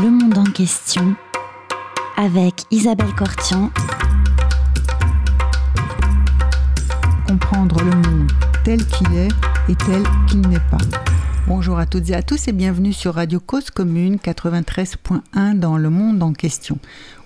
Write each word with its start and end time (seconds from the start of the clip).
Le 0.00 0.10
monde 0.10 0.38
en 0.38 0.44
question 0.44 1.14
avec 2.16 2.62
Isabelle 2.70 3.14
Cortian. 3.14 3.70
Comprendre 7.28 7.76
le 7.84 7.90
monde 7.90 8.32
tel 8.64 8.84
qu'il 8.86 9.12
est 9.14 9.28
et 9.68 9.74
tel 9.74 10.02
qu'il 10.28 10.40
n'est 10.48 10.58
pas. 10.70 10.78
Bonjour 11.46 11.78
à 11.78 11.84
toutes 11.84 12.08
et 12.08 12.14
à 12.14 12.22
tous 12.22 12.48
et 12.48 12.52
bienvenue 12.52 12.94
sur 12.94 13.14
Radio 13.16 13.38
Cause 13.38 13.70
Commune 13.70 14.16
93.1 14.16 15.58
dans 15.58 15.76
le 15.76 15.90
monde 15.90 16.22
en 16.22 16.32
question. 16.32 16.78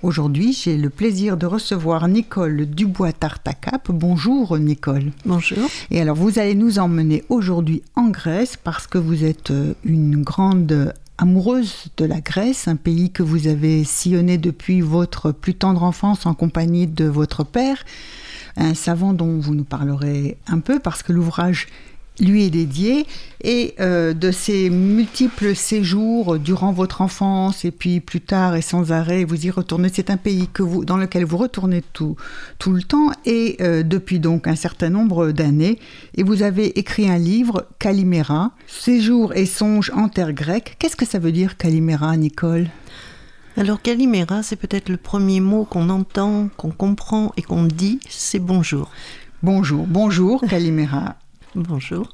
Aujourd'hui, 0.02 0.52
j'ai 0.52 0.76
le 0.76 0.90
plaisir 0.90 1.36
de 1.36 1.46
recevoir 1.46 2.08
Nicole 2.08 2.66
Dubois-Tartacap. 2.66 3.92
Bonjour 3.92 4.58
Nicole. 4.58 5.12
Bonjour. 5.24 5.68
Et 5.92 6.00
alors 6.00 6.16
vous 6.16 6.40
allez 6.40 6.56
nous 6.56 6.80
emmener 6.80 7.22
aujourd'hui 7.28 7.82
en 7.94 8.08
Grèce 8.08 8.56
parce 8.56 8.88
que 8.88 8.98
vous 8.98 9.24
êtes 9.24 9.52
euh, 9.52 9.74
une 9.84 10.22
grande 10.22 10.92
amoureuse 11.18 11.86
de 11.96 12.04
la 12.04 12.20
Grèce, 12.20 12.68
un 12.68 12.76
pays 12.76 13.10
que 13.10 13.22
vous 13.22 13.46
avez 13.46 13.84
sillonné 13.84 14.38
depuis 14.38 14.80
votre 14.80 15.32
plus 15.32 15.54
tendre 15.54 15.82
enfance 15.82 16.26
en 16.26 16.34
compagnie 16.34 16.86
de 16.86 17.04
votre 17.06 17.44
père, 17.44 17.84
un 18.56 18.74
savant 18.74 19.12
dont 19.12 19.38
vous 19.38 19.54
nous 19.54 19.64
parlerez 19.64 20.36
un 20.46 20.60
peu 20.60 20.78
parce 20.78 21.02
que 21.02 21.12
l'ouvrage 21.12 21.68
lui 22.20 22.44
est 22.44 22.50
dédié 22.50 23.06
et 23.42 23.74
euh, 23.80 24.14
de 24.14 24.30
ces 24.30 24.70
multiples 24.70 25.54
séjours 25.54 26.38
durant 26.38 26.72
votre 26.72 27.00
enfance 27.00 27.64
et 27.64 27.70
puis 27.70 28.00
plus 28.00 28.20
tard 28.20 28.56
et 28.56 28.62
sans 28.62 28.92
arrêt 28.92 29.24
vous 29.24 29.46
y 29.46 29.50
retournez. 29.50 29.90
C'est 29.92 30.10
un 30.10 30.16
pays 30.16 30.48
que 30.52 30.62
vous, 30.62 30.84
dans 30.84 30.96
lequel 30.96 31.24
vous 31.24 31.36
retournez 31.36 31.82
tout, 31.92 32.16
tout 32.58 32.72
le 32.72 32.82
temps 32.82 33.10
et 33.24 33.56
euh, 33.60 33.82
depuis 33.82 34.18
donc 34.18 34.46
un 34.46 34.56
certain 34.56 34.90
nombre 34.90 35.32
d'années. 35.32 35.78
Et 36.16 36.22
vous 36.22 36.42
avez 36.42 36.78
écrit 36.78 37.08
un 37.08 37.18
livre, 37.18 37.66
Calimera, 37.78 38.52
Séjours 38.66 39.34
et 39.34 39.46
songes 39.46 39.92
en 39.94 40.08
terre 40.08 40.32
grecque. 40.32 40.76
Qu'est-ce 40.78 40.96
que 40.96 41.06
ça 41.06 41.18
veut 41.18 41.32
dire 41.32 41.56
Calimera, 41.56 42.16
Nicole? 42.16 42.68
Alors 43.56 43.80
Calimera, 43.80 44.42
c'est 44.42 44.56
peut-être 44.56 44.90
le 44.90 44.98
premier 44.98 45.40
mot 45.40 45.64
qu'on 45.64 45.88
entend, 45.88 46.48
qu'on 46.56 46.70
comprend 46.70 47.32
et 47.36 47.42
qu'on 47.42 47.64
dit, 47.64 48.00
c'est 48.08 48.38
bonjour. 48.38 48.90
Bonjour, 49.42 49.86
bonjour 49.86 50.40
Calimera. 50.48 51.16
Bonjour. 51.56 52.12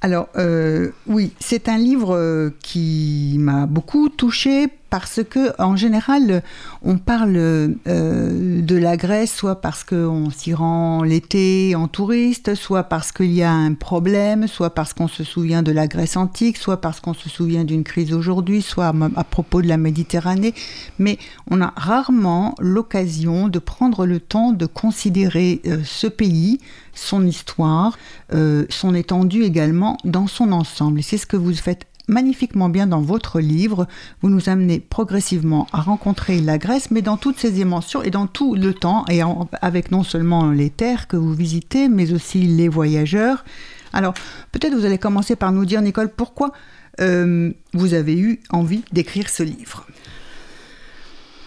Alors 0.00 0.28
euh, 0.36 0.92
oui, 1.08 1.32
c'est 1.40 1.68
un 1.68 1.76
livre 1.76 2.14
euh, 2.14 2.50
qui 2.62 3.34
m'a 3.40 3.66
beaucoup 3.66 4.08
touchée 4.08 4.68
parce 4.90 5.20
que 5.28 5.60
en 5.60 5.74
général, 5.74 6.44
on 6.82 6.98
parle 6.98 7.34
euh, 7.36 8.62
de 8.62 8.76
la 8.76 8.96
Grèce 8.96 9.34
soit 9.34 9.60
parce 9.60 9.82
qu'on 9.82 10.30
s'y 10.30 10.54
rend 10.54 11.02
l'été 11.02 11.74
en 11.74 11.88
touriste, 11.88 12.54
soit 12.54 12.84
parce 12.84 13.10
qu'il 13.10 13.32
y 13.32 13.42
a 13.42 13.50
un 13.50 13.74
problème, 13.74 14.46
soit 14.46 14.70
parce 14.70 14.94
qu'on 14.94 15.08
se 15.08 15.24
souvient 15.24 15.64
de 15.64 15.72
la 15.72 15.88
Grèce 15.88 16.16
antique, 16.16 16.58
soit 16.58 16.80
parce 16.80 17.00
qu'on 17.00 17.12
se 17.12 17.28
souvient 17.28 17.64
d'une 17.64 17.82
crise 17.82 18.14
aujourd'hui, 18.14 18.62
soit 18.62 18.94
à, 19.16 19.24
propos 19.24 19.62
de 19.62 19.66
la 19.66 19.78
Méditerranée. 19.78 20.54
Mais 21.00 21.18
on 21.50 21.60
a 21.60 21.74
rarement 21.76 22.54
l'occasion 22.60 23.48
de 23.48 23.58
prendre 23.58 24.06
le 24.06 24.20
temps 24.20 24.52
de 24.52 24.64
considérer 24.64 25.60
ce 25.84 26.06
pays, 26.06 26.60
son 26.98 27.26
histoire, 27.26 27.98
son 28.30 28.94
étendue 28.94 29.42
également 29.42 29.96
dans 30.04 30.26
son 30.26 30.52
ensemble. 30.52 31.02
C'est 31.02 31.18
ce 31.18 31.26
que 31.26 31.36
vous 31.36 31.54
faites 31.54 31.86
magnifiquement 32.08 32.68
bien 32.68 32.86
dans 32.86 33.02
votre 33.02 33.38
livre. 33.38 33.86
Vous 34.22 34.30
nous 34.30 34.48
amenez 34.48 34.80
progressivement 34.80 35.66
à 35.72 35.80
rencontrer 35.80 36.40
la 36.40 36.58
Grèce, 36.58 36.90
mais 36.90 37.02
dans 37.02 37.16
toutes 37.16 37.38
ses 37.38 37.52
dimensions 37.52 38.02
et 38.02 38.10
dans 38.10 38.26
tout 38.26 38.54
le 38.54 38.74
temps, 38.74 39.04
et 39.08 39.20
avec 39.60 39.90
non 39.90 40.02
seulement 40.02 40.50
les 40.50 40.70
terres 40.70 41.06
que 41.06 41.16
vous 41.16 41.34
visitez, 41.34 41.88
mais 41.88 42.12
aussi 42.12 42.40
les 42.40 42.68
voyageurs. 42.68 43.44
Alors, 43.92 44.14
peut-être 44.52 44.74
vous 44.74 44.84
allez 44.84 44.98
commencer 44.98 45.36
par 45.36 45.52
nous 45.52 45.64
dire, 45.64 45.82
Nicole, 45.82 46.10
pourquoi 46.10 46.52
euh, 47.00 47.52
vous 47.74 47.94
avez 47.94 48.18
eu 48.18 48.40
envie 48.50 48.82
d'écrire 48.92 49.28
ce 49.28 49.42
livre? 49.42 49.86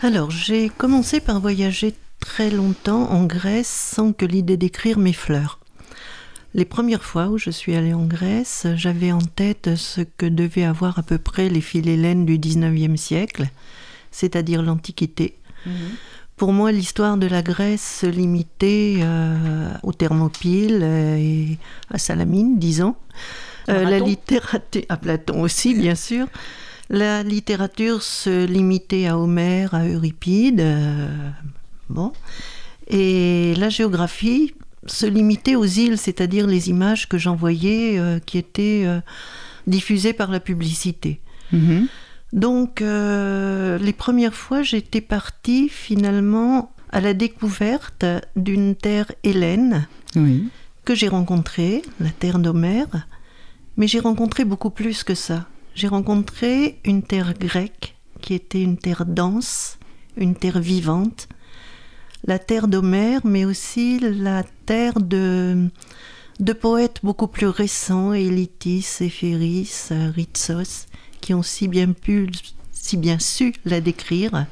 Alors, 0.03 0.31
j'ai 0.31 0.69
commencé 0.69 1.19
par 1.19 1.39
voyager 1.39 1.93
très 2.21 2.49
longtemps 2.49 3.11
en 3.11 3.25
Grèce 3.25 3.67
sans 3.67 4.13
que 4.13 4.25
l'idée 4.25 4.55
d'écrire 4.55 4.97
m'effleure. 4.97 5.59
Les 6.53 6.65
premières 6.65 7.03
fois 7.03 7.27
où 7.27 7.37
je 7.37 7.49
suis 7.49 7.75
allée 7.75 7.93
en 7.93 8.05
Grèce, 8.05 8.67
j'avais 8.75 9.11
en 9.11 9.21
tête 9.21 9.75
ce 9.75 10.01
que 10.01 10.25
devaient 10.25 10.63
avoir 10.63 10.99
à 10.99 11.03
peu 11.03 11.17
près 11.17 11.49
les 11.49 11.61
philhellènes 11.61 12.25
du 12.25 12.37
XIXe 12.37 12.99
siècle, 12.99 13.49
c'est-à-dire 14.11 14.61
l'Antiquité. 14.61 15.35
Mhm. 15.65 15.73
Pour 16.35 16.53
moi, 16.53 16.71
l'histoire 16.71 17.17
de 17.17 17.27
la 17.27 17.41
Grèce 17.41 17.99
se 18.01 18.07
limitait 18.07 18.99
euh, 19.01 19.69
aux 19.83 19.93
Thermopyles 19.93 20.83
et 20.83 21.57
à 21.89 21.97
Salamine, 21.97 22.57
disons. 22.57 22.95
Euh, 23.69 23.83
la 23.83 23.99
littérature, 23.99 24.81
à 24.89 24.97
Platon 24.97 25.41
aussi, 25.41 25.73
bien 25.73 25.95
sûr. 26.09 26.27
La 26.89 27.23
littérature 27.23 28.01
se 28.01 28.45
limitait 28.45 29.07
à 29.07 29.17
Homère, 29.17 29.73
à 29.73 29.85
Euripide. 29.85 30.59
Euh, 30.59 31.07
bon. 31.91 32.11
Et 32.87 33.53
la 33.55 33.69
géographie, 33.69 34.53
se 34.85 35.05
limiter 35.05 35.55
aux 35.55 35.65
îles, 35.65 35.97
c'est-à-dire 35.97 36.47
les 36.47 36.69
images 36.69 37.07
que 37.07 37.17
j'envoyais 37.17 37.99
euh, 37.99 38.19
qui 38.19 38.37
étaient 38.37 38.83
euh, 38.85 38.99
diffusées 39.67 40.13
par 40.13 40.31
la 40.31 40.39
publicité. 40.39 41.19
Mhm. 41.51 41.87
Donc, 42.33 42.81
euh, 42.81 43.77
les 43.77 43.93
premières 43.93 44.33
fois, 44.33 44.63
j'étais 44.63 45.01
partie 45.01 45.69
finalement 45.69 46.73
à 46.91 47.01
la 47.01 47.13
découverte 47.13 48.05
d'une 48.35 48.75
terre 48.75 49.11
hélène 49.23 49.87
que 50.83 50.95
j'ai 50.95 51.07
rencontrée, 51.07 51.83
la 51.99 52.09
terre 52.09 52.39
d'Homère, 52.39 53.07
mais 53.77 53.87
j'ai 53.87 53.99
rencontré 53.99 54.45
beaucoup 54.45 54.69
plus 54.69 55.03
que 55.03 55.15
ça. 55.15 55.45
J'ai 55.75 55.87
rencontré 55.87 56.79
une 56.83 57.03
terre 57.03 57.33
grecque 57.33 57.95
qui 58.21 58.33
était 58.33 58.61
une 58.61 58.77
terre 58.77 59.05
dense, 59.05 59.77
une 60.17 60.35
terre 60.35 60.59
vivante, 60.59 61.27
la 62.25 62.39
terre 62.39 62.67
d'Homère, 62.67 63.21
mais 63.23 63.45
aussi 63.45 63.99
la 63.99 64.43
terre 64.65 64.99
de, 64.99 65.69
poètes 66.59 66.99
beaucoup 67.03 67.27
plus 67.27 67.47
récents, 67.47 68.13
Élitis, 68.13 68.85
Éphéris, 69.01 69.89
Ritsos, 69.89 70.87
qui 71.19 71.33
ont 71.33 71.43
si 71.43 71.67
bien 71.67 71.93
pu, 71.93 72.29
si 72.71 72.97
bien 72.97 73.19
su 73.19 73.53
la 73.65 73.81
décrire. 73.81 74.45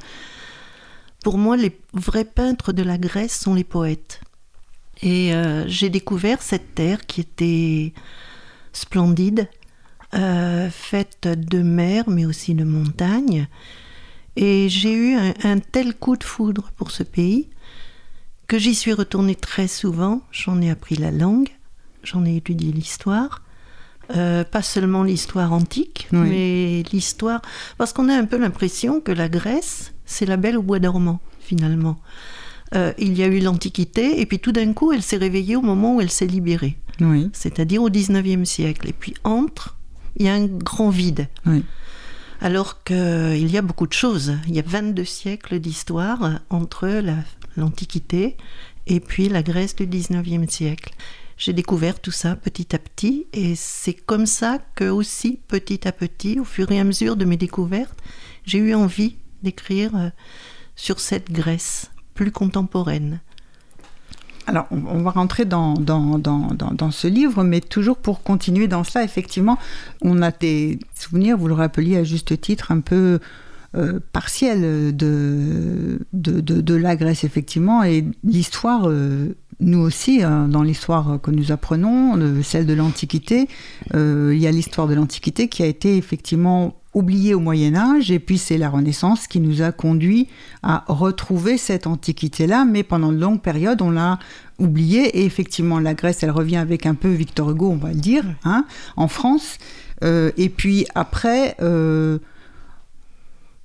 Pour 1.22 1.38
moi, 1.38 1.56
les 1.56 1.78
vrais 1.92 2.24
peintres 2.24 2.72
de 2.72 2.82
la 2.82 2.98
Grèce 2.98 3.38
sont 3.38 3.54
les 3.54 3.64
poètes. 3.64 4.20
Et 5.02 5.34
euh, 5.34 5.66
j'ai 5.66 5.90
découvert 5.90 6.42
cette 6.42 6.74
terre 6.74 7.06
qui 7.06 7.20
était 7.20 7.92
splendide, 8.72 9.48
euh, 10.14 10.68
faite 10.70 11.28
de 11.28 11.62
mer, 11.62 12.04
mais 12.08 12.26
aussi 12.26 12.54
de 12.54 12.64
montagnes. 12.64 13.48
Et 14.36 14.68
j'ai 14.68 14.92
eu 14.92 15.16
un, 15.16 15.58
tel 15.58 15.94
coup 15.94 16.16
de 16.16 16.24
foudre 16.24 16.70
pour 16.76 16.90
ce 16.90 17.02
pays 17.02 17.48
que 18.50 18.58
j'y 18.58 18.74
suis 18.74 18.92
retournée 18.92 19.36
très 19.36 19.68
souvent. 19.68 20.22
J'en 20.32 20.60
ai 20.60 20.70
appris 20.70 20.96
la 20.96 21.12
langue, 21.12 21.50
j'en 22.02 22.24
ai 22.26 22.34
étudié 22.34 22.72
l'histoire. 22.72 23.42
Euh, 24.16 24.42
pas 24.42 24.60
seulement 24.60 25.04
l'histoire 25.04 25.52
antique, 25.52 26.08
mais 26.10 26.82
l'histoire. 26.92 27.42
Parce 27.78 27.92
qu'on 27.92 28.08
a 28.08 28.14
un 28.16 28.24
peu 28.24 28.38
l'impression 28.38 29.00
que 29.00 29.12
la 29.12 29.28
Grèce, 29.28 29.92
c'est 30.04 30.26
la 30.26 30.36
belle 30.36 30.58
au 30.58 30.62
bois 30.62 30.80
dormant, 30.80 31.20
finalement. 31.38 32.00
Euh, 32.74 32.92
il 32.98 33.16
y 33.16 33.22
a 33.22 33.28
eu 33.28 33.38
l'Antiquité, 33.38 34.20
et 34.20 34.26
puis 34.26 34.40
tout 34.40 34.50
d'un 34.50 34.72
coup, 34.72 34.90
elle 34.90 35.02
s'est 35.02 35.16
réveillée 35.16 35.54
au 35.54 35.62
moment 35.62 35.94
où 35.94 36.00
elle 36.00 36.10
s'est 36.10 36.26
libérée. 36.26 36.76
C'est-à-dire 37.32 37.84
au 37.84 37.88
19e 37.88 38.44
siècle. 38.44 38.88
Et 38.88 38.92
puis 38.92 39.14
entre, 39.22 39.76
il 40.16 40.26
y 40.26 40.28
a 40.28 40.34
un 40.34 40.46
grand 40.46 40.90
vide. 40.90 41.28
Alors 42.40 42.82
qu'il 42.82 43.48
y 43.48 43.56
a 43.56 43.62
beaucoup 43.62 43.86
de 43.86 43.92
choses. 43.92 44.34
Il 44.48 44.56
y 44.56 44.58
a 44.58 44.64
22 44.66 45.04
siècles 45.04 45.60
d'histoire 45.60 46.40
entre 46.50 46.88
la 46.88 47.14
l'Antiquité, 47.60 48.36
et 48.86 49.00
puis 49.00 49.28
la 49.28 49.42
Grèce 49.42 49.76
du 49.76 49.86
19e 49.86 50.48
siècle. 50.48 50.94
J'ai 51.36 51.52
découvert 51.52 52.00
tout 52.00 52.10
ça 52.10 52.36
petit 52.36 52.74
à 52.74 52.78
petit, 52.78 53.26
et 53.32 53.54
c'est 53.54 53.94
comme 53.94 54.26
ça 54.26 54.58
que 54.74 54.90
aussi 54.90 55.40
petit 55.48 55.86
à 55.88 55.92
petit, 55.92 56.38
au 56.38 56.44
fur 56.44 56.70
et 56.70 56.80
à 56.80 56.84
mesure 56.84 57.16
de 57.16 57.24
mes 57.24 57.36
découvertes, 57.36 57.98
j'ai 58.44 58.58
eu 58.58 58.74
envie 58.74 59.16
d'écrire 59.42 59.96
euh, 59.96 60.10
sur 60.76 61.00
cette 61.00 61.30
Grèce 61.30 61.90
plus 62.14 62.32
contemporaine. 62.32 63.20
Alors, 64.46 64.66
on 64.70 65.02
va 65.02 65.10
rentrer 65.12 65.44
dans, 65.44 65.74
dans, 65.74 66.18
dans, 66.18 66.50
dans, 66.50 66.90
ce 66.90 67.06
livre, 67.06 67.44
mais 67.44 67.60
toujours 67.60 67.96
pour 67.96 68.22
continuer 68.22 68.66
dans 68.66 68.82
cela, 68.82 69.04
effectivement, 69.04 69.58
on 70.02 70.22
a 70.22 70.32
des 70.32 70.78
souvenirs, 70.94 71.36
vous 71.38 71.46
le 71.46 71.54
rappeliez 71.54 71.96
à 71.98 72.04
juste 72.04 72.40
titre, 72.40 72.72
un 72.72 72.80
peu 72.80 73.20
euh, 73.76 74.00
partielle 74.12 74.96
de, 74.96 76.74
la 76.74 76.96
Grèce, 76.96 77.22
effectivement, 77.22 77.84
et 77.84 78.04
l'histoire, 78.24 78.88
euh, 78.88 79.36
nous 79.60 79.78
aussi, 79.78 80.24
hein, 80.24 80.48
dans 80.48 80.64
l'histoire 80.64 81.20
que 81.22 81.30
nous 81.30 81.52
apprenons, 81.52 82.18
celle 82.42 82.66
de 82.66 82.74
l'Antiquité, 82.74 83.46
euh, 83.94 84.32
il 84.34 84.40
y 84.40 84.48
a 84.48 84.50
l'histoire 84.50 84.88
de 84.88 84.94
l'Antiquité 84.94 85.46
qui 85.46 85.62
a 85.62 85.66
été 85.66 85.96
effectivement 85.96 86.80
oubliée 86.94 87.32
au 87.32 87.38
Moyen 87.38 87.76
Âge, 87.76 88.10
et 88.10 88.18
puis 88.18 88.38
c'est 88.38 88.58
la 88.58 88.68
Renaissance 88.68 89.28
qui 89.28 89.38
nous 89.38 89.62
a 89.62 89.70
conduit 89.70 90.26
à 90.64 90.82
retrouver 90.88 91.56
cette 91.56 91.86
Antiquité-là, 91.86 92.64
mais 92.64 92.82
pendant 92.82 93.12
de 93.12 93.18
longues 93.18 93.40
périodes, 93.40 93.82
on 93.82 93.92
l'a 93.92 94.18
oubliée, 94.58 95.20
et 95.20 95.24
effectivement, 95.24 95.78
la 95.78 95.94
Grèce, 95.94 96.24
elle 96.24 96.32
revient 96.32 96.56
avec 96.56 96.86
un 96.86 96.96
peu 96.96 97.08
Victor 97.08 97.52
Hugo, 97.52 97.70
on 97.70 97.76
va 97.76 97.90
le 97.90 98.00
dire, 98.00 98.24
hein, 98.42 98.64
en 98.96 99.06
France, 99.06 99.58
et 100.02 100.48
puis 100.48 100.86
après 100.96 101.56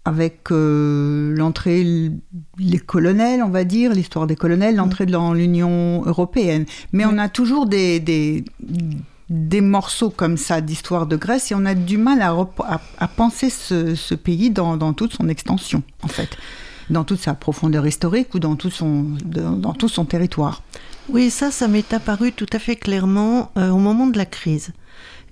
avec 0.06 0.52
euh, 0.52 1.36
l'entrée, 1.36 2.12
les 2.60 2.78
colonels, 2.78 3.42
on 3.42 3.50
va 3.50 3.64
dire, 3.64 3.92
l'histoire 3.92 4.28
des 4.28 4.36
colonels, 4.36 4.76
l'entrée 4.76 5.08
dans 5.08 5.34
l'Union 5.34 6.04
européenne. 6.06 6.66
Mais 6.94 7.06
on 7.06 7.18
a 7.18 7.28
toujours 7.28 7.66
des, 7.66 8.00
des, 8.00 8.46
des, 9.30 9.62
morceaux 9.62 10.12
comme 10.12 10.38
ça 10.38 10.62
d'histoire 10.62 11.08
de 11.08 11.16
Grèce 11.16 11.52
et 11.52 11.56
on 11.56 11.66
a 11.66 11.74
du 11.74 11.98
mal 11.98 12.22
à, 12.22 12.36
à, 13.00 13.08
penser 13.08 13.50
ce, 13.50 13.96
ce 13.96 14.14
pays 14.14 14.52
dans, 14.52 14.78
dans, 14.78 14.94
toute 14.94 15.14
son 15.14 15.28
extension, 15.28 15.82
en 16.04 16.08
fait, 16.08 16.38
dans 16.92 17.04
toute 17.04 17.20
sa 17.20 17.34
profondeur 17.34 17.88
historique 17.88 18.36
ou 18.36 18.40
dans 18.40 18.56
tout 18.56 18.70
son, 18.70 19.08
dans 19.26 19.74
tout 19.74 19.90
son 19.90 20.06
territoire. 20.06 20.62
Oui, 21.10 21.32
ça, 21.32 21.50
ça 21.50 21.68
m'est 21.68 21.94
apparu 21.94 22.32
tout 22.32 22.48
à 22.54 22.60
fait 22.60 22.76
clairement 22.76 23.52
euh, 23.58 23.70
au 23.70 23.78
moment 23.78 24.06
de 24.06 24.18
la 24.18 24.26
crise. 24.26 24.72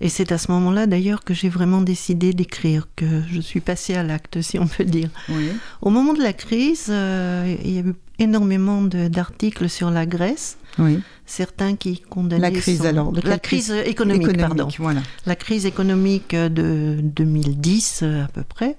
Et 0.04 0.10
c'est 0.10 0.34
à 0.34 0.38
ce 0.38 0.52
moment-là 0.52 0.86
d'ailleurs 0.86 1.24
que 1.24 1.34
j'ai 1.34 1.48
vraiment 1.48 1.82
décidé 1.82 2.34
d'écrire, 2.34 2.90
que 2.98 3.06
je 3.32 3.40
suis 3.40 3.62
passée 3.62 3.96
à 3.96 4.04
l'acte, 4.04 4.42
si 4.42 4.60
on 4.60 4.68
peut 4.68 4.84
dire. 4.84 5.10
Au 5.82 5.90
moment 5.90 6.14
de 6.14 6.22
la 6.22 6.34
crise, 6.34 6.88
euh, 6.90 7.56
il 7.64 7.72
y 7.72 7.78
a 7.78 7.84
eu 7.84 7.96
énormément 8.20 8.82
d'articles 8.82 9.70
sur 9.70 9.92
la 9.92 10.06
Grèce. 10.06 10.58
Oui. 10.78 11.00
Certains 11.26 11.78
qui 11.78 12.02
condamnaient 12.02 12.42
la 12.42 12.52
crise 12.52 12.86
alors 12.86 13.14
la 13.24 13.40
crise, 13.40 13.72
économique, 13.72 14.38
pardon. 14.38 14.68
La 15.26 15.38
crise 15.38 15.66
économique 15.66 16.36
de 16.36 17.00
2010 17.02 18.02
euh, 18.04 18.26
à 18.26 18.28
peu 18.28 18.44
près. 18.44 18.76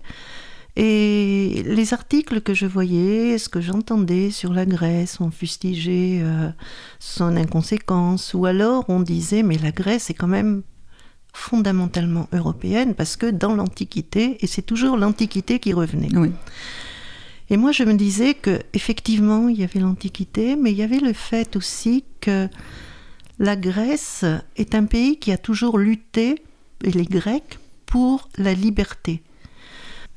Et 0.76 1.62
les 1.65 1.94
articles 1.94 2.43
que 2.43 2.53
je 2.53 2.67
voyais, 2.67 3.38
ce 3.38 3.49
que 3.49 3.62
j'entendais 3.62 4.31
sur 4.31 4.53
la 4.53 4.67
Grèce, 4.67 5.23
on 5.23 5.31
fustigeait 5.31 6.21
euh, 6.23 6.50
son 6.99 7.35
inconséquence, 7.38 8.35
ou 8.35 8.44
alors 8.44 8.85
on 8.88 9.00
disait 9.00 9.43
mais 9.43 9.56
la 9.56 9.71
Grèce 9.71 10.11
est 10.11 10.15
quand 10.15 10.26
même 10.26 10.62
fondamentalement 11.35 12.29
européenne 12.33 12.95
parce 12.95 13.17
que 13.17 13.27
dans 13.27 13.55
l'Antiquité, 13.55 14.39
et 14.41 14.47
c'est 14.47 14.63
toujours 14.63 14.97
l'Antiquité 14.97 15.59
qui 15.59 15.75
revenait. 15.75 16.09
Et 17.51 17.59
moi, 17.59 17.73
je 17.73 17.83
me 17.83 17.95
disais 17.95 18.33
que 18.33 18.61
effectivement, 18.73 19.49
il 19.49 19.61
y 19.61 19.65
avait 19.65 19.81
l'Antiquité, 19.81 20.57
mais 20.57 20.71
il 20.71 20.79
y 20.79 20.83
avait 20.83 21.01
le 21.01 21.13
fait 21.13 21.57
aussi 21.57 22.05
que 22.21 22.49
la 23.39 23.57
Grèce 23.57 24.25
est 24.57 24.75
un 24.75 24.87
pays 24.87 25.19
qui 25.19 25.33
a 25.33 25.37
toujours 25.37 25.77
lutté, 25.77 26.43
et 26.83 26.91
les 26.91 27.05
Grecs, 27.05 27.59
pour 27.85 28.29
la 28.39 28.55
liberté. 28.55 29.23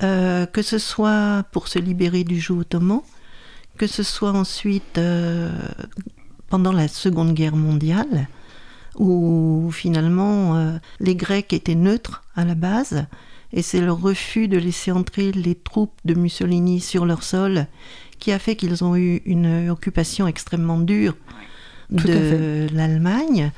Euh, 0.03 0.45
que 0.45 0.61
ce 0.61 0.77
soit 0.77 1.43
pour 1.51 1.67
se 1.67 1.79
libérer 1.79 2.23
du 2.23 2.39
joug 2.39 2.59
ottoman, 2.59 3.01
que 3.77 3.87
ce 3.87 4.03
soit 4.03 4.31
ensuite 4.31 4.99
euh, 4.99 5.49
pendant 6.49 6.71
la 6.71 6.87
Seconde 6.87 7.33
Guerre 7.33 7.55
mondiale, 7.55 8.27
où 8.97 9.69
finalement 9.71 10.55
euh, 10.55 10.77
les 10.99 11.15
Grecs 11.15 11.53
étaient 11.53 11.75
neutres 11.75 12.23
à 12.35 12.45
la 12.45 12.55
base, 12.55 13.05
et 13.53 13.61
c'est 13.61 13.81
le 13.81 13.91
refus 13.91 14.47
de 14.47 14.57
laisser 14.57 14.91
entrer 14.91 15.31
les 15.31 15.55
troupes 15.55 15.97
de 16.05 16.13
Mussolini 16.13 16.81
sur 16.81 17.05
leur 17.05 17.23
sol 17.23 17.67
qui 18.19 18.31
a 18.31 18.39
fait 18.39 18.55
qu'ils 18.55 18.83
ont 18.83 18.95
eu 18.95 19.21
une 19.25 19.69
occupation 19.69 20.27
extrêmement 20.27 20.79
dure 20.79 21.15
de 21.89 22.67
l'Allemagne. 22.73 23.51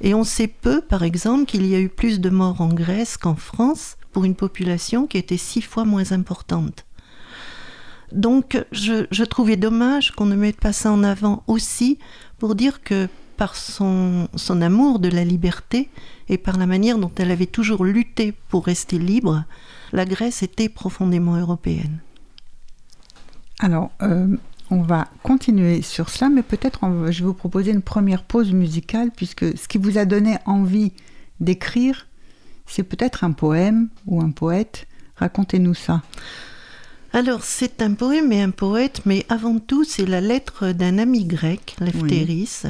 Et 0.00 0.14
on 0.14 0.24
sait 0.24 0.48
peu, 0.48 0.80
par 0.80 1.02
exemple, 1.02 1.46
qu'il 1.46 1.66
y 1.66 1.74
a 1.74 1.80
eu 1.80 1.88
plus 1.88 2.20
de 2.20 2.30
morts 2.30 2.60
en 2.60 2.68
Grèce 2.68 3.16
qu'en 3.16 3.34
France 3.34 3.96
pour 4.12 4.24
une 4.24 4.34
population 4.34 5.06
qui 5.06 5.18
était 5.18 5.36
six 5.36 5.62
fois 5.62 5.84
moins 5.84 6.12
importante. 6.12 6.86
Donc 8.12 8.62
je, 8.72 9.06
je 9.10 9.24
trouvais 9.24 9.56
dommage 9.56 10.12
qu'on 10.12 10.26
ne 10.26 10.36
mette 10.36 10.60
pas 10.60 10.72
ça 10.72 10.92
en 10.92 11.02
avant 11.02 11.42
aussi 11.48 11.98
pour 12.38 12.54
dire 12.54 12.82
que 12.82 13.08
par 13.36 13.56
son, 13.56 14.28
son 14.34 14.62
amour 14.62 14.98
de 14.98 15.08
la 15.08 15.24
liberté 15.24 15.88
et 16.28 16.38
par 16.38 16.56
la 16.58 16.66
manière 16.66 16.98
dont 16.98 17.10
elle 17.16 17.30
avait 17.30 17.46
toujours 17.46 17.84
lutté 17.84 18.32
pour 18.48 18.66
rester 18.66 18.98
libre, 18.98 19.44
la 19.92 20.04
Grèce 20.04 20.42
était 20.42 20.68
profondément 20.68 21.36
européenne. 21.36 22.00
Alors, 23.60 23.90
euh, 24.02 24.36
on 24.70 24.82
va 24.82 25.08
continuer 25.22 25.82
sur 25.82 26.10
cela, 26.10 26.28
mais 26.28 26.42
peut-être 26.42 26.80
je 27.10 27.20
vais 27.20 27.26
vous 27.26 27.34
proposer 27.34 27.70
une 27.70 27.82
première 27.82 28.24
pause 28.24 28.52
musicale, 28.52 29.10
puisque 29.14 29.56
ce 29.56 29.68
qui 29.68 29.78
vous 29.78 29.98
a 29.98 30.04
donné 30.04 30.38
envie 30.44 30.92
d'écrire, 31.40 32.06
c'est 32.66 32.82
peut-être 32.82 33.24
un 33.24 33.32
poème 33.32 33.88
ou 34.06 34.20
un 34.20 34.30
poète. 34.30 34.86
Racontez-nous 35.16 35.74
ça. 35.74 36.02
Alors, 37.12 37.44
c'est 37.44 37.80
un 37.80 37.94
poème 37.94 38.32
et 38.32 38.42
un 38.42 38.50
poète, 38.50 39.02
mais 39.06 39.24
avant 39.28 39.58
tout, 39.58 39.84
c'est 39.84 40.04
la 40.04 40.20
lettre 40.20 40.72
d'un 40.72 40.98
ami 40.98 41.24
grec, 41.24 41.76
Leftéris, 41.80 42.64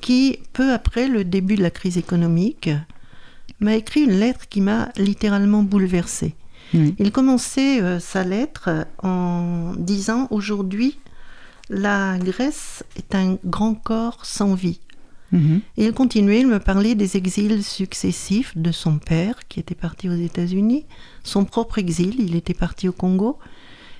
qui, 0.00 0.38
peu 0.52 0.72
après 0.72 1.08
le 1.08 1.24
début 1.24 1.56
de 1.56 1.62
la 1.62 1.70
crise 1.70 1.98
économique, 1.98 2.70
m'a 3.60 3.74
écrit 3.74 4.02
une 4.02 4.18
lettre 4.18 4.48
qui 4.48 4.60
m'a 4.60 4.90
littéralement 4.96 5.62
bouleversée. 5.62 6.34
Il 6.74 7.12
commençait 7.12 7.80
euh, 7.80 7.98
sa 7.98 8.24
lettre 8.24 8.86
en 9.02 9.72
disant 9.78 10.28
Aujourd'hui, 10.30 10.98
la 11.70 12.18
Grèce 12.18 12.84
est 12.96 13.14
un 13.14 13.38
grand 13.44 13.74
corps 13.74 14.26
sans 14.26 14.54
vie. 14.54 14.80
Mhm. 15.32 15.60
Et 15.76 15.84
il 15.86 15.92
continuait, 15.92 16.40
il 16.40 16.46
me 16.46 16.58
parlait 16.58 16.94
des 16.94 17.16
exils 17.16 17.62
successifs 17.62 18.56
de 18.56 18.72
son 18.72 18.98
père, 18.98 19.46
qui 19.48 19.60
était 19.60 19.74
parti 19.74 20.08
aux 20.08 20.14
États-Unis, 20.14 20.86
son 21.22 21.44
propre 21.44 21.78
exil, 21.78 22.16
il 22.18 22.34
était 22.34 22.54
parti 22.54 22.88
au 22.88 22.92
Congo. 22.92 23.38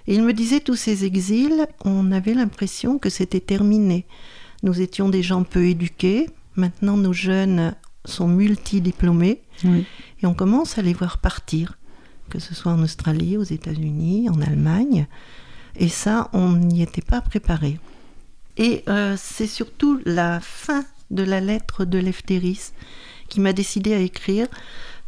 Et 0.07 0.15
il 0.15 0.23
me 0.23 0.33
disait 0.33 0.61
tous 0.61 0.77
ces 0.77 1.05
exils, 1.05 1.67
on 1.85 2.13
avait 2.13 2.33
l'impression 2.33 2.99
que 2.99 3.11
c'était 3.11 3.41
terminé. 3.41 4.07
Nous 4.63 4.81
étions 4.81 5.09
des 5.09 5.23
gens 5.23 5.45
peu 5.45 5.67
éduqués. 5.67 6.29
Maintenant, 6.57 6.97
nos 6.97 7.13
jeunes 7.13 7.75
sont 8.05 8.29
multidiplômés. 8.29 9.43
Et 9.65 10.27
on 10.27 10.35
commence 10.35 10.79
à 10.79 10.83
les 10.83 10.93
voir 10.95 11.19
partir, 11.19 11.79
que 12.31 12.39
ce 12.39 12.55
soit 12.55 12.73
en 12.73 12.83
Australie, 12.83 13.37
aux 13.37 13.43
États-Unis, 13.43 14.29
en 14.31 14.41
Allemagne. 14.41 15.07
Et 15.77 15.89
ça, 15.89 16.29
on 16.33 16.53
n'y 16.53 16.83
était 16.83 17.03
pas 17.03 17.21
préparé. 17.21 17.79
Et 18.57 18.83
euh, 18.89 19.15
c'est 19.17 19.47
surtout 19.47 20.01
la 20.05 20.41
fin 20.41 20.85
de 21.11 21.23
la 21.23 21.41
lettre 21.41 21.85
de 21.85 21.99
Leftéris 21.99 22.73
qui 23.29 23.41
m'a 23.41 23.53
décidé 23.53 23.95
à 23.95 23.99
écrire. 23.99 24.47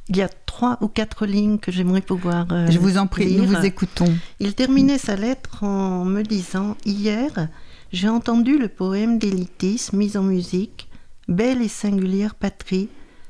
Il 0.08 0.16
y 0.16 0.22
a 0.22 0.28
trois 0.28 0.78
ou 0.80 0.88
quatre 0.88 1.26
lignes 1.26 1.58
que 1.58 1.70
j'aimerais 1.72 2.00
pouvoir. 2.00 2.46
Euh, 2.52 2.70
Je 2.70 2.78
vous 2.78 2.98
en 2.98 3.06
prie, 3.06 3.36
nous 3.36 3.46
vous 3.46 3.64
écoutons. 3.64 4.12
Il 4.40 4.54
terminait 4.54 4.98
sa 4.98 5.16
lettre 5.16 5.62
en 5.64 6.04
me 6.04 6.22
disant 6.22 6.76
Hier, 6.84 7.48
j'ai 7.92 8.08
entendu 8.08 8.56
le 8.56 8.68
poème 8.68 9.18
d'Élitis 9.18 9.90
mis 9.92 10.16
en 10.16 10.22
musique, 10.22 10.88
Belle 11.28 11.62
et 11.62 11.68
singulière 11.68 12.34
patrie, 12.34 12.88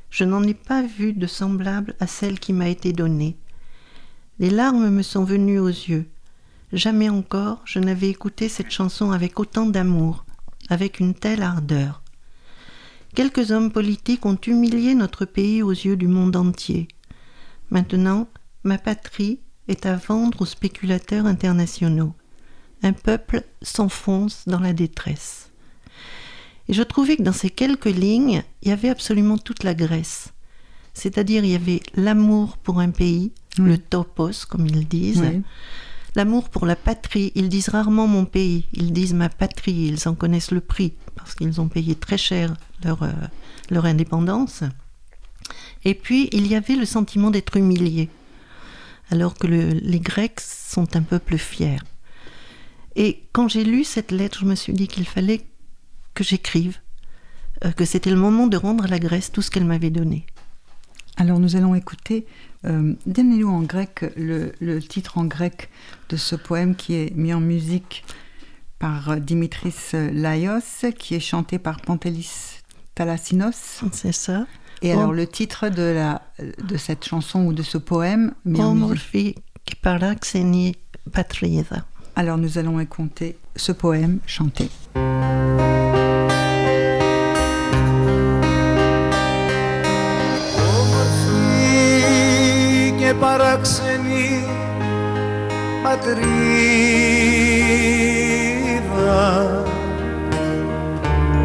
je 0.09 0.23
n'en 0.23 0.43
ai 0.43 0.53
pas 0.53 0.81
vu 0.81 1.13
de 1.13 1.27
semblable 1.27 1.95
à 1.99 2.07
celle 2.07 2.39
qui 2.39 2.53
m'a 2.53 2.67
été 2.67 2.93
donnée. 2.93 3.37
Les 4.39 4.49
larmes 4.49 4.89
me 4.89 5.01
sont 5.03 5.23
venues 5.23 5.59
aux 5.59 5.67
yeux. 5.67 6.05
Jamais 6.73 7.09
encore 7.09 7.61
je 7.65 7.79
n'avais 7.79 8.09
écouté 8.09 8.49
cette 8.49 8.71
chanson 8.71 9.11
avec 9.11 9.39
autant 9.39 9.65
d'amour, 9.65 10.25
avec 10.69 10.99
une 10.99 11.13
telle 11.13 11.43
ardeur. 11.43 12.01
Quelques 13.13 13.51
hommes 13.51 13.71
politiques 13.71 14.25
ont 14.25 14.39
humilié 14.47 14.95
notre 14.95 15.25
pays 15.25 15.63
aux 15.63 15.71
yeux 15.71 15.97
du 15.97 16.07
monde 16.07 16.35
entier. 16.35 16.87
Maintenant, 17.69 18.27
ma 18.63 18.77
patrie 18.77 19.39
est 19.67 19.85
à 19.85 19.95
vendre 19.95 20.41
aux 20.41 20.45
spéculateurs 20.45 21.25
internationaux 21.25 22.13
un 22.83 22.93
peuple 22.93 23.43
s'enfonce 23.61 24.43
dans 24.47 24.59
la 24.59 24.73
détresse. 24.73 25.51
Et 26.67 26.73
je 26.73 26.83
trouvais 26.83 27.17
que 27.17 27.23
dans 27.23 27.33
ces 27.33 27.49
quelques 27.49 27.85
lignes, 27.85 28.43
il 28.61 28.69
y 28.69 28.71
avait 28.71 28.89
absolument 28.89 29.37
toute 29.37 29.63
la 29.63 29.73
Grèce. 29.73 30.29
C'est-à-dire, 30.93 31.43
il 31.43 31.51
y 31.51 31.55
avait 31.55 31.81
l'amour 31.95 32.57
pour 32.57 32.79
un 32.79 32.91
pays, 32.91 33.31
le 33.57 33.77
topos, 33.77 34.45
comme 34.47 34.67
ils 34.67 34.87
disent, 34.87 35.23
l'amour 36.15 36.49
pour 36.49 36.65
la 36.65 36.75
patrie. 36.75 37.31
Ils 37.35 37.49
disent 37.49 37.69
rarement 37.69 38.07
mon 38.07 38.25
pays, 38.25 38.67
ils 38.73 38.93
disent 38.93 39.13
ma 39.13 39.29
patrie, 39.29 39.89
ils 39.93 40.07
en 40.07 40.15
connaissent 40.15 40.51
le 40.51 40.61
prix, 40.61 40.93
parce 41.15 41.35
qu'ils 41.35 41.61
ont 41.61 41.67
payé 41.67 41.95
très 41.95 42.17
cher 42.17 42.53
leur, 42.83 43.03
euh, 43.03 43.11
leur 43.69 43.85
indépendance. 43.85 44.63
Et 45.83 45.93
puis, 45.93 46.29
il 46.31 46.47
y 46.47 46.55
avait 46.55 46.75
le 46.75 46.85
sentiment 46.85 47.31
d'être 47.31 47.57
humilié, 47.57 48.09
alors 49.09 49.35
que 49.35 49.47
les 49.47 49.99
Grecs 49.99 50.39
sont 50.39 50.95
un 50.95 51.01
peuple 51.01 51.37
fier. 51.37 51.83
Et 52.95 53.23
quand 53.31 53.47
j'ai 53.47 53.63
lu 53.63 53.83
cette 53.83 54.11
lettre, 54.11 54.39
je 54.41 54.45
me 54.45 54.55
suis 54.55 54.73
dit 54.73 54.87
qu'il 54.87 55.05
fallait 55.05 55.41
que 56.13 56.23
j'écrive, 56.23 56.79
euh, 57.65 57.71
que 57.71 57.85
c'était 57.85 58.09
le 58.09 58.17
moment 58.17 58.47
de 58.47 58.57
rendre 58.57 58.85
à 58.85 58.87
la 58.87 58.99
Grèce 58.99 59.31
tout 59.31 59.41
ce 59.41 59.49
qu'elle 59.49 59.65
m'avait 59.65 59.89
donné. 59.89 60.25
Alors 61.17 61.39
nous 61.39 61.55
allons 61.55 61.75
écouter, 61.75 62.25
euh, 62.65 62.93
donnez-nous 63.05 63.49
en 63.49 63.61
grec 63.61 64.05
le, 64.15 64.79
titre 64.79 65.17
en 65.17 65.25
grec 65.25 65.69
de 66.09 66.17
ce 66.17 66.35
poème 66.35 66.75
qui 66.75 66.95
est 66.95 67.15
mis 67.15 67.33
en 67.33 67.39
musique 67.39 68.03
par 68.79 69.11
euh, 69.11 69.15
Dimitris 69.17 69.91
Laios, 69.93 70.91
qui 70.97 71.15
est 71.15 71.19
chanté 71.19 71.59
par 71.59 71.81
Pantelis 71.81 72.61
Thalassinos. 72.95 73.83
C'est 73.91 74.11
ça. 74.11 74.47
Et 74.81 74.91
alors 74.91 75.13
le 75.13 75.27
titre 75.27 75.69
de, 75.69 75.83
la, 75.83 76.23
de 76.39 76.75
cette 76.75 77.05
chanson 77.05 77.45
ou 77.45 77.53
de 77.53 77.61
ce 77.61 77.77
poème 77.77 78.33
mis 78.45 78.59
en 78.61 78.73
musique. 78.73 79.37
Patrida. 81.11 81.85
Alors 82.14 82.38
nous 82.38 82.58
allons 82.58 82.80
écouter 82.80 83.36
ce 83.56 83.72
poème 83.72 84.18
chanté. 84.26 84.70
και 93.06 93.14
παράξενη 93.14 94.44
πατρίδα 95.82 96.26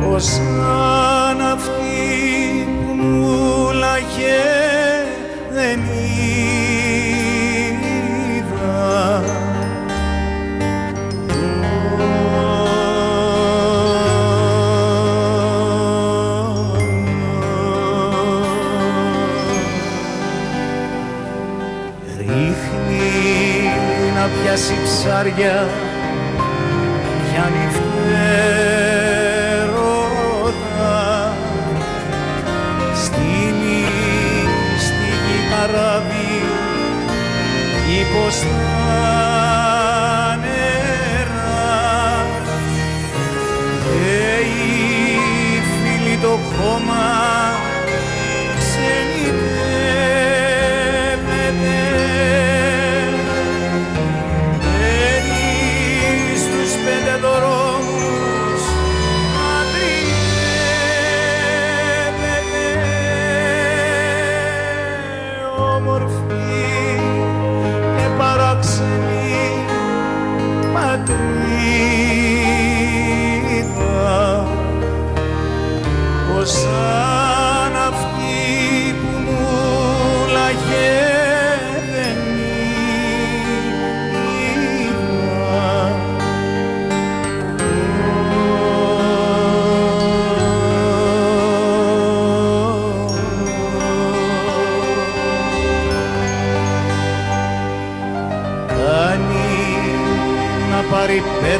ως 0.07 0.39
Ψάρια 24.74 25.68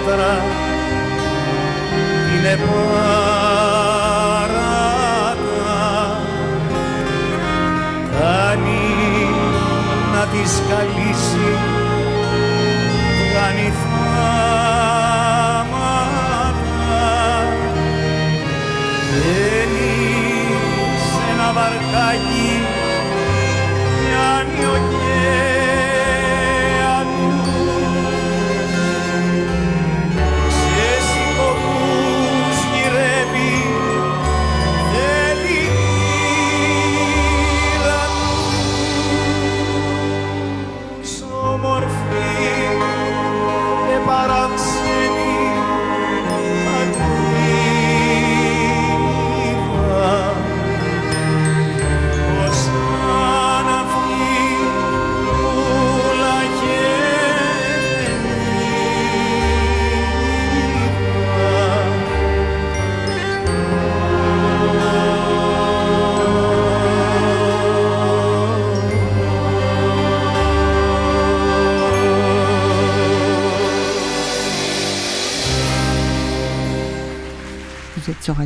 δέντρα 0.07 0.45
την 2.27 2.45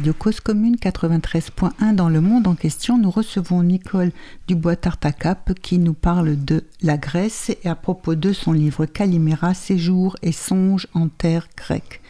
Radio 0.00 0.14
Cause 0.14 0.40
Commune 0.40 0.76
93.1 0.76 1.94
dans 1.94 2.08
le 2.08 2.22
monde 2.22 2.46
en 2.46 2.54
question. 2.54 2.96
Nous 2.96 3.10
recevons 3.10 3.62
Nicole 3.62 4.12
Dubois-Tartacap 4.48 5.52
qui 5.60 5.76
nous 5.76 5.92
parle 5.92 6.42
de 6.42 6.64
la 6.80 6.96
Grèce 6.96 7.50
et 7.62 7.68
à 7.68 7.74
propos 7.74 8.14
de 8.14 8.32
son 8.32 8.52
livre 8.52 8.86
Calimera, 8.86 9.52
Séjours 9.52 10.16
et 10.22 10.32
songes 10.32 10.86
en 10.94 11.08
terre 11.08 11.48
grecque. 11.54 12.00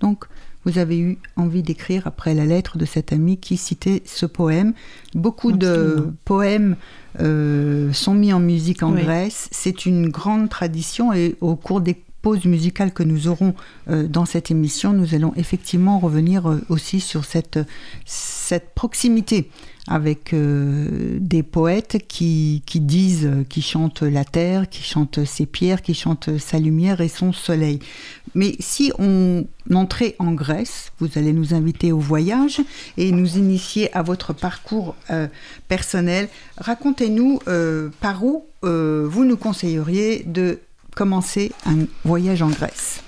Donc, 0.00 0.26
vous 0.66 0.76
avez 0.76 0.98
eu 0.98 1.16
envie 1.36 1.62
d'écrire 1.62 2.06
après 2.06 2.34
la 2.34 2.44
lettre 2.44 2.76
de 2.76 2.84
cet 2.84 3.10
ami 3.10 3.38
qui 3.38 3.56
citait 3.56 4.02
ce 4.04 4.26
poème. 4.26 4.74
Beaucoup 5.14 5.52
de 5.52 6.12
poèmes 6.26 6.76
euh, 7.20 7.90
sont 7.94 8.12
mis 8.12 8.34
en 8.34 8.40
musique 8.40 8.82
en 8.82 8.92
Oui. 8.92 9.00
Grèce. 9.00 9.48
C'est 9.50 9.86
une 9.86 10.10
grande 10.10 10.50
tradition 10.50 11.14
et 11.14 11.36
au 11.40 11.56
cours 11.56 11.80
des 11.80 11.96
pauses 12.22 12.44
musicales 12.44 12.92
que 12.92 13.02
nous 13.02 13.28
aurons 13.28 13.54
euh, 13.88 14.06
dans 14.06 14.24
cette 14.24 14.50
émission, 14.50 14.92
nous 14.92 15.14
allons 15.14 15.32
effectivement 15.36 15.98
revenir 15.98 16.48
euh, 16.48 16.60
aussi 16.68 17.00
sur 17.00 17.24
cette, 17.24 17.58
cette 18.04 18.74
proximité 18.74 19.50
avec 19.88 20.32
euh, 20.32 21.18
des 21.20 21.42
poètes 21.42 21.98
qui, 22.06 22.62
qui 22.66 22.80
disent, 22.80 23.26
euh, 23.26 23.44
qui 23.48 23.62
chantent 23.62 24.02
la 24.02 24.24
terre, 24.24 24.68
qui 24.68 24.82
chantent 24.82 25.24
ses 25.24 25.46
pierres, 25.46 25.82
qui 25.82 25.94
chantent 25.94 26.38
sa 26.38 26.58
lumière 26.58 27.00
et 27.00 27.08
son 27.08 27.32
soleil. 27.32 27.80
Mais 28.34 28.54
si 28.60 28.92
on 28.98 29.46
entrait 29.74 30.14
en 30.18 30.32
Grèce, 30.32 30.92
vous 31.00 31.08
allez 31.16 31.32
nous 31.32 31.54
inviter 31.54 31.92
au 31.92 31.98
voyage 31.98 32.60
et 32.96 33.10
nous 33.10 33.36
initier 33.36 33.92
à 33.96 34.02
votre 34.02 34.32
parcours 34.32 34.94
euh, 35.10 35.26
personnel. 35.68 36.28
Racontez-nous 36.58 37.40
euh, 37.48 37.88
par 38.00 38.24
où 38.24 38.46
euh, 38.62 39.06
vous 39.10 39.24
nous 39.24 39.36
conseilleriez 39.36 40.22
de 40.24 40.60
commencer 40.94 41.52
un 41.66 41.86
voyage 42.04 42.42
en 42.42 42.50
Grèce. 42.50 43.02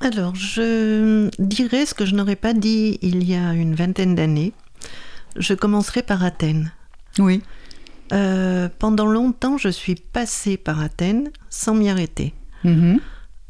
Alors, 0.00 0.34
je 0.34 1.28
dirais 1.38 1.86
ce 1.86 1.94
que 1.94 2.06
je 2.06 2.14
n'aurais 2.14 2.36
pas 2.36 2.54
dit 2.54 2.98
il 3.02 3.28
y 3.28 3.34
a 3.34 3.52
une 3.52 3.74
vingtaine 3.74 4.14
d'années. 4.14 4.52
Je 5.36 5.54
commencerai 5.54 6.02
par 6.02 6.22
Athènes. 6.22 6.72
Oui. 7.18 7.42
Euh, 8.12 8.68
pendant 8.78 9.06
longtemps, 9.06 9.58
je 9.58 9.68
suis 9.68 9.96
passée 9.96 10.56
par 10.56 10.80
Athènes 10.80 11.30
sans 11.50 11.74
m'y 11.74 11.90
arrêter. 11.90 12.32
Mhm. 12.64 13.00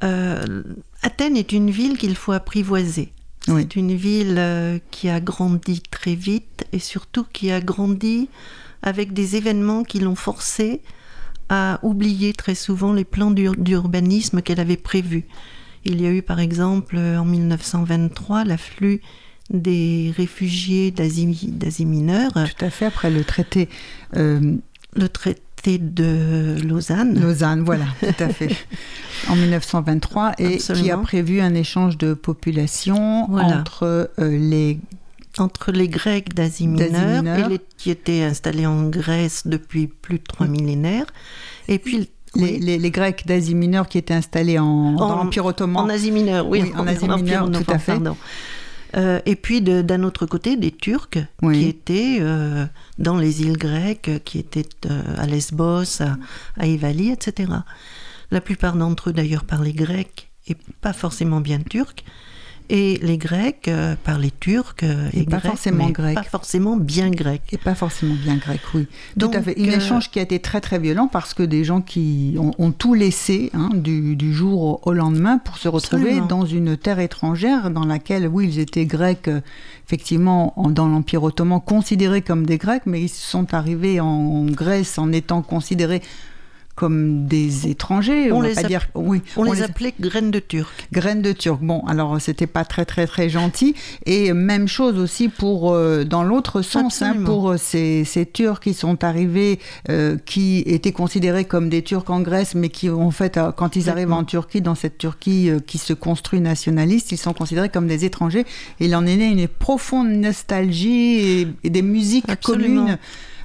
Euh, 0.05 0.62
Athènes 1.02 1.37
est 1.37 1.52
une 1.52 1.71
ville 1.71 1.99
qu'il 1.99 2.17
faut 2.17 2.33
apprivoiser. 2.33 3.12
Oui. 3.49 3.62
C'est 3.62 3.76
une 3.76 3.95
ville 3.95 4.37
euh, 4.38 4.78
qui 4.90 5.09
a 5.09 5.21
grandi 5.21 5.81
très 5.81 6.14
vite 6.14 6.67
et 6.73 6.78
surtout 6.78 7.25
qui 7.33 7.50
a 7.50 7.61
grandi 7.61 8.28
avec 8.83 9.12
des 9.12 9.37
événements 9.37 9.85
qui 9.85 10.00
l'ont 10.00 10.14
forcée 10.14 10.83
à 11.49 11.78
oublier 11.83 12.33
très 12.33 12.55
souvent 12.55 12.93
les 12.93 13.05
plans 13.05 13.31
d'ur- 13.31 13.57
d'urbanisme 13.57 14.43
qu'elle 14.43 14.61
avait 14.61 14.76
prévus. 14.76 15.25
Il 15.85 16.00
y 16.02 16.07
a 16.07 16.11
eu 16.11 16.23
par 16.23 16.40
exemple 16.40 16.97
euh, 16.99 17.19
en 17.19 17.25
1923 17.25 18.45
l'afflux 18.45 19.00
des 19.50 20.12
réfugiés 20.17 20.90
d'Asie 20.90 21.87
mineure, 21.87 22.33
Tout 22.33 22.64
à 22.64 22.71
fait, 22.71 22.85
après 22.87 23.11
le 23.11 23.25
traité 23.25 23.69
euh, 24.17 24.57
le 24.95 25.09
traité 25.09 25.78
de 25.78 26.57
Lausanne. 26.67 27.19
Lausanne, 27.21 27.62
voilà, 27.62 27.87
tout 28.00 28.23
à 28.23 28.28
fait, 28.28 28.55
en 29.28 29.37
1923, 29.37 30.33
et 30.33 30.37
qui 30.37 30.52
a 30.52 30.55
Absolument. 30.55 31.02
prévu 31.02 31.40
un 31.40 31.55
échange 31.55 31.97
de 31.99 32.14
population 32.14 33.26
Voilà. 33.28 33.61
entre 33.61 33.85
euh, 33.85 34.38
les... 34.38 34.78
entre 35.40 35.73
les 35.73 35.88
Grecs 35.88 36.35
d'Asie 36.35 36.66
mineure 36.66 37.23
mineure. 37.23 37.47
et 37.47 37.49
les 37.49 37.61
qui 37.76 37.90
étaient 37.90 38.23
installés 38.23 38.66
en 38.66 38.88
Grèce 38.88 39.47
depuis 39.47 39.87
plus 39.87 40.18
de 40.18 40.25
trois 40.25 40.47
millénaires, 40.47 41.07
et 41.68 41.78
puis 41.78 42.09
Les, 42.35 42.42
Oui. 42.42 42.59
les- 42.61 42.78
les 42.78 42.90
Grecs 42.90 43.26
d'Asie 43.26 43.54
mineure 43.54 43.88
qui 43.88 43.97
étaient 43.97 44.12
installés 44.12 44.59
en, 44.59 44.92
dans 44.92 45.11
En- 45.12 45.16
l'Empire 45.25 45.47
ottoman. 45.47 45.83
En 45.83 45.88
Asie 45.88 46.11
mineure, 46.11 46.47
oui. 46.47 46.61
Oui, 46.62 46.73
en 46.76 46.87
Asie 46.87 47.09
mineure, 47.09 47.50
tout 47.50 47.64
à 47.73 47.78
fait. 47.78 47.99
Euh, 48.97 49.21
et 49.26 49.35
puis 49.37 49.61
d'un 49.62 50.02
autre 50.02 50.26
côté, 50.26 50.57
des 50.57 50.71
Turcs 50.71 51.18
Oui. 51.42 51.59
qui 51.59 51.68
étaient 51.68 52.18
euh, 52.21 52.66
dans 52.99 53.16
les 53.16 53.40
îles 53.42 53.57
grecques, 53.57 54.11
qui 54.25 54.38
étaient 54.38 54.66
euh, 54.90 55.02
à 55.16 55.26
Lesbos, 55.26 56.02
à, 56.02 56.16
à 56.59 56.66
Ivali, 56.66 57.11
etc. 57.11 57.50
La 58.30 58.40
plupart 58.42 58.76
d'entre 58.76 59.09
eux 59.11 59.12
d'ailleurs 59.14 59.45
parlaient 59.45 59.73
grec 59.73 60.30
et 60.49 60.57
pas 60.83 60.92
forcément 60.92 61.40
bien 61.40 61.59
turc. 61.61 62.04
Et 62.70 62.98
les 63.02 63.16
Grecs 63.16 63.66
euh, 63.68 63.94
parlaient 64.04 64.32
turc 64.40 64.82
euh, 64.82 65.08
et, 65.14 65.20
Et 65.20 65.25
pas 65.25 65.38
grec, 65.38 65.52
forcément 65.52 65.87
mais 65.87 65.92
grec. 65.92 66.14
Pas 66.16 66.22
forcément 66.22 66.76
bien 66.76 67.08
grec. 67.10 67.40
Et 67.50 67.56
pas 67.56 67.75
forcément 67.75 68.14
bien 68.14 68.37
grec, 68.37 68.60
oui. 68.75 68.87
Donc, 69.16 69.32
Tout 69.32 69.38
à 69.38 69.42
fait. 69.42 69.58
Un 69.58 69.68
euh, 69.72 69.76
échange 69.76 70.10
qui 70.10 70.18
a 70.18 70.22
été 70.22 70.38
très 70.38 70.60
très 70.60 70.78
violent 70.78 71.08
parce 71.08 71.32
que 71.32 71.42
des 71.42 71.64
gens 71.64 71.80
qui 71.80 72.37
ont, 72.38 72.52
ont 72.58 72.70
tout 72.72 72.92
laissé 72.94 73.50
hein, 73.54 73.70
du, 73.72 74.16
du 74.16 74.34
jour 74.34 74.87
au, 74.87 74.92
lendemain 74.92 75.38
pour 75.38 75.56
se 75.56 75.68
retrouver 75.68 76.10
Absolument. 76.18 76.26
dans 76.26 76.44
une 76.44 76.76
terre 76.76 76.98
étrangère 77.00 77.70
dans 77.70 77.87
laquelle, 77.87 78.28
oui, 78.28 78.48
ils 78.48 78.58
étaient 78.58 78.84
grecs, 78.87 79.30
effectivement, 79.87 80.52
en- 80.60 80.68
dans 80.70 80.88
l'Empire 80.88 81.22
ottoman, 81.22 81.60
considérés 81.60 82.22
comme 82.22 82.44
des 82.44 82.58
grecs, 82.58 82.82
mais 82.87 83.00
ils 83.00 83.08
sont 83.08 83.54
arrivés 83.54 84.00
en 84.00 84.44
Grèce 84.44 84.98
en 84.98 85.10
étant 85.12 85.42
considérés 85.42 86.02
comme 86.78 87.26
des 87.26 87.66
étrangers. 87.66 88.30
On 88.30 88.40
les 88.40 88.54
pas 88.54 88.61
app- 88.61 88.66
dire, 88.68 88.88
oui, 88.94 89.20
On, 89.37 89.42
les 89.42 89.62
appelait 89.62 89.92
graines 89.99 90.30
de 90.30 90.38
turc. 90.38 90.70
Graines 90.92 91.23
de 91.23 91.32
Turc. 91.32 91.61
Bon, 91.61 91.85
alors 91.88 92.20
c'était 92.20 92.47
pas 92.47 92.64
très 92.64 92.85
très 92.85 93.06
très 93.08 93.28
gentil. 93.28 93.75
Et 94.06 94.32
même 94.32 94.68
chose 94.68 94.97
aussi 94.97 95.28
pour 95.28 95.73
euh, 95.73 96.04
dans 96.04 96.23
l'autre 96.23 96.62
sens, 96.62 97.02
hein, 97.02 97.16
pour 97.25 97.50
euh, 97.50 97.56
ces, 97.56 98.04
ces 98.04 98.26
Turcs 98.26 98.61
qui 98.61 98.75
sont 98.75 99.02
arrivés, 99.02 99.58
euh, 99.88 100.16
qui 100.25 100.61
étaient 100.66 100.92
considérés 100.92 101.44
comme 101.47 101.68
des 101.68 101.82
Turcs 101.82 102.08
en 102.11 102.20
Grèce, 102.20 102.54
mais 102.54 102.68
qui 102.68 102.88
en 102.90 103.11
fait, 103.11 103.40
quand 103.56 103.75
ils 103.75 103.90
arrivent 103.90 104.12
en 104.12 104.23
Turquie, 104.25 104.61
dans 104.61 104.76
cette 104.76 104.99
Turquie 104.99 105.50
euh, 105.50 105.58
qui 105.58 105.78
se 105.78 105.92
construit 105.92 106.40
nationaliste, 106.40 107.11
ils 107.11 107.18
sont 107.18 107.32
considérés 107.35 107.70
comme 107.70 107.88
des 107.88 108.04
étrangers. 108.04 108.47
Et 108.78 108.87
il 108.87 108.94
en 108.94 109.04
est 109.04 109.16
né 109.16 109.26
une 109.26 109.49
profonde 109.49 110.11
nostalgie 110.11 111.18
et, 111.18 111.49
et 111.64 111.70
des 111.70 111.82
musiques 111.82 112.28
Absolument. 112.28 112.82
communes 112.82 112.99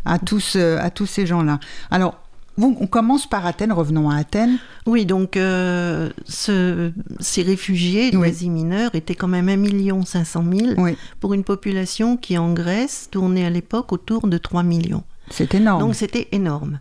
à 0.05 0.19
tous 0.19 0.55
à 0.57 0.89
tous 0.91 1.07
ces 1.07 1.25
gens-là. 1.25 1.59
Alors. 1.89 2.19
Bon, 2.57 2.75
on 2.79 2.85
commence 2.85 3.25
par 3.27 3.45
Athènes, 3.47 3.71
revenons 3.71 4.09
à 4.11 4.17
Athènes. 4.17 4.59
Oui, 4.85 5.05
donc 5.07 5.37
euh, 5.37 6.11
ce- 6.25 6.91
ces 7.19 7.41
réfugiés 7.41 8.11
Oui. 8.15 8.27
d'Asie 8.27 8.49
mineure 8.51 8.93
étaient 8.93 9.15
quand 9.15 9.27
même 9.27 9.49
1 9.49 10.05
500 10.05 10.43
000 10.51 10.67
Oui, 10.77 10.95
pour 11.19 11.33
une 11.33 11.43
population 11.43 12.15
qui 12.15 12.37
en 12.37 12.53
Grèce 12.53 13.07
tournait 13.09 13.45
à 13.45 13.49
l'époque 13.49 13.91
autour 13.91 14.27
de 14.27 14.37
3 14.37 14.61
millions. 14.61 15.03
c'est 15.31 15.55
énorme. 15.55 15.79
Donc 15.81 15.95
c'était 15.95 16.27
énorme. 16.31 16.79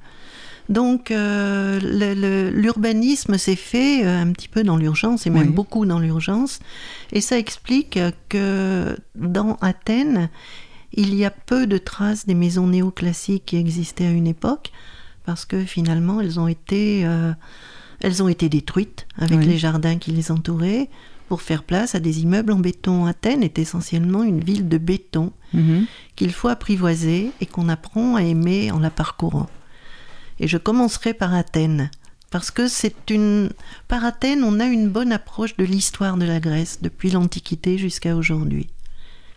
Donc 0.68 1.10
euh, 1.10 1.80
l'urbanisme 2.52 3.38
s'est 3.38 3.56
fait 3.56 4.04
euh, 4.04 4.20
un 4.22 4.30
petit 4.32 4.48
peu 4.48 4.62
dans 4.64 4.76
l'urgence 4.76 5.26
et 5.26 5.30
même 5.30 5.48
Oui. 5.48 5.54
beaucoup 5.54 5.86
dans 5.86 5.98
l'urgence. 5.98 6.60
Et 7.12 7.20
ça 7.20 7.38
explique 7.38 7.98
que 8.28 8.96
dans 9.14 9.56
Athènes, 9.60 10.28
il 10.92 11.14
y 11.14 11.24
a 11.24 11.30
peu 11.30 11.66
de 11.66 11.78
traces 11.78 12.26
des 12.26 12.34
maisons 12.34 12.66
néoclassiques 12.66 13.44
qui 13.46 13.56
existaient 13.56 14.06
à 14.06 14.10
une 14.10 14.26
époque 14.26 14.70
parce 15.24 15.44
que 15.44 15.64
finalement 15.64 16.20
elles 16.20 16.38
ont 16.40 16.48
été, 16.48 17.04
euh, 17.04 17.32
elles 18.00 18.22
ont 18.22 18.28
été 18.28 18.48
détruites 18.48 19.06
avec 19.16 19.38
Oui. 19.40 19.46
les 19.46 19.58
jardins 19.58 19.98
qui 19.98 20.10
les 20.12 20.30
entouraient 20.30 20.88
pour 21.28 21.40
faire 21.42 21.62
place 21.62 21.94
à 21.94 22.00
des 22.00 22.20
immeubles 22.22 22.52
en 22.52 22.58
béton. 22.58 23.06
Athènes 23.06 23.42
est 23.42 23.58
essentiellement 23.58 24.22
une 24.22 24.40
ville 24.44 24.68
de 24.68 24.78
béton 24.78 25.32
Mhm. 25.54 25.86
qu'il 26.16 26.32
faut 26.32 26.48
apprivoiser 26.48 27.30
et 27.40 27.46
qu'on 27.46 27.68
apprend 27.68 28.16
à 28.16 28.22
aimer 28.22 28.70
en 28.70 28.78
la 28.78 28.90
parcourant. 28.90 29.48
Et 30.40 30.48
je 30.48 30.58
commencerai 30.58 31.14
par 31.14 31.32
Athènes, 31.34 31.90
parce 32.30 32.50
que 32.50 32.66
c'est 32.68 33.10
une... 33.10 33.50
Par 33.86 34.04
Athènes, 34.04 34.42
on 34.44 34.60
a 34.60 34.64
une 34.66 34.88
bonne 34.88 35.12
approche 35.12 35.56
de 35.56 35.64
l'histoire 35.64 36.16
de 36.16 36.24
la 36.24 36.40
Grèce, 36.40 36.78
depuis 36.82 37.10
l'Antiquité 37.10 37.76
jusqu'à 37.78 38.16
aujourd'hui. 38.16 38.68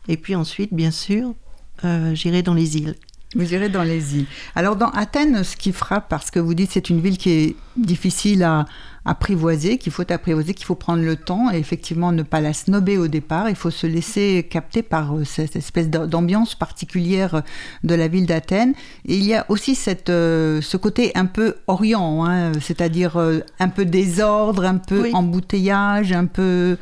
Et 0.07 0.17
puis 0.17 0.35
ensuite, 0.35 0.73
bien 0.73 0.91
sûr, 0.91 1.33
euh, 1.83 2.15
j'irai 2.15 2.41
dans 2.43 2.53
les 2.53 2.77
îles. 2.77 2.95
Vous 3.35 3.53
irez 3.53 3.69
dans 3.69 3.83
les 3.83 4.15
îles. 4.17 4.25
Alors 4.55 4.75
dans 4.77 4.89
Athènes, 4.91 5.43
ce 5.43 5.55
qui 5.57 5.71
frappe, 5.73 6.07
parce 6.09 6.31
que 6.31 6.39
vous 6.39 6.53
dites 6.53 6.71
c'est 6.71 6.89
une 6.89 7.01
ville 7.01 7.17
qui 7.17 7.29
est 7.31 7.55
difficile 7.75 8.43
à 8.43 8.65
apprivoiser, 9.07 9.77
qu'il 9.77 9.91
faut 9.91 10.09
apprivoiser, 10.11 10.53
qu'il 10.55 10.65
faut 10.65 10.73
prendre 10.75 11.03
le 11.03 11.15
temps 11.15 11.51
et 11.51 11.57
effectivement 11.57 12.11
ne 12.11 12.23
pas 12.23 12.41
la 12.41 12.53
snober 12.53 12.97
au 12.97 13.07
départ. 13.07 13.49
Il 13.49 13.55
faut 13.55 13.69
se 13.69 13.85
laisser 13.85 14.47
capter 14.49 14.81
par 14.81 15.15
euh, 15.15 15.23
cette 15.25 15.55
espèce 15.55 15.89
d'am- 15.89 16.07
d'ambiance 16.07 16.55
particulière 16.55 17.43
de 17.83 17.93
la 17.93 18.07
ville 18.07 18.25
d'Athènes. 18.25 18.73
Et 19.05 19.17
il 19.17 19.23
y 19.23 19.35
a 19.35 19.45
aussi 19.49 19.75
cette, 19.75 20.09
euh, 20.09 20.59
ce 20.61 20.77
côté 20.77 21.11
un 21.13 21.25
peu 21.27 21.55
orient, 21.67 22.25
hein, 22.25 22.53
c'est-à-dire 22.61 23.17
euh, 23.17 23.41
un 23.59 23.69
peu 23.69 23.85
désordre, 23.85 24.63
un 24.65 24.77
peu 24.77 25.01
Oui. 25.03 25.11
embouteillage, 25.13 26.11
un 26.11 26.25
peu... 26.25 26.77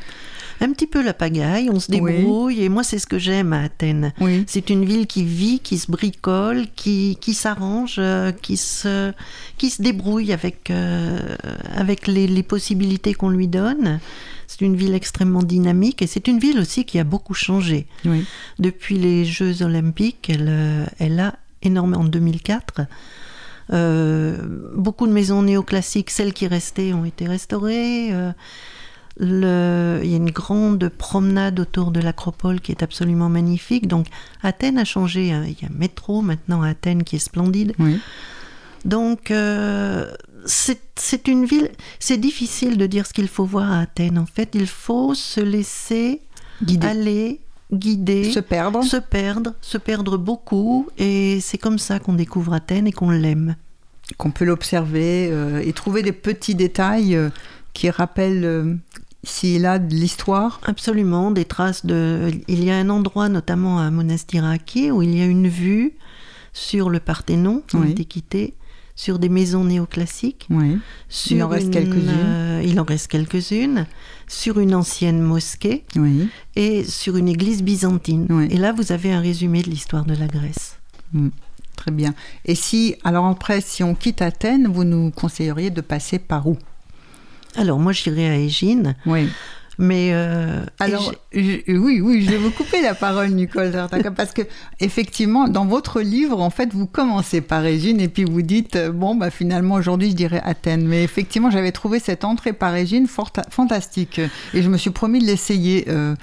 Un 0.63 0.71
petit 0.71 0.87
peu 0.87 1.03
la 1.03 1.13
pagaille, 1.13 1.69
on 1.69 1.79
se 1.79 1.91
Oui. 1.91 1.99
débrouille, 2.01 2.63
et 2.63 2.69
moi 2.69 2.83
c'est 2.83 2.97
ce 2.99 3.05
que 3.07 3.17
j'aime 3.19 3.51
à 3.53 3.63
Athènes. 3.63 4.13
Oui. 4.21 4.43
C'est 4.47 4.69
une 4.69 4.85
ville 4.85 5.07
qui 5.07 5.23
vit, 5.23 5.59
qui 5.59 5.77
se 5.77 5.91
bricole, 5.91 6.65
qui, 6.75 7.17
qui 7.19 7.33
s'arrange, 7.33 7.95
euh, 7.97 8.31
qui 8.31 8.55
se, 8.57 9.11
qui 9.57 9.69
se 9.69 9.81
débrouille 9.81 10.31
avec, 10.31 10.69
euh, 10.71 11.19
avec 11.75 12.07
les, 12.07 12.27
les 12.27 12.43
possibilités 12.43 13.13
qu'on 13.13 13.29
lui 13.29 13.47
donne. 13.47 13.99
C'est 14.47 14.61
une 14.61 14.75
ville 14.75 14.93
extrêmement 14.93 15.43
dynamique 15.43 16.01
et 16.01 16.07
c'est 16.07 16.27
une 16.27 16.39
ville 16.39 16.59
aussi 16.59 16.85
qui 16.85 16.97
a 16.99 17.03
beaucoup 17.03 17.33
changé. 17.33 17.87
Oui. 18.05 18.23
Depuis 18.59 18.97
les 18.97 19.25
Jeux 19.25 19.63
olympiques, 19.63 20.29
elle, 20.29 20.47
euh, 20.47 20.85
elle 20.99 21.19
a 21.19 21.35
énormément, 21.61 22.01
en 22.01 22.05
2004, 22.05 22.81
euh, 23.71 24.37
beaucoup 24.75 25.07
de 25.07 25.11
maisons 25.13 25.41
néoclassiques, 25.41 26.09
celles 26.09 26.33
qui 26.33 26.47
restaient, 26.47 26.93
ont 26.93 27.05
été 27.05 27.25
restaurées. 27.27 28.09
euh, 28.13 28.31
le- 29.17 29.99
il 30.03 30.09
y 30.09 30.13
a 30.13 30.17
une 30.17 30.31
grande 30.31 30.89
promenade 30.89 31.59
autour 31.59 31.91
de 31.91 31.99
l'acropole 31.99 32.59
qui 32.61 32.71
est 32.71 32.83
absolument 32.83 33.29
magnifique. 33.29 33.87
Donc 33.87 34.07
Athènes 34.41 34.77
a 34.77 34.85
changé. 34.85 35.31
hein. 35.31 35.43
Il 35.47 35.53
y 35.61 35.65
a 35.65 35.69
un 35.73 35.77
métro 35.77 36.21
maintenant 36.21 36.61
à 36.63 36.69
Athènes 36.69 37.03
qui 37.03 37.17
est 37.17 37.19
splendide. 37.19 37.73
Oui. 37.79 37.99
Donc 38.85 39.31
euh, 39.31 40.11
c'est 40.45 41.27
une 41.27 41.45
ville. 41.45 41.69
C'est 41.99 42.17
difficile 42.17 42.77
de 42.77 42.85
dire 42.85 43.05
ce 43.07 43.13
qu'il 43.13 43.27
faut 43.27 43.45
voir 43.45 43.71
à 43.71 43.79
Athènes. 43.81 44.17
En 44.17 44.25
fait, 44.25 44.49
il 44.55 44.67
faut 44.67 45.13
se 45.13 45.39
laisser 45.41 46.21
aller, 46.81 47.39
guider, 47.71 48.31
Se 48.31 48.39
perdre. 48.39 48.83
se 48.83 48.97
perdre, 48.97 49.53
se 49.61 49.77
perdre 49.77 50.17
beaucoup. 50.17 50.87
Et 50.97 51.39
c'est 51.41 51.57
comme 51.57 51.77
ça 51.79 51.99
qu'on 51.99 52.13
découvre 52.13 52.53
Athènes 52.53 52.87
et 52.87 52.91
qu'on 52.91 53.09
l'aime. 53.09 53.55
qu'on 54.17 54.31
peut 54.31 54.43
l'observer 54.45 55.29
euh, 55.31 55.61
et 55.63 55.71
trouver 55.71 56.01
des 56.03 56.11
petits 56.11 56.55
détails 56.55 57.15
euh, 57.15 57.29
qui 57.73 57.89
rappellent 57.89 58.43
euh, 58.45 58.75
et 59.43 59.59
là 59.59 59.79
de 59.79 59.93
l'histoire. 59.93 60.59
Absolument, 60.63 61.31
des 61.31 61.45
traces 61.45 61.85
de. 61.85 62.29
Il 62.47 62.63
y 62.63 62.69
a 62.71 62.77
un 62.77 62.89
endroit, 62.89 63.29
notamment 63.29 63.79
à 63.79 63.89
Monastiraki, 63.91 64.91
où 64.91 65.01
il 65.01 65.15
y 65.17 65.21
a 65.21 65.25
une 65.25 65.47
vue 65.47 65.93
sur 66.53 66.89
le 66.89 66.99
Parthénon, 66.99 67.63
Oui. 67.73 67.91
Antiquité, 67.91 68.53
sur 68.95 69.19
des 69.19 69.29
maisons 69.29 69.63
néoclassiques. 69.65 70.47
Oui. 70.49 70.77
Sur 71.09 71.45
en 71.45 71.49
reste 71.49 71.67
une, 71.67 71.71
quelques-unes. 71.71 72.09
euh, 72.09 72.61
il 72.65 72.79
en 72.79 72.83
reste 72.83 73.07
quelques-unes. 73.07 73.87
Sur 74.27 74.59
une 74.59 74.73
ancienne 74.75 75.19
mosquée 75.21 75.83
Oui. 75.95 76.27
et 76.55 76.83
sur 76.83 77.17
une 77.17 77.27
église 77.27 77.63
byzantine. 77.63 78.27
Et 78.49 78.57
là, 78.57 78.71
vous 78.71 78.91
avez 78.91 79.11
un 79.13 79.19
résumé 79.21 79.61
de 79.61 79.69
l'histoire 79.69 80.05
de 80.05 80.15
la 80.15 80.27
Grèce. 80.27 80.77
Très 81.75 81.91
bien. 81.91 82.13
Et 82.45 82.55
si, 82.55 82.95
alors 83.03 83.25
après, 83.25 83.61
si 83.61 83.83
on 83.83 83.95
quitte 83.95 84.21
Athènes, 84.21 84.67
vous 84.67 84.83
nous 84.83 85.11
conseilleriez 85.11 85.69
de 85.71 85.81
passer 85.81 86.19
par 86.19 86.47
où? 86.47 86.57
Alors, 87.55 87.79
moi, 87.79 87.91
j'irai 87.91 88.29
à 88.29 88.35
Égine, 88.37 88.95
Oui. 89.05 89.29
mais. 89.77 90.09
euh, 90.13 90.63
Alors, 90.79 91.13
Égine- 91.31 91.61
je- 91.67 91.73
oui, 91.77 92.01
oui, 92.01 92.23
je 92.23 92.31
vais 92.31 92.37
vous 92.37 92.51
couper 92.51 92.81
la 92.81 92.95
parole, 92.95 93.29
Nicole 93.29 93.71
parce 94.15 94.31
que 94.33 94.41
effectivement, 94.79 95.47
dans 95.47 95.65
votre 95.65 96.01
livre, 96.01 96.41
en 96.41 96.49
fait, 96.49 96.73
vous 96.73 96.87
commencez 96.87 97.41
par 97.41 97.65
Égine 97.65 97.99
et 97.99 98.07
puis 98.07 98.23
vous 98.23 98.41
dites, 98.41 98.75
euh, 98.75 98.91
bon, 98.91 99.15
bah 99.15 99.29
finalement, 99.29 99.75
aujourd'hui, 99.75 100.09
je 100.11 100.15
dirais 100.15 100.41
Athènes. 100.43 100.87
Mais 100.87 101.03
effectivement, 101.03 101.51
j'avais 101.51 101.71
trouvé 101.71 101.99
cette 101.99 102.23
entrée 102.23 102.53
par 102.53 102.75
Égine 102.75 103.07
fort- 103.07 103.31
fantastique 103.49 104.19
et 104.53 104.61
je 104.63 104.69
me 104.69 104.77
suis 104.77 104.91
promis 104.91 105.19
de 105.19 105.25
l'essayer. 105.25 105.85
euh, 105.89 106.15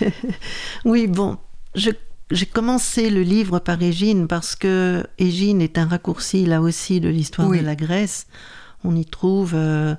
Oui, 0.84 1.06
bon, 1.06 1.38
j'ai 1.74 2.46
commencé 2.46 3.10
le 3.10 3.22
livre 3.22 3.58
par 3.58 3.80
Égine 3.82 4.26
parce 4.26 4.56
que 4.56 5.04
Égine 5.18 5.60
est 5.60 5.78
un 5.78 5.86
raccourci 5.86 6.46
là 6.46 6.60
aussi 6.60 7.00
de 7.00 7.08
l'histoire 7.08 7.48
Oui. 7.48 7.60
de 7.60 7.64
la 7.64 7.76
Grèce. 7.76 8.26
On 8.84 8.96
y 8.96 9.04
trouve 9.04 9.52
euh, 9.54 9.94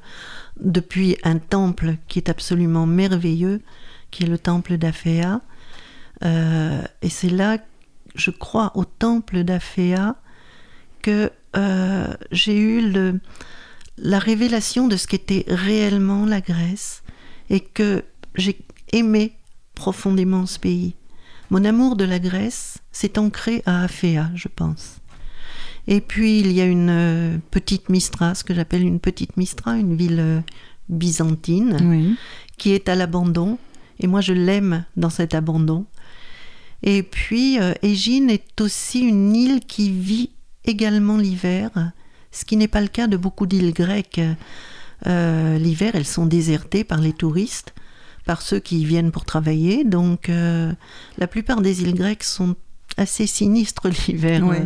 depuis 0.59 1.17
un 1.23 1.37
temple 1.37 1.95
qui 2.07 2.19
est 2.19 2.29
absolument 2.29 2.85
merveilleux, 2.85 3.61
qui 4.11 4.23
est 4.23 4.27
le 4.27 4.37
temple 4.37 4.77
d'Aphéa. 4.77 5.41
Euh, 6.23 6.81
et 7.01 7.09
c'est 7.09 7.29
là, 7.29 7.57
je 8.15 8.31
crois, 8.31 8.71
au 8.75 8.85
temple 8.85 9.43
d'Aphéa 9.43 10.15
que 11.01 11.31
euh, 11.55 12.13
j'ai 12.31 12.57
eu 12.57 12.89
le, 12.89 13.19
la 13.97 14.19
révélation 14.19 14.87
de 14.87 14.97
ce 14.97 15.07
qu'était 15.07 15.45
réellement 15.47 16.25
la 16.25 16.41
Grèce 16.41 17.03
et 17.49 17.59
que 17.59 18.03
j'ai 18.35 18.59
aimé 18.91 19.33
profondément 19.75 20.45
ce 20.45 20.59
pays. 20.59 20.95
Mon 21.49 21.65
amour 21.65 21.95
de 21.95 22.03
la 22.03 22.19
Grèce 22.19 22.79
s'est 22.91 23.19
ancré 23.19 23.61
à 23.65 23.83
Aphéa, 23.83 24.31
je 24.33 24.47
pense. 24.47 24.97
Et 25.87 26.01
puis 26.01 26.39
il 26.39 26.51
y 26.51 26.61
a 26.61 26.65
une 26.65 26.89
euh, 26.89 27.37
petite 27.51 27.89
Mistra, 27.89 28.35
ce 28.35 28.43
que 28.43 28.53
j'appelle 28.53 28.83
une 28.83 28.99
petite 28.99 29.35
Mistra, 29.37 29.75
une 29.77 29.95
ville 29.95 30.19
euh, 30.19 30.39
byzantine, 30.89 31.77
Oui. 31.83 32.15
qui 32.57 32.71
est 32.71 32.89
à 32.89 32.95
l'abandon. 32.95 33.57
Et 33.99 34.07
moi, 34.07 34.21
je 34.21 34.33
l'aime 34.33 34.85
dans 34.97 35.09
cet 35.09 35.33
abandon. 35.35 35.85
Et 36.81 37.03
puis, 37.03 37.59
euh, 37.59 37.73
Égine 37.81 38.29
est 38.29 38.59
aussi 38.59 39.01
une 39.01 39.35
île 39.35 39.59
qui 39.61 39.91
vit 39.91 40.31
également 40.65 41.17
l'hiver, 41.17 41.69
ce 42.31 42.43
qui 42.45 42.57
n'est 42.57 42.67
pas 42.67 42.81
le 42.81 42.87
cas 42.87 43.07
de 43.07 43.15
beaucoup 43.17 43.45
d'îles 43.45 43.73
grecques. 43.73 44.21
Euh, 45.07 45.57
l'hiver, 45.57 45.91
elles 45.95 46.05
sont 46.05 46.25
désertées 46.25 46.83
par 46.83 46.99
les 46.99 47.13
touristes, 47.13 47.73
par 48.25 48.41
ceux 48.41 48.59
qui 48.59 48.81
y 48.81 48.85
viennent 48.85 49.11
pour 49.11 49.25
travailler. 49.25 49.83
Donc, 49.83 50.29
euh, 50.29 50.71
la 51.17 51.27
plupart 51.27 51.61
des 51.61 51.83
îles 51.83 51.93
grecques 51.95 52.23
sont 52.23 52.55
assez 52.97 53.27
sinistres 53.27 53.87
l'hiver. 54.07 54.43
Oui. 54.45 54.57
Euh, 54.57 54.65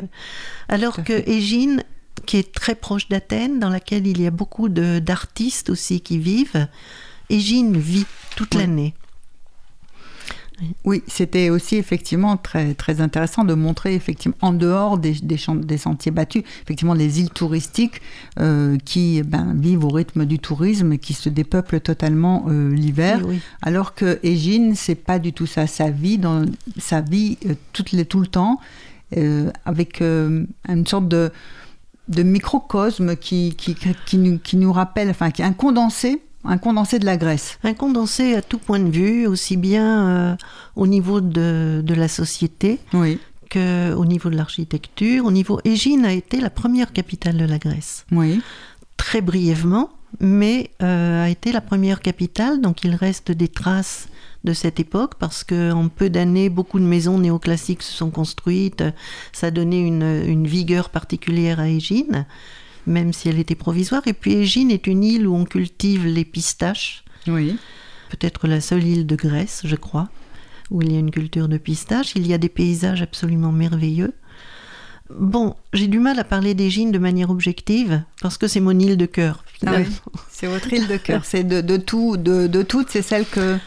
Alors 0.67 1.03
que. 1.03 1.27
Égine, 1.29 1.83
qui 2.25 2.37
est 2.37 2.53
très 2.53 2.75
proche 2.75 3.07
d'Athènes, 3.09 3.59
dans 3.59 3.69
laquelle 3.69 4.07
il 4.07 4.21
y 4.21 4.27
a 4.27 4.31
beaucoup 4.31 4.69
d'artistes 4.69 5.69
aussi 5.69 6.01
qui 6.01 6.17
vivent, 6.17 6.67
Égine 7.29 7.77
vit 7.77 8.05
toute 8.35 8.55
l'année. 8.55 8.93
Oui, 10.85 11.03
c'était 11.07 11.49
aussi 11.49 11.75
effectivement 11.75 12.35
très, 12.35 12.73
très 12.73 12.99
intéressant 12.99 13.43
de 13.43 13.53
montrer 13.53 13.93
effectivement 13.93 14.37
en 14.41 14.53
dehors 14.53 14.97
des, 14.97 15.13
des, 15.21 15.77
sentiers 15.77 16.11
battus, 16.11 16.43
effectivement 16.63 16.95
les 16.95 17.19
îles 17.19 17.29
touristiques 17.29 18.01
euh, 18.39 18.77
qui 18.83 19.21
ben, 19.21 19.53
vivent 19.55 19.85
au 19.85 19.89
rythme 19.89 20.25
du 20.25 20.39
tourisme 20.39 20.93
et 20.93 20.97
qui 20.97 21.13
se 21.13 21.29
dépeuplent 21.29 21.79
totalement 21.79 22.45
euh, 22.47 22.73
l'hiver. 22.73 23.19
Oui, 23.23 23.35
oui. 23.35 23.41
Alors 23.61 23.93
que 23.93 24.19
Égine, 24.23 24.73
c'est 24.75 24.95
pas 24.95 25.19
du 25.19 25.31
tout 25.31 25.45
ça. 25.45 25.67
Ça 25.67 25.91
vit 25.91 26.17
dans 26.17 26.45
sa 26.79 27.01
vie 27.01 27.37
euh, 27.45 27.53
toutes 27.73 27.91
les, 27.91 28.05
tout 28.05 28.19
le 28.19 28.27
temps 28.27 28.59
avec 29.63 30.01
une 30.01 30.85
sorte 30.85 31.07
de, 31.07 31.31
de 32.09 32.23
microcosme 32.23 33.15
qui, 33.15 33.55
qui, 33.55 33.73
qui, 34.05 34.17
nous, 34.17 34.37
qui 34.37 34.57
nous 34.57 34.73
rappelle, 34.73 35.09
enfin, 35.09 35.31
qui 35.31 35.41
est 35.41 35.45
un 35.45 35.53
condensé, 35.53 36.21
un 36.47 36.57
condensé 36.57 36.99
de 36.99 37.05
la 37.05 37.17
Grèce. 37.17 37.59
Un 37.63 37.73
condensé 37.73 38.35
à 38.35 38.41
tout 38.41 38.57
point 38.57 38.79
de 38.79 38.89
vue, 38.89 39.27
aussi 39.27 39.57
bien 39.57 40.07
euh, 40.07 40.35
au 40.75 40.87
niveau 40.87 41.21
de, 41.21 41.81
de 41.85 41.93
la 41.93 42.07
société 42.07 42.79
Oui, 42.93 43.19
qu'au 43.51 44.05
niveau 44.05 44.29
de 44.29 44.35
l'architecture. 44.35 45.25
Au 45.25 45.31
niveau, 45.31 45.59
Égine 45.63 46.05
a 46.05 46.13
été 46.13 46.39
la 46.39 46.49
première 46.49 46.91
capitale 46.93 47.37
de 47.37 47.45
la 47.45 47.57
Grèce, 47.59 48.05
oui, 48.11 48.41
très 48.97 49.21
brièvement, 49.21 49.89
mais 50.19 50.71
euh, 50.81 51.25
a 51.25 51.29
été 51.29 51.51
la 51.51 51.61
première 51.61 52.01
capitale. 52.01 52.61
Donc 52.61 52.83
il 52.83 52.95
reste 52.95 53.31
des 53.31 53.47
traces 53.47 54.07
de 54.43 54.53
cette 54.53 54.79
époque 54.79 55.15
parce 55.19 55.43
que 55.43 55.71
en 55.71 55.89
peu 55.89 56.09
d'années, 56.09 56.49
beaucoup 56.49 56.79
de 56.79 56.85
maisons 56.85 57.19
néoclassiques 57.19 57.83
se 57.83 57.93
sont 57.93 58.09
construites. 58.09 58.83
Ça 59.33 59.47
a 59.47 59.51
donné 59.51 59.79
une, 59.81 60.23
une 60.25 60.47
vigueur 60.47 60.89
particulière 60.89 61.59
à 61.59 61.67
Égine, 61.67 62.25
même 62.87 63.13
si 63.13 63.29
elle 63.29 63.37
était 63.37 63.55
provisoire. 63.55 64.01
Et 64.07 64.13
puis 64.13 64.33
Égine 64.33 64.71
est 64.71 64.87
une 64.87 65.03
île 65.03 65.27
où 65.27 65.35
on 65.35 65.45
cultive 65.45 66.07
les 66.07 66.25
pistaches 66.25 67.03
oui. 67.27 67.57
peut-être 68.09 68.47
la 68.47 68.61
seule 68.61 68.83
île 68.83 69.05
de 69.05 69.15
Grèce, 69.15 69.61
je 69.65 69.75
crois, 69.75 70.09
où 70.71 70.81
il 70.81 70.91
y 70.91 70.95
a 70.95 70.99
une 70.99 71.11
culture 71.11 71.47
de 71.47 71.57
pistache. 71.57 72.13
Il 72.15 72.25
y 72.25 72.33
a 72.33 72.37
des 72.37 72.49
paysages 72.49 73.01
absolument 73.01 73.51
merveilleux. 73.51 74.13
Bon, 75.09 75.55
j'ai 75.71 75.87
du 75.87 75.99
mal 75.99 76.19
à 76.19 76.23
parler 76.25 76.53
d'Égine 76.53 76.91
de 76.91 76.99
manière 76.99 77.29
objective, 77.29 78.01
parce 78.21 78.37
que 78.37 78.47
c'est 78.47 78.59
mon 78.59 78.77
île 78.77 78.97
de 78.97 79.05
cœur. 79.05 79.45
Ah 79.65 79.75
oui, 79.77 79.85
c'est 80.29 80.47
votre 80.47 80.71
île 80.73 80.87
de 80.87 80.97
cœur. 80.97 81.23
C'est 81.25 81.43
de, 81.43 81.61
de 81.61 81.77
tout, 81.77 82.17
de, 82.17 82.47
de 82.47 82.61
toutes, 82.61 82.89
c'est 82.89 83.01
celle 83.01 83.25
que. 83.25 83.57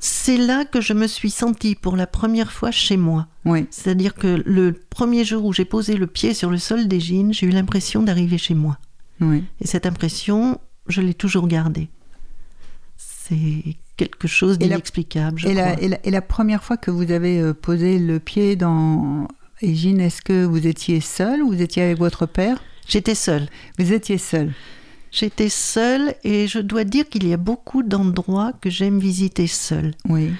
C'est 0.00 0.36
là 0.36 0.64
que 0.64 0.80
je 0.80 0.92
me 0.92 1.06
suis 1.06 1.30
sentie 1.30 1.74
pour 1.74 1.96
la 1.96 2.06
première 2.06 2.52
fois 2.52 2.70
chez 2.70 2.96
moi. 2.96 3.26
Oui, 3.44 3.66
C'est-à-dire 3.70 4.14
que 4.14 4.42
le 4.44 4.72
premier 4.72 5.24
jour 5.24 5.44
où 5.44 5.52
j'ai 5.52 5.64
posé 5.64 5.94
le 5.94 6.06
pied 6.06 6.34
sur 6.34 6.50
le 6.50 6.58
sol 6.58 6.88
d'Égine, 6.88 7.32
j'ai 7.32 7.46
eu 7.46 7.50
l'impression 7.50 8.02
d'arriver 8.02 8.38
chez 8.38 8.54
moi. 8.54 8.78
oui. 9.20 9.44
Et 9.60 9.66
cette 9.66 9.86
impression, 9.86 10.60
je 10.86 11.00
l'ai 11.00 11.14
toujours 11.14 11.48
gardée. 11.48 11.88
C'est 12.96 13.76
quelque 13.96 14.28
chose 14.28 14.58
d'inexplicable, 14.58 15.38
je 15.38 15.48
Et 15.48 15.50
et, 15.50 15.88
la, 15.88 16.06
et 16.06 16.10
la 16.10 16.22
première 16.22 16.62
fois 16.64 16.76
que 16.76 16.90
vous 16.90 17.10
avez 17.10 17.40
euh, 17.40 17.52
posé 17.52 17.98
le 17.98 18.20
pied 18.20 18.56
dans 18.56 19.28
Égine, 19.60 20.00
est-ce 20.00 20.22
que 20.22 20.44
vous 20.44 20.66
étiez 20.66 21.00
seul 21.00 21.42
ou 21.42 21.48
vous 21.48 21.60
étiez 21.62 21.82
avec 21.82 21.98
votre 21.98 22.26
père? 22.26 22.62
J'étais 22.86 23.14
seule. 23.14 23.48
Vous 23.78 23.92
étiez 23.92 24.16
seul. 24.16 24.52
J'étais 25.10 25.48
seule 25.48 26.14
et 26.22 26.46
je 26.46 26.58
dois 26.58 26.84
dire 26.84 27.08
qu'il 27.08 27.26
y 27.26 27.32
a 27.32 27.38
beaucoup 27.38 27.82
d'endroits 27.82 28.52
que 28.60 28.70
j'aime 28.70 28.98
visiter 28.98 29.46
seule. 29.46 29.94
Oui, 30.08 30.30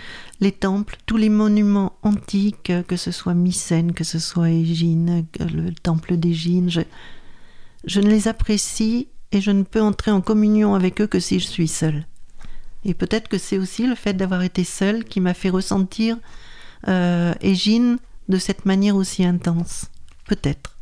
Les 0.41 0.53
temples, 0.53 0.97
tous 1.07 1.17
les 1.17 1.31
monuments 1.31 1.95
antiques, 2.03 2.73
que 2.87 2.97
ce 2.97 3.11
soit 3.11 3.35
Mycène, 3.35 3.93
que 3.93 4.05
ce 4.05 4.19
soit 4.19 4.51
Égine, 4.51 5.27
le 5.41 5.73
temple 5.73 6.17
d'Égine, 6.17 6.71
je, 6.71 6.83
je 7.85 8.01
ne 8.01 8.09
les 8.09 8.29
apprécie 8.29 9.09
et 9.33 9.41
je 9.41 9.51
ne 9.51 9.63
peux 9.63 9.81
entrer 9.81 10.11
en 10.11 10.21
communion 10.21 10.75
avec 10.75 11.01
eux 11.01 11.07
que 11.07 11.21
si 11.21 11.41
je 11.41 11.47
suis 11.47 11.69
seule. 11.69 12.07
Et 12.85 12.95
peut-être 12.95 13.29
que 13.29 13.39
c'est 13.39 13.59
aussi 13.59 13.87
le 13.87 13.95
fait 13.95 14.15
d'avoir 14.15 14.43
été 14.43 14.65
seule 14.65 15.05
qui 15.05 15.21
m'a 15.21 15.35
fait 15.35 15.51
ressentir 15.51 16.17
euh, 16.87 17.35
Égine 17.41 17.99
de 18.29 18.39
cette 18.39 18.67
manière 18.67 18.97
aussi 18.97 19.25
intense. 19.25 19.87
Peut-être. 20.27 20.77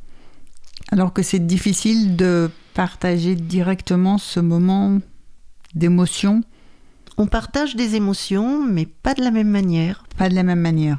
Alors 0.92 1.12
que 1.12 1.22
c'est 1.22 1.46
difficile 1.46 2.16
de 2.16 2.50
partager 2.76 3.34
directement 3.36 4.18
ce 4.18 4.38
moment 4.38 4.98
d'émotion, 5.74 6.42
On 7.16 7.26
partage 7.26 7.74
des 7.74 7.94
émotions, 7.94 8.62
mais 8.66 8.84
pas 8.84 9.14
de 9.14 9.22
la 9.22 9.30
même 9.30 9.48
manière. 9.48 10.04
pas 10.18 10.28
de 10.28 10.34
la 10.34 10.42
même 10.42 10.60
manière. 10.60 10.98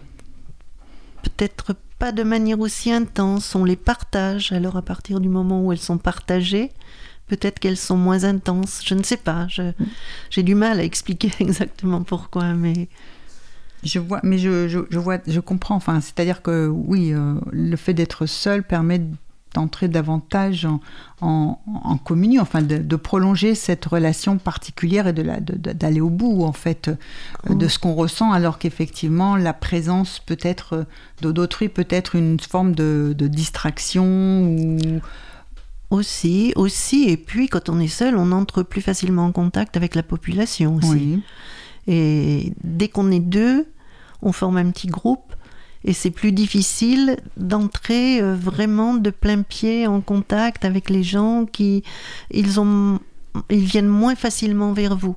peut-être 1.22 1.76
pas 2.00 2.12
de 2.12 2.24
manière 2.24 2.60
aussi 2.60 2.92
intense, 2.92 3.54
on 3.54 3.64
les 3.64 3.76
partage, 3.76 4.52
alors 4.52 4.76
à 4.76 4.82
partir 4.82 5.20
du 5.20 5.30
moment 5.30 5.64
où 5.64 5.72
elles 5.72 5.78
sont 5.78 6.00
partagées, 6.00 6.72
peut-être 7.28 7.60
qu'elles 7.60 7.78
sont 7.78 7.98
moins 7.98 8.24
intenses, 8.24 8.82
je 8.84 8.96
ne 8.96 9.04
sais 9.04 9.18
pas, 9.18 9.46
j'ai 10.32 10.44
du 10.44 10.56
mal 10.56 10.80
à 10.80 10.84
expliquer 10.84 11.32
exactement 11.40 12.02
pourquoi, 12.02 12.54
mais 12.54 12.90
Je 13.84 14.00
vois, 14.00 14.22
mais 14.24 14.40
je, 14.40 14.68
je, 14.68 14.80
je 14.90 14.98
vois, 14.98 15.20
je 15.28 15.40
comprends. 15.40 15.76
Enfin, 15.76 16.02
c'est-à-dire 16.02 16.42
que 16.42 16.68
oui, 16.68 17.14
euh, 17.14 17.36
le 17.52 17.76
fait 17.76 17.94
d'être 17.94 18.26
seul 18.26 18.64
permet 18.64 19.02
d'entrer 19.58 19.88
davantage 19.88 20.66
en, 20.66 20.80
en, 21.22 21.60
en 21.66 21.98
communion, 21.98 22.42
enfin 22.42 22.62
de, 22.62 22.78
de 22.78 22.96
prolonger 22.96 23.56
cette 23.56 23.86
relation 23.86 24.38
particulière 24.38 25.08
et 25.08 25.14
de 25.14 25.24
la- 25.24 25.40
de- 25.40 25.58
de- 25.58 25.74
d'aller 25.74 26.02
au 26.02 26.10
bout 26.10 26.44
en 26.44 26.54
fait 26.54 26.90
euh, 26.90 27.54
de 27.56 27.68
ce 27.68 27.78
qu'on 27.80 27.94
ressent, 27.96 28.32
alors 28.32 28.58
qu'effectivement 28.60 29.36
la 29.36 29.54
présence 29.54 30.20
peut-être 30.20 30.86
euh, 31.24 31.32
d'autrui 31.34 31.70
peut 31.70 31.88
être 31.90 32.16
une 32.16 32.40
forme 32.40 32.74
de, 32.76 33.16
de 33.18 33.28
distraction 33.28 34.06
ou 34.52 34.78
aussi, 35.90 36.52
aussi, 36.56 37.06
et 37.10 37.18
puis 37.18 37.48
quand 37.48 37.70
on 37.70 37.80
est 37.80 37.88
seul, 37.88 38.18
on 38.18 38.32
entre 38.34 38.62
plus 38.64 38.82
facilement 38.82 39.26
en 39.26 39.32
contact 39.32 39.78
avec 39.78 39.96
la 39.96 40.04
population 40.04 40.76
aussi. 40.76 40.90
oui, 40.90 41.22
Et 41.88 42.54
dès 42.64 42.90
qu'on 42.90 43.10
est 43.12 43.22
deux, 43.22 43.66
on 44.22 44.34
forme 44.34 44.58
un 44.58 44.70
petit 44.72 44.88
groupe 44.88 45.34
et 45.88 45.94
c'est 45.94 46.12
plus 46.12 46.34
difficile 46.34 47.18
d'entrer 47.38 48.22
euh, 48.22 48.36
vraiment 48.36 48.94
de 48.94 49.10
plein 49.10 49.42
pied 49.42 49.88
en 49.88 50.02
contact 50.02 50.66
avec 50.66 50.90
les 50.90 51.02
gens 51.02 51.46
qui 51.46 51.82
ils 52.30 52.60
ont 52.60 53.00
ils 53.50 53.64
viennent 53.64 53.88
moins 53.88 54.16
facilement 54.16 54.74
vers 54.74 54.96
vous. 54.98 55.16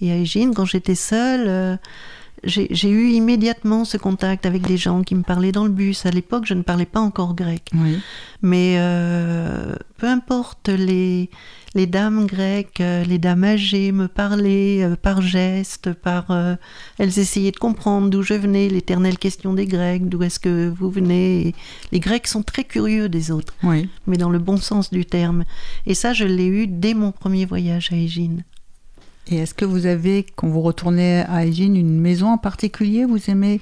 Et 0.00 0.12
à 0.12 0.16
Égine, 0.16 0.54
quand 0.54 0.66
j'étais 0.66 0.94
seule, 0.94 1.46
euh, 1.48 1.76
j'ai 2.44 2.88
eu 2.88 3.10
immédiatement 3.10 3.84
ce 3.84 3.96
contact 3.96 4.46
avec 4.46 4.62
des 4.62 4.76
gens 4.76 5.02
qui 5.02 5.14
me 5.14 5.22
parlaient 5.22 5.52
dans 5.52 5.64
le 5.64 5.70
bus. 5.70 6.06
À 6.06 6.10
l'époque, 6.10 6.44
je 6.46 6.54
ne 6.54 6.62
parlais 6.62 6.86
pas 6.86 7.00
encore 7.00 7.34
grec. 7.34 7.70
oui, 7.74 7.98
Mais 8.42 8.76
euh, 8.78 9.74
peu 9.96 10.06
importe, 10.06 10.68
les, 10.68 11.30
les 11.76 11.86
dames 11.86 12.26
grecques, 12.26 12.80
euh, 12.80 13.04
les 13.04 13.18
dames 13.18 13.44
âgées 13.44 13.92
me 13.92 14.08
parlaient 14.08 14.82
euh, 14.82 14.96
par 14.96 15.20
gestes, 15.20 15.92
par, 15.92 16.30
euh, 16.30 16.56
elles 16.98 17.18
essayaient 17.18 17.52
de 17.52 17.58
comprendre 17.58 18.08
d'où 18.08 18.22
je 18.22 18.34
venais, 18.34 18.68
l'éternelle 18.68 19.18
question 19.18 19.52
des 19.52 19.66
Grecs, 19.66 20.08
d'où 20.08 20.22
est-ce 20.22 20.40
que 20.40 20.68
vous 20.68 20.90
venez. 20.90 21.48
Et 21.48 21.54
les 21.92 22.00
Grecs 22.00 22.26
sont 22.26 22.42
très 22.42 22.64
curieux 22.64 23.08
des 23.08 23.30
autres, 23.30 23.54
oui. 23.62 23.88
mais 24.06 24.16
dans 24.16 24.30
le 24.30 24.38
bon 24.38 24.56
sens 24.56 24.90
du 24.90 25.04
terme. 25.04 25.44
Et 25.86 25.94
ça, 25.94 26.14
je 26.14 26.24
l'ai 26.24 26.46
eu 26.46 26.66
dès 26.66 26.94
mon 26.94 27.12
premier 27.12 27.44
voyage 27.44 27.92
à 27.92 27.96
Égine. 27.96 28.42
Et 29.28 29.36
est-ce 29.38 29.54
que 29.54 29.64
vous 29.64 29.86
avez, 29.86 30.24
quand 30.36 30.48
vous 30.48 30.60
retournez 30.62 31.20
à 31.28 31.44
Égine, 31.44 31.76
une 31.76 32.00
maison 32.00 32.28
en 32.28 32.38
particulier 32.38 33.04
Vous 33.04 33.28
aimez 33.30 33.60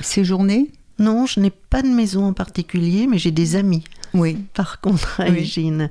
séjourner? 0.00 0.70
Non, 0.98 1.26
je 1.26 1.38
n'ai 1.38 1.50
pas 1.50 1.82
de 1.82 1.88
maison 1.88 2.24
en 2.24 2.32
particulier, 2.32 3.06
mais 3.06 3.18
j'ai 3.18 3.30
des 3.30 3.54
amis. 3.56 3.84
Oui, 4.14 4.38
Par 4.54 4.80
contre, 4.80 5.20
à 5.20 5.28
Oui. 5.30 5.38
Égine, 5.38 5.90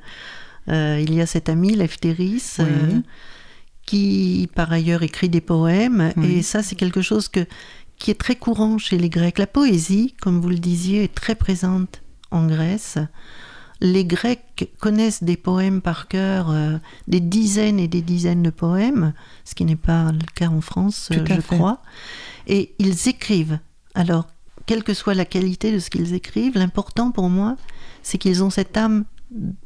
euh, 0.68 1.00
il 1.02 1.14
y 1.14 1.22
a 1.22 1.26
cet 1.26 1.48
ami, 1.48 1.76
Lefteris, 1.76 2.56
Oui. 2.60 2.66
euh, 2.68 3.00
qui 3.86 4.50
par 4.54 4.72
ailleurs 4.74 5.04
écrit 5.04 5.30
des 5.30 5.40
poèmes. 5.40 6.12
Oui. 6.18 6.34
Et 6.34 6.42
ça, 6.42 6.62
c'est 6.62 6.76
quelque 6.76 7.02
chose 7.02 7.30
que, 7.30 7.46
qui 7.98 8.12
est 8.12 8.20
très 8.20 8.36
courant 8.36 8.78
chez 8.78 8.98
les 8.98 9.10
Grecs. 9.10 9.38
La 9.40 9.48
poésie, 9.48 10.16
comme 10.22 10.42
vous 10.42 10.50
le 10.50 10.60
disiez, 10.60 11.06
est 11.06 11.16
très 11.16 11.36
présente 11.36 12.02
en 12.32 12.46
Grèce. 12.48 12.98
Les 13.80 14.06
Grecs 14.06 14.72
connaissent 14.80 15.24
des 15.24 15.38
poèmes 15.38 15.82
par 15.82 16.08
cœur, 16.08 16.50
euh, 16.50 16.78
des 17.08 17.20
dizaines 17.20 17.80
et 17.80 17.88
des 17.88 18.02
dizaines 18.02 18.44
de 18.44 18.50
poèmes, 18.50 19.14
ce 19.46 19.56
qui 19.56 19.66
n'est 19.66 19.76
pas 19.76 20.12
le 20.12 20.20
cas 20.36 20.48
en 20.48 20.62
France, 20.62 21.10
euh, 21.12 21.24
je 21.26 21.34
fait. 21.34 21.56
crois. 21.56 21.82
Et 22.48 22.74
ils 22.80 23.08
écrivent. 23.08 23.60
Alors, 23.94 24.28
quelle 24.66 24.84
que 24.84 24.94
soit 24.94 25.14
la 25.14 25.26
qualité 25.26 25.72
de 25.72 25.80
ce 25.80 25.90
qu'ils 25.90 26.14
écrivent, 26.14 26.58
l'important 26.58 27.12
pour 27.12 27.30
moi, 27.30 27.56
c'est 28.04 28.18
qu'ils 28.18 28.44
ont 28.44 28.50
cette 28.50 28.76
âme 28.78 29.06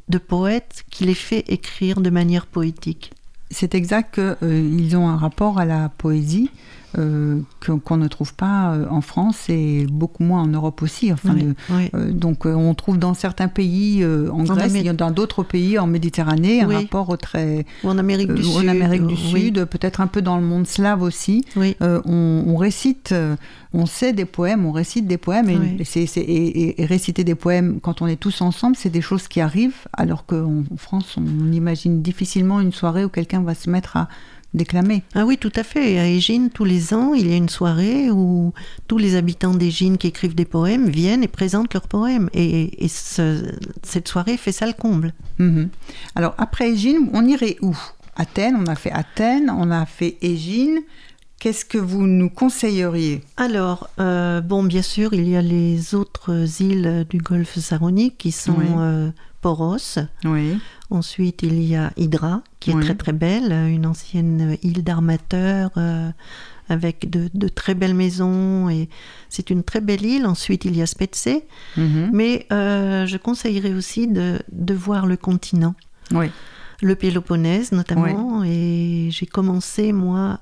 de 0.08 0.18
poète 0.18 0.84
qui 0.90 1.04
les 1.04 1.14
fait 1.14 1.44
écrire 1.48 2.00
de 2.00 2.10
manière 2.10 2.46
poétique. 2.46 3.12
C'est 3.50 3.74
exact 3.74 4.14
qu'ils 4.14 4.96
ont 4.96 5.08
un 5.08 5.16
rapport 5.16 5.58
à 5.58 5.64
la 5.64 5.88
poésie 5.88 6.50
euh, 6.98 7.40
qu'on 7.84 7.96
ne 7.96 8.08
trouve 8.08 8.34
pas 8.34 8.72
euh, 8.74 8.86
en 8.90 9.00
France 9.00 9.48
et 9.48 9.86
beaucoup 9.90 10.22
moins 10.22 10.42
en 10.42 10.46
Europe 10.46 10.82
aussi. 10.82 11.12
Enfin, 11.12 11.34
Oui, 11.34 11.42
le- 11.42 11.54
oui. 11.76 11.90
euh, 11.94 12.12
donc 12.12 12.44
on 12.46 12.74
trouve 12.74 12.98
dans 12.98 13.14
certains 13.14 13.48
pays, 13.48 14.02
euh, 14.02 14.30
en 14.30 14.42
Grèce, 14.44 14.72
Amé- 14.72 14.80
il 14.80 14.86
y 14.86 14.88
a 14.88 14.92
dans 14.92 15.10
d'autres 15.10 15.42
pays 15.42 15.78
en 15.78 15.86
Méditerranée, 15.86 16.64
Oui. 16.66 16.74
un 16.74 16.78
rapport 16.80 17.16
très... 17.18 17.64
Ou 17.84 17.88
en 17.88 17.98
Amérique 17.98 18.32
du 18.34 18.42
Sud. 18.42 18.64
en 18.64 18.68
Amérique 18.68 19.06
du. 19.06 19.16
Sud, 19.16 19.64
peut-être 19.64 20.00
un 20.00 20.06
peu 20.06 20.22
dans 20.22 20.36
le 20.36 20.44
monde 20.44 20.66
slave 20.66 21.02
aussi. 21.02 21.44
On, 21.80 22.44
on 22.46 22.56
récite, 22.56 23.14
on 23.72 23.86
sait 23.86 24.12
des 24.12 24.24
poèmes, 24.24 24.66
on 24.66 24.72
récite 24.72 25.06
des 25.06 25.18
poèmes, 25.18 25.48
et- 25.50 26.82
et 26.82 26.84
réciter 26.86 27.24
des 27.24 27.34
poèmes 27.34 27.78
quand 27.80 28.02
on 28.02 28.06
est 28.06 28.16
tous 28.16 28.40
ensemble, 28.42 28.76
c'est 28.76 28.90
des 28.90 29.00
choses 29.00 29.28
qui 29.28 29.40
arrivent, 29.40 29.86
alors 29.92 30.26
qu'en 30.26 30.62
France, 30.76 31.16
on 31.18 31.52
imagine 31.52 32.02
difficilement 32.02 32.60
une 32.60 32.72
soirée 32.72 33.04
où 33.04 33.08
quelqu'un 33.08 33.42
va 33.42 33.54
se 33.54 33.70
mettre 33.70 33.96
à 33.96 34.08
Ah 35.14 35.24
oui, 35.24 35.38
tout 35.38 35.52
à 35.56 35.62
fait. 35.62 35.98
À 35.98 36.06
Égine, 36.06 36.50
tous 36.50 36.64
les 36.64 36.92
ans, 36.92 37.14
il 37.14 37.28
y 37.28 37.32
a 37.32 37.36
une 37.36 37.48
soirée 37.48 38.10
où 38.10 38.52
tous 38.86 38.98
les 38.98 39.16
habitants 39.16 39.54
d'Égine 39.54 39.96
qui 39.96 40.08
écrivent 40.08 40.34
des 40.34 40.44
poèmes 40.44 40.88
viennent 40.90 41.22
et 41.22 41.28
présentent 41.28 41.72
leurs 41.72 41.88
poèmes. 41.88 42.28
Et, 42.34 42.84
et 42.84 42.88
ce- 42.88 43.50
cette 43.82 44.08
soirée 44.08 44.36
fait 44.36 44.52
ça 44.52 44.66
le 44.66 44.74
comble. 44.74 45.14
Mhm. 45.38 45.68
Alors 46.14 46.34
après 46.38 46.70
Égine, 46.70 47.08
on 47.14 47.24
irait 47.26 47.56
où? 47.62 47.76
Athènes, 48.14 48.56
on 48.60 48.66
a 48.66 48.74
fait 48.74 48.92
Athènes, 48.92 49.48
on 49.50 49.70
a 49.70 49.86
fait 49.86 50.18
Égine. 50.20 50.80
Qu'est-ce 51.42 51.64
que 51.64 51.76
vous 51.78 52.06
nous 52.06 52.30
conseilleriez? 52.30 53.20
Alors, 53.36 53.90
euh, 53.98 54.40
bon, 54.40 54.62
bien 54.62 54.80
sûr, 54.80 55.12
il 55.12 55.28
y 55.28 55.34
a 55.34 55.42
les 55.42 55.96
autres 55.96 56.62
îles 56.62 57.04
du 57.10 57.18
golfe 57.18 57.58
Saronique 57.58 58.16
qui 58.16 58.30
sont 58.30 58.54
Oui. 58.56 58.66
euh, 58.78 59.10
Poros. 59.40 59.98
Oui. 60.24 60.56
Ensuite, 60.90 61.42
il 61.42 61.60
y 61.64 61.74
a 61.74 61.90
Hydra, 61.96 62.44
qui 62.60 62.70
est 62.70 62.78
très 62.80 62.94
très 62.94 63.12
belle, 63.12 63.50
une 63.50 63.86
ancienne 63.86 64.56
île 64.62 64.84
d'armateurs 64.84 65.72
euh, 65.78 66.10
avec 66.68 67.10
de, 67.10 67.28
de 67.34 67.48
très 67.48 67.74
belles 67.74 67.96
maisons. 67.96 68.68
Et 68.68 68.88
c'est 69.28 69.50
une 69.50 69.64
très 69.64 69.80
belle 69.80 70.04
île. 70.06 70.26
Ensuite, 70.26 70.64
il 70.64 70.76
y 70.76 70.80
a 70.82 70.86
Spetsé. 70.86 71.44
Mhm. 71.76 72.10
Mais 72.12 72.46
je 72.50 73.16
conseillerais 73.16 73.72
aussi 73.74 74.06
de, 74.06 74.38
de 74.52 74.74
voir 74.74 75.06
le 75.06 75.16
continent, 75.16 75.74
Oui. 76.12 76.26
le 76.82 76.94
Péloponnèse 76.94 77.72
notamment. 77.72 78.44
Et 78.44 79.08
j'ai 79.10 79.26
commencé, 79.26 79.92
moi, 79.92 80.38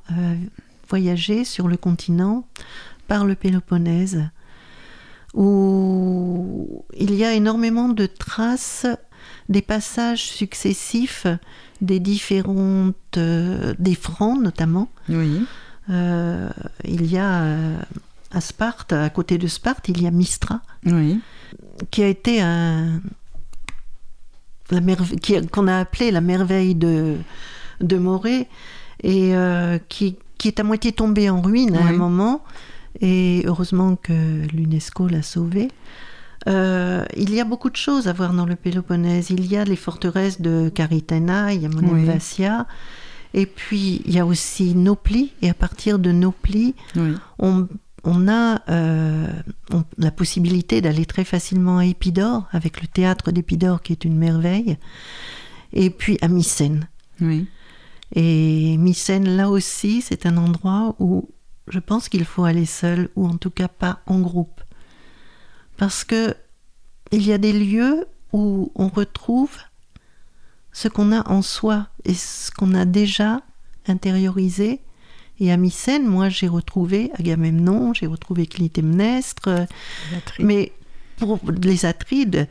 voyager 0.90 1.44
sur 1.44 1.68
le 1.68 1.76
continent 1.76 2.44
par 3.08 3.24
le 3.24 3.34
Péloponnèse, 3.36 4.24
où 5.34 6.84
il 6.98 7.14
y 7.14 7.24
a 7.24 7.32
énormément 7.32 7.88
de 7.88 8.06
traces 8.06 8.86
des 9.48 9.62
passages 9.62 10.24
successifs 10.24 11.26
des 11.80 12.00
différentes, 12.00 12.96
euh, 13.16 13.74
des 13.78 13.94
francs 13.94 14.40
notamment. 14.40 14.88
Oui. 15.08 15.44
Euh, 15.88 16.50
il 16.84 17.06
y 17.06 17.16
a 17.16 17.42
euh, 17.42 17.78
à 18.32 18.40
Sparte, 18.40 18.92
à 18.92 19.08
côté 19.10 19.38
de 19.38 19.46
Sparte, 19.46 19.88
il 19.88 20.02
y 20.02 20.06
a 20.06 20.10
Mistra, 20.10 20.60
Oui. 20.84 21.20
qui 21.90 22.02
a 22.02 22.08
été 22.08 22.40
un, 22.40 23.00
la 24.70 24.80
qu'on 25.50 25.66
a 25.68 25.78
appelé 25.78 26.10
la 26.10 26.20
merveille 26.20 26.74
de, 26.74 27.16
de 27.80 27.96
Morée, 27.96 28.48
et 29.02 29.32
qui, 29.88 30.16
qui 30.40 30.48
est 30.48 30.58
à 30.58 30.64
moitié 30.64 30.90
tombée 30.92 31.28
en 31.28 31.42
ruine 31.42 31.76
à 31.76 31.84
un 31.86 31.92
moment, 31.92 32.42
et 33.02 33.42
heureusement 33.46 33.94
que 33.94 34.46
l'UNESCO 34.54 35.06
l'a 35.06 35.22
sauvée. 35.22 35.68
Euh, 36.48 37.04
il 37.14 37.34
y 37.34 37.38
a 37.40 37.44
beaucoup 37.44 37.68
de 37.68 37.76
choses 37.76 38.08
à 38.08 38.14
voir 38.14 38.32
dans 38.32 38.46
le 38.46 38.56
Péloponnèse. 38.56 39.28
Il 39.28 39.44
y 39.52 39.58
a 39.58 39.64
les 39.64 39.76
forteresses 39.76 40.40
de 40.40 40.70
Caritana, 40.70 41.52
il 41.52 41.60
y 41.62 41.66
a 41.66 41.68
Monemvasia, 41.68 42.66
et 43.34 43.44
puis 43.44 44.00
il 44.06 44.14
y 44.14 44.18
a 44.18 44.24
aussi 44.24 44.74
Nopli, 44.74 45.32
et 45.42 45.50
à 45.50 45.54
partir 45.54 45.98
de 45.98 46.10
Nopli, 46.10 46.74
Oui. 46.96 47.12
on, 47.38 47.68
on 48.04 48.26
a 48.28 48.62
euh, 48.70 49.26
on- 49.74 49.84
la 49.98 50.10
possibilité 50.10 50.80
d'aller 50.80 51.04
très 51.04 51.24
facilement 51.24 51.76
à 51.78 51.84
Épidore, 51.84 52.48
avec 52.52 52.80
le 52.80 52.86
théâtre 52.88 53.30
d'Épidore 53.30 53.82
qui 53.82 53.92
est 53.92 54.06
une 54.06 54.16
merveille, 54.16 54.78
et 55.74 55.90
puis 55.90 56.16
à 56.22 56.28
Mycène. 56.28 56.88
Oui. 57.20 57.46
Et 58.14 58.76
Mycène, 58.76 59.36
là 59.36 59.50
aussi, 59.50 60.02
c'est 60.02 60.26
un 60.26 60.36
endroit 60.36 60.96
où 60.98 61.28
je 61.68 61.78
pense 61.78 62.08
qu'il 62.08 62.24
faut 62.24 62.44
aller 62.44 62.66
seul, 62.66 63.08
ou 63.16 63.26
en 63.26 63.36
tout 63.36 63.50
cas 63.50 63.68
pas 63.68 64.00
en 64.06 64.20
groupe. 64.20 64.60
Parce 65.76 66.04
que 66.04 66.34
il 67.12 67.26
y 67.26 67.32
a 67.32 67.38
des 67.38 67.52
lieux 67.52 68.06
où 68.32 68.70
on 68.74 68.88
retrouve 68.88 69.56
ce 70.72 70.88
qu'on 70.88 71.12
a 71.12 71.28
en 71.28 71.42
soi 71.42 71.88
et 72.04 72.14
ce 72.14 72.50
qu'on 72.50 72.74
a 72.74 72.84
déjà 72.84 73.42
intériorisé. 73.86 74.80
Et 75.40 75.50
à 75.50 75.56
Mycène, 75.56 76.06
moi, 76.06 76.28
j'ai 76.28 76.48
retrouvé 76.48 77.10
Agamemnon, 77.18 77.94
j'ai 77.94 78.06
retrouvé 78.06 78.46
Clytemnestre, 78.46 79.66
mais 80.38 80.72
pour 81.16 81.40
les 81.62 81.86
Atrides, 81.86 82.46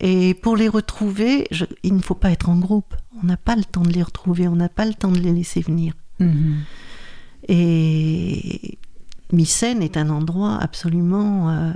et 0.00 0.34
pour 0.34 0.56
les 0.56 0.68
retrouver, 0.68 1.46
je- 1.50 1.64
il 1.82 1.94
ne 1.94 2.00
faut 2.02 2.14
pas 2.14 2.30
être 2.30 2.48
en 2.48 2.56
groupe. 2.58 2.94
On 3.22 3.26
n'a 3.26 3.36
pas 3.36 3.56
le 3.56 3.64
temps 3.64 3.82
de 3.82 3.92
les 3.92 4.02
retrouver, 4.02 4.46
on 4.48 4.56
n'a 4.56 4.68
pas 4.68 4.84
le 4.86 4.94
temps 4.94 5.10
de 5.12 5.18
les 5.18 5.32
laisser 5.32 5.60
venir. 5.60 5.94
Mhm. 6.20 6.58
Et 7.48 8.78
Mycène 9.32 9.82
est 9.82 9.96
un 9.96 10.10
endroit 10.10 10.56
absolument 10.60 11.50
euh, 11.50 11.72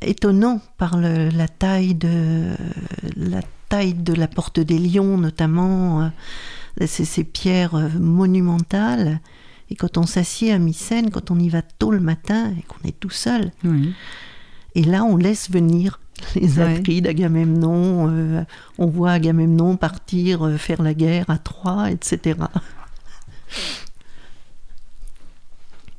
étonnant 0.00 0.60
par 0.78 0.96
le- 0.98 1.30
la 1.30 1.48
taille 1.48 1.94
de 1.94 2.52
la 3.16 3.40
taille 3.68 3.94
de 3.94 4.12
la 4.12 4.28
porte 4.28 4.60
des 4.60 4.78
lions 4.78 5.16
notamment 5.18 6.02
euh, 6.02 6.08
ces, 6.86 7.04
ces 7.04 7.24
pierres 7.24 7.74
euh, 7.74 7.88
monumentales 7.98 9.20
et 9.70 9.74
quand 9.74 9.96
on 9.98 10.04
s'assied 10.06 10.52
à 10.52 10.58
Mycène 10.58 11.10
quand 11.10 11.30
on 11.30 11.38
y 11.38 11.48
va 11.48 11.62
tôt 11.62 11.90
le 11.90 12.00
matin 12.00 12.52
et 12.58 12.62
qu'on 12.62 12.86
est 12.86 12.98
tout 13.00 13.10
seul 13.10 13.50
Oui. 13.64 13.92
et 14.74 14.84
là 14.84 15.02
on 15.04 15.16
laisse 15.16 15.50
venir 15.50 15.98
les. 16.34 16.60
Atrides, 16.60 17.06
Agamemnon, 17.06 18.08
euh, 18.10 18.44
on 18.78 18.86
voit 18.86 19.12
Agamemnon 19.12 19.76
partir 19.76 20.46
euh, 20.46 20.56
faire 20.56 20.82
la 20.82 20.94
guerre 20.94 21.28
à 21.28 21.38
Troie, 21.38 21.90
etc. 21.90 22.38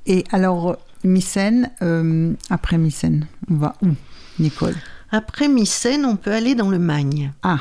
Et 0.06 0.24
alors, 0.32 0.78
Mycène, 1.04 1.72
euh, 1.82 2.34
après 2.50 2.78
Mycène, 2.78 3.28
on 3.50 3.56
va 3.56 3.76
où, 3.82 3.90
Nicole? 4.40 4.76
Après 5.12 5.48
Mycène, 5.48 6.06
on 6.06 6.16
peut 6.16 6.32
aller 6.34 6.56
dans 6.56 6.70
le 6.70 6.80
Magne. 6.80 7.32
Ah, 7.44 7.60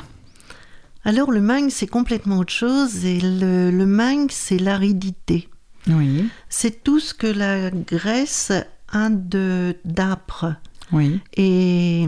Alors 1.04 1.30
le 1.32 1.40
Magne, 1.40 1.70
c'est 1.70 1.86
complètement 1.86 2.38
autre 2.38 2.52
chose, 2.52 3.04
et 3.04 3.20
le, 3.20 3.70
le 3.70 3.86
Magne, 3.86 4.26
c'est 4.30 4.58
l'aridité. 4.58 5.48
oui, 5.88 6.28
C'est 6.48 6.82
tout 6.84 7.00
ce 7.00 7.14
que 7.14 7.26
la 7.26 7.70
Grèce 7.70 8.52
a 8.92 9.10
de 9.10 9.76
d'âpre. 9.84 10.54
oui, 10.92 11.20
Et 11.36 12.06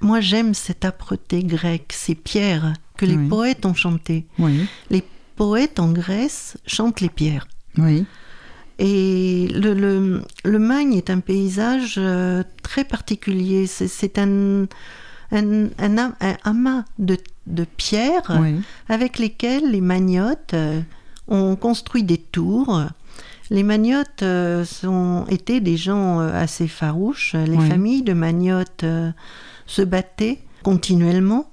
moi, 0.00 0.20
j'aime 0.20 0.54
cette 0.54 0.84
âpreté 0.84 1.42
grecque, 1.44 1.92
ces 1.92 2.14
pierres 2.14 2.72
que 2.96 3.06
les 3.06 3.16
Oui. 3.16 3.28
poètes 3.28 3.64
ont 3.66 3.74
chantées. 3.74 4.26
oui, 4.38 4.66
Les 4.90 5.02
poètes 5.36 5.78
en 5.80 5.90
Grèce 5.92 6.56
chantent 6.66 7.00
les 7.00 7.08
pierres. 7.10 7.46
oui, 7.78 8.04
Et 8.78 9.48
le, 9.54 9.72
le, 9.74 10.22
le 10.44 10.58
Magne 10.58 10.94
est 10.94 11.08
un 11.10 11.20
paysage 11.20 11.94
euh, 11.98 12.42
très 12.62 12.84
particulier. 12.84 13.66
C'est- 13.66 14.18
un, 14.18 14.64
un, 15.32 15.66
un, 15.78 15.98
am- 15.98 16.14
un 16.20 16.36
amas 16.44 16.84
de, 16.98 17.16
de 17.46 17.64
pierres 17.64 18.38
oui, 18.40 18.56
avec 18.88 19.18
lesquelles 19.18 19.70
les 19.70 19.80
magnottes 19.80 20.54
euh, 20.54 20.80
ont 21.28 21.56
construit 21.56 22.02
des 22.02 22.18
tours. 22.18 22.82
Les 23.50 23.62
magnottes 23.62 24.22
euh, 24.22 24.64
sont, 24.64 25.24
étaient 25.30 25.60
des 25.60 25.76
gens 25.76 26.18
assez 26.20 26.68
farouches. 26.68 27.34
Les 27.34 27.56
Oui. 27.56 27.68
familles 27.68 28.02
de 28.02 28.12
magnottes 28.12 28.84
euh, 28.84 29.10
se 29.66 29.82
battaient 29.82 30.38
continuellement 30.62 31.50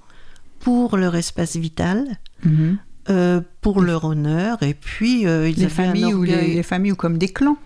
pour 0.60 0.96
leur 0.96 1.14
espace 1.14 1.56
vital, 1.56 2.18
mhm. 2.44 2.78
euh, 3.10 3.40
pour 3.60 3.80
leur 3.82 4.04
honneur, 4.04 4.62
et 4.62 4.74
puis 4.74 5.26
euh, 5.26 5.48
ils 5.48 5.56
les 5.56 5.66
un 5.66 5.68
familles 5.68 6.14
ou 6.14 6.22
les, 6.22 6.32
orgueil- 6.34 6.54
les 6.54 6.62
familles 6.62 6.92
ou 6.92 6.96
comme 6.96 7.18
des 7.18 7.28
clans. 7.28 7.58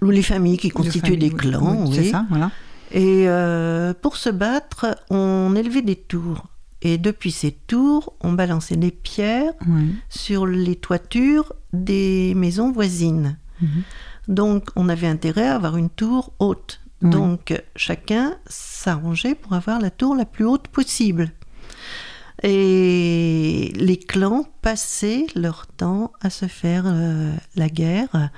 ou 0.00 0.10
les 0.10 0.22
familles 0.22 0.56
qui 0.56 0.70
constituaient 0.70 1.12
familles, 1.12 1.30
des 1.30 1.36
clans, 1.36 1.76
oui, 1.82 1.88
oui. 1.90 1.94
C'est 1.96 2.10
ça, 2.10 2.24
voilà. 2.30 2.50
Et 2.92 3.24
euh, 3.28 3.92
pour 4.00 4.16
se 4.16 4.30
battre, 4.30 4.96
on 5.10 5.54
élevait 5.56 5.82
des 5.82 5.96
tours. 5.96 6.46
Et 6.80 6.96
depuis 6.98 7.32
ces 7.32 7.50
tours, 7.52 8.14
on 8.20 8.32
balançait 8.32 8.76
des 8.76 8.90
pierres 8.90 9.52
Oui, 9.66 9.94
sur 10.08 10.46
les 10.46 10.76
toitures 10.76 11.52
des 11.72 12.34
maisons 12.36 12.70
voisines. 12.72 13.36
Mhm. 13.60 13.68
Donc, 14.28 14.68
on 14.76 14.88
avait 14.88 15.06
intérêt 15.06 15.48
à 15.48 15.56
avoir 15.56 15.76
une 15.76 15.90
tour 15.90 16.32
haute. 16.38 16.80
Oui. 17.02 17.10
Donc, 17.10 17.60
chacun 17.76 18.36
s'arrangeait 18.46 19.34
pour 19.34 19.52
avoir 19.52 19.80
la 19.80 19.90
tour 19.90 20.14
la 20.14 20.24
plus 20.24 20.44
haute 20.44 20.68
possible. 20.68 21.32
Et 22.42 23.72
les 23.76 23.96
clans 23.96 24.46
passaient 24.60 25.26
leur 25.34 25.66
temps 25.66 26.12
à 26.20 26.30
se 26.30 26.46
faire 26.46 26.84
euh, 26.86 27.32
la 27.56 27.68
guerre. 27.68 28.30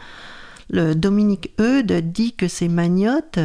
Le 0.71 0.95
Dominique 0.95 1.53
Eudes 1.61 2.13
dit 2.13 2.33
que 2.33 2.49
ces 2.49 2.69
magnottes 2.69 3.39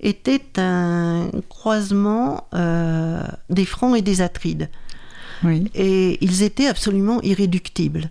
était 0.00 0.58
un 0.58 1.30
croisement 1.48 2.46
euh, 2.54 3.22
des 3.50 3.64
Francs 3.64 3.96
et 3.96 4.02
des 4.02 4.20
Atrides. 4.20 4.70
Oui. 5.44 5.70
Et 5.74 6.18
ils 6.24 6.42
étaient 6.42 6.66
absolument 6.66 7.20
irréductibles. 7.22 8.10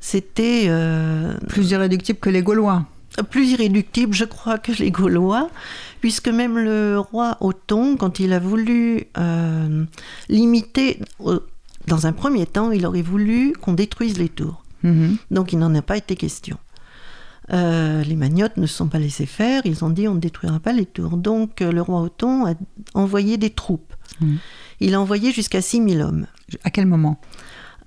C'était 0.00 0.66
euh, 0.68 1.36
Plus 1.48 1.70
irréductible 1.70 2.18
que 2.18 2.30
les 2.30 2.42
Gaulois. 2.42 2.86
Plus 3.22 3.50
irréductible, 3.52 4.14
je 4.14 4.24
crois, 4.24 4.58
que 4.58 4.72
les 4.72 4.90
Gaulois, 4.90 5.50
puisque 6.00 6.28
même 6.28 6.58
le 6.58 6.98
roi 6.98 7.36
Othon, 7.40 7.96
quand 7.96 8.18
il 8.18 8.32
a 8.32 8.38
voulu 8.38 9.04
euh, 9.18 9.84
limiter, 10.28 11.00
euh, 11.24 11.40
dans 11.86 12.06
un 12.06 12.12
premier 12.12 12.46
temps, 12.46 12.70
il 12.70 12.86
aurait 12.86 13.02
voulu 13.02 13.52
qu'on 13.60 13.72
détruise 13.72 14.18
les 14.18 14.28
tours. 14.28 14.62
Mhm. 14.82 15.16
Donc 15.30 15.52
il 15.52 15.58
n'en 15.58 15.74
a 15.74 15.82
pas 15.82 15.96
été 15.96 16.16
question. 16.16 16.58
Euh, 17.52 18.02
les 18.02 18.16
magnottes 18.16 18.56
ne 18.56 18.66
se 18.66 18.74
sont 18.74 18.88
pas 18.88 18.98
laissés 18.98 19.26
faire, 19.26 19.62
ils 19.64 19.84
ont 19.84 19.90
dit 19.90 20.08
on 20.08 20.14
ne 20.14 20.20
détruira 20.20 20.58
pas 20.58 20.72
les 20.72 20.86
tours. 20.86 21.16
Donc 21.16 21.60
le 21.60 21.80
roi 21.80 22.02
Othon 22.02 22.46
a 22.46 22.54
envoyé 22.94 23.36
des 23.36 23.50
troupes. 23.50 23.94
Mhm. 24.20 24.38
Il 24.80 24.94
a 24.94 25.00
envoyé 25.00 25.32
jusqu'à 25.32 25.62
6000 25.62 26.02
hommes. 26.02 26.26
À 26.64 26.70
quel 26.70 26.86
moment? 26.86 27.18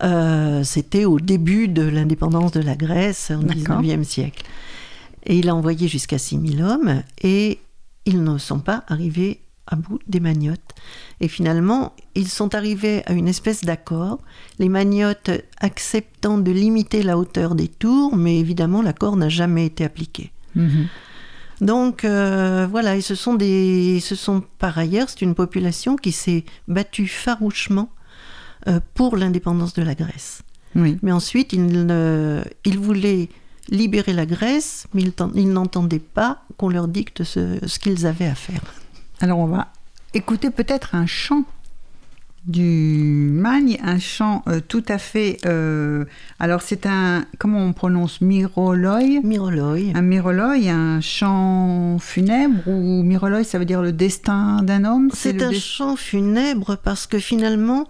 Euh, 0.04 0.64
C'était 0.64 1.06
au 1.06 1.20
début 1.20 1.68
de 1.68 1.84
l'indépendance 1.84 2.52
de 2.52 2.62
la 2.62 2.76
Grèce, 2.76 3.32
au 3.32 3.44
D'accord. 3.44 3.82
19e 3.82 4.04
siècle. 4.04 4.44
Et 5.26 5.38
il 5.38 5.50
a 5.50 5.56
envoyé 5.56 5.88
jusqu'à 5.88 6.18
6000 6.18 6.62
hommes 6.62 7.04
et 7.22 7.60
ils 8.06 8.24
ne 8.24 8.38
sont 8.38 8.60
pas 8.60 8.84
arrivés 8.88 9.42
à 9.68 9.76
bout 9.76 10.00
des 10.08 10.20
magnottes. 10.20 10.76
Et 11.22 11.28
finalement, 11.28 11.94
ils 12.16 12.28
sont 12.28 12.56
arrivés 12.56 13.04
à 13.06 13.14
une 13.14 13.28
espèce 13.28 13.64
d'accord, 13.64 14.20
les 14.58 14.70
magnottes 14.70 15.32
acceptant 15.60 16.38
de 16.38 16.52
limiter 16.52 17.04
la 17.04 17.18
hauteur 17.18 17.56
des 17.56 17.68
tours, 17.68 18.16
mais 18.16 18.40
évidemment 18.40 18.82
l'accord 18.82 19.16
n'a 19.16 19.30
jamais 19.30 19.66
été 19.66 19.84
appliqué. 19.84 20.32
Mhm. 20.56 20.88
Donc 21.62 22.06
euh, 22.06 22.68
voilà, 22.70 22.96
et 22.96 23.02
ce 23.02 23.16
sont 23.16 23.34
des, 23.34 24.00
ce 24.00 24.16
sont 24.16 24.44
par 24.60 24.78
ailleurs, 24.78 25.10
c'est 25.10 25.22
une 25.22 25.36
population 25.36 25.98
qui 25.98 26.12
s'est 26.12 26.46
battue 26.68 27.08
farouchement 27.08 27.90
euh, 28.68 28.80
pour 28.94 29.18
l'indépendance 29.18 29.74
de 29.74 29.84
la 29.84 29.94
Grèce. 29.94 30.42
Oui. 30.76 30.98
Mais 31.02 31.12
ensuite, 31.12 31.52
ils, 31.54 31.88
ils 32.64 32.80
voulaient 32.80 33.30
libérer 33.70 34.14
la 34.14 34.26
Grèce, 34.26 34.88
mais 34.94 35.02
ils, 35.02 35.12
t'en- 35.12 35.32
ils 35.36 35.50
n'entendaient 35.52 36.00
pas 36.00 36.44
qu'on 36.58 36.70
leur 36.70 36.88
dicte 36.88 37.24
ce, 37.24 37.58
ce 37.66 37.80
qu'ils 37.80 38.06
avaient 38.06 38.28
à 38.28 38.36
faire. 38.36 38.62
Alors 39.22 39.40
on 39.40 39.46
va 39.48 39.68
écouter 40.14 40.50
peut-être 40.50 40.96
un 40.96 41.06
chant 41.06 41.44
du 42.48 43.30
Magne, 43.34 43.78
un 43.84 44.00
chant 44.00 44.44
euh, 44.48 44.60
tout 44.66 44.84
à 44.88 44.98
fait. 44.98 45.38
euh, 45.46 46.06
alors 46.40 46.62
c'est 46.62 46.86
un 46.86 47.26
comment 47.38 47.60
on 47.60 47.74
prononce 47.74 48.22
Miroloi, 48.22 49.02
Miroloi. 49.24 49.92
un 49.94 50.02
Miroloi, 50.02 50.56
un 50.70 51.02
chant 51.02 51.98
funèbre 52.00 52.66
ou 52.68 53.04
Miroloi, 53.04 53.44
ça 53.44 53.60
veut 53.60 53.66
dire 53.66 53.82
le 53.82 53.92
destin 53.92 54.64
d'un 54.64 54.86
homme? 54.86 55.10
C'est 55.14 55.44
un 55.44 55.52
chant 55.52 55.96
funèbre 55.96 56.78
parce 56.78 57.08
que 57.08 57.20
finalement, 57.20 57.88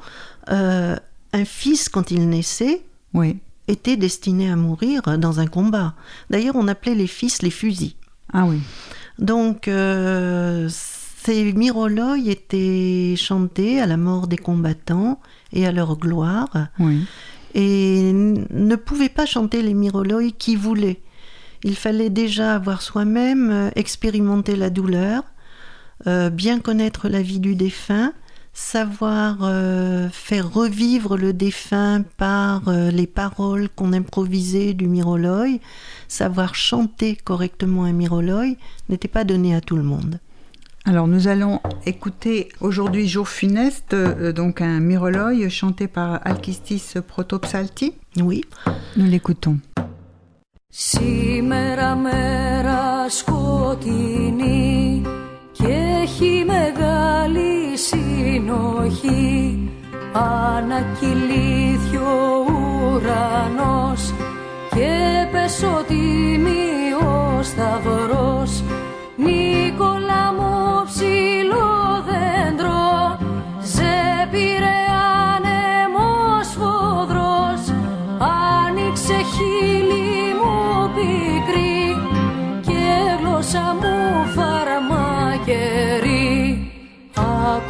euh, 0.49 0.95
un 1.31 1.45
fils, 1.45 1.87
quand 1.87 2.09
il 2.11 2.27
naissait, 2.27 2.81
Oui. 3.13 3.37
Était 3.69 3.97
destiné 3.97 4.51
à 4.51 4.55
mourir 4.55 5.17
dans 5.17 5.39
un 5.39 5.47
combat. 5.47 5.93
D'ailleurs, 6.29 6.55
on 6.55 6.67
appelait 6.67 6.95
les 6.95 7.08
fils 7.08 7.41
les 7.41 7.51
fusils. 7.51 7.93
Ah 8.34 8.45
oui. 8.45 8.60
Donc, 9.19 9.67
euh, 9.67 10.67
ces 10.69 11.53
miroloi 11.53 12.17
étaient 12.19 13.15
chantés 13.17 13.79
à 13.82 13.86
la 13.86 13.97
mort 13.97 14.27
des 14.27 14.38
combattants 14.38 15.19
et 15.53 15.65
à 15.67 15.71
leur 15.71 15.97
gloire, 15.97 16.49
Oui. 16.79 17.05
et 17.55 18.12
ne 18.13 18.75
pouvaient 18.75 19.10
pas 19.10 19.25
chanter 19.25 19.62
les 19.62 19.73
miroloi 19.73 20.32
qui 20.38 20.55
voulaient. 20.55 21.01
Il 21.63 21.75
fallait 21.75 22.10
déjà 22.10 22.55
avoir 22.55 22.82
soi-même 22.82 23.49
euh, 23.51 23.69
expérimenté 23.75 24.55
la 24.55 24.69
douleur, 24.69 25.23
euh, 26.08 26.29
bien 26.29 26.60
connaître 26.60 27.10
la 27.10 27.21
vie 27.21 27.39
du 27.41 27.55
défunt, 27.55 28.13
savoir 28.58 29.38
euh, 29.42 30.08
faire 30.10 30.52
revivre 30.52 31.16
le 31.16 31.32
défunt 31.32 32.04
par 32.16 32.68
euh, 32.68 32.90
les 32.90 33.06
paroles 33.06 33.68
qu'on 33.68 33.92
improvisait 33.92 34.74
du 34.74 34.87
miroloi, 34.87 35.58
savoir 36.08 36.54
chanter 36.54 37.16
correctement 37.16 37.84
un 37.84 37.92
miroloi 37.92 38.54
n'était 38.88 39.08
pas 39.08 39.24
donné 39.24 39.54
à 39.54 39.60
tout 39.60 39.76
le 39.76 39.82
monde. 39.82 40.20
Alors 40.87 41.06
nous 41.06 41.28
allons 41.28 41.60
écouter 41.87 42.50
aujourd'hui 42.60 43.08
jour 43.08 43.26
funeste, 43.26 43.94
euh, 43.94 44.32
donc 44.32 44.60
un 44.60 44.80
Miroloi 44.80 45.48
chanté 45.48 45.88
par 45.88 46.20
Alkistis 46.24 46.94
Protopsalti. 47.08 47.94
Oui, 48.18 48.44
Nous 48.96 49.06
l'écoutons. 49.06 49.58
Σήμερα 50.76 51.96
μέρα 51.96 53.08
σκοτεινή 53.08 55.02
και 55.52 56.00
έχει 56.02 56.44
μεγάλη 56.46 57.57
Συνοχή 57.87 59.69
Ανακυλήθη 60.13 61.97
ο 61.97 62.45
ουρανός 62.91 64.13
και 64.69 65.27
πέσω 65.31 65.83
τίμιο 65.87 67.39
σταυρός. 67.41 68.63
Νίκολα 69.15 70.33
μου 70.37 70.83
ψηλό 70.85 72.03
δέντρο 72.07 73.17
σε 73.59 73.91
πήρε 74.31 74.77
άνεμος 75.33 76.47
φοδρός 76.59 77.63
Άνοιξε 78.65 79.13
χείλη 79.13 80.33
μου 80.41 80.91
πικρή 80.95 81.97
και 82.61 82.83
γλώσσα 83.19 83.75
μου 83.79 83.97
φαρμακερή 84.35 85.88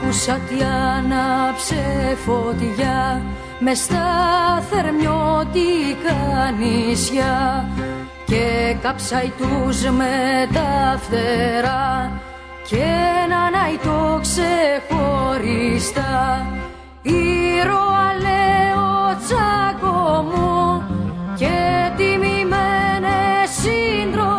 Άκουσα 0.09 0.39
τι 0.49 0.57
άναψε 0.63 1.83
φωτιά 2.25 3.21
με 3.59 3.73
στα 3.73 4.07
θερμιώτικα 4.69 6.53
νησιά. 6.59 7.67
Και 8.25 8.75
κάψαει 8.81 9.31
τους 9.37 9.81
με 9.83 10.47
τα 10.53 10.99
φτερά 11.01 12.11
και 12.69 12.83
έναν 13.23 13.53
αϊτό 13.65 14.19
ξεχωριστά. 14.21 15.75
Ήρωα 17.01 18.13
λέω 18.21 19.17
τσάκο 19.25 20.21
μου 20.21 20.83
και 21.35 21.91
τιμημένες 21.97 23.49
σύντροφε 23.49 24.38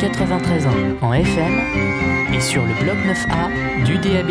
93 0.00 0.66
ans 0.66 0.70
en 1.00 1.12
FM 1.12 1.60
et 2.34 2.40
sur 2.40 2.62
le 2.62 2.74
bloc 2.82 2.96
9A 2.96 3.84
du 3.84 3.98
DAB+. 3.98 4.30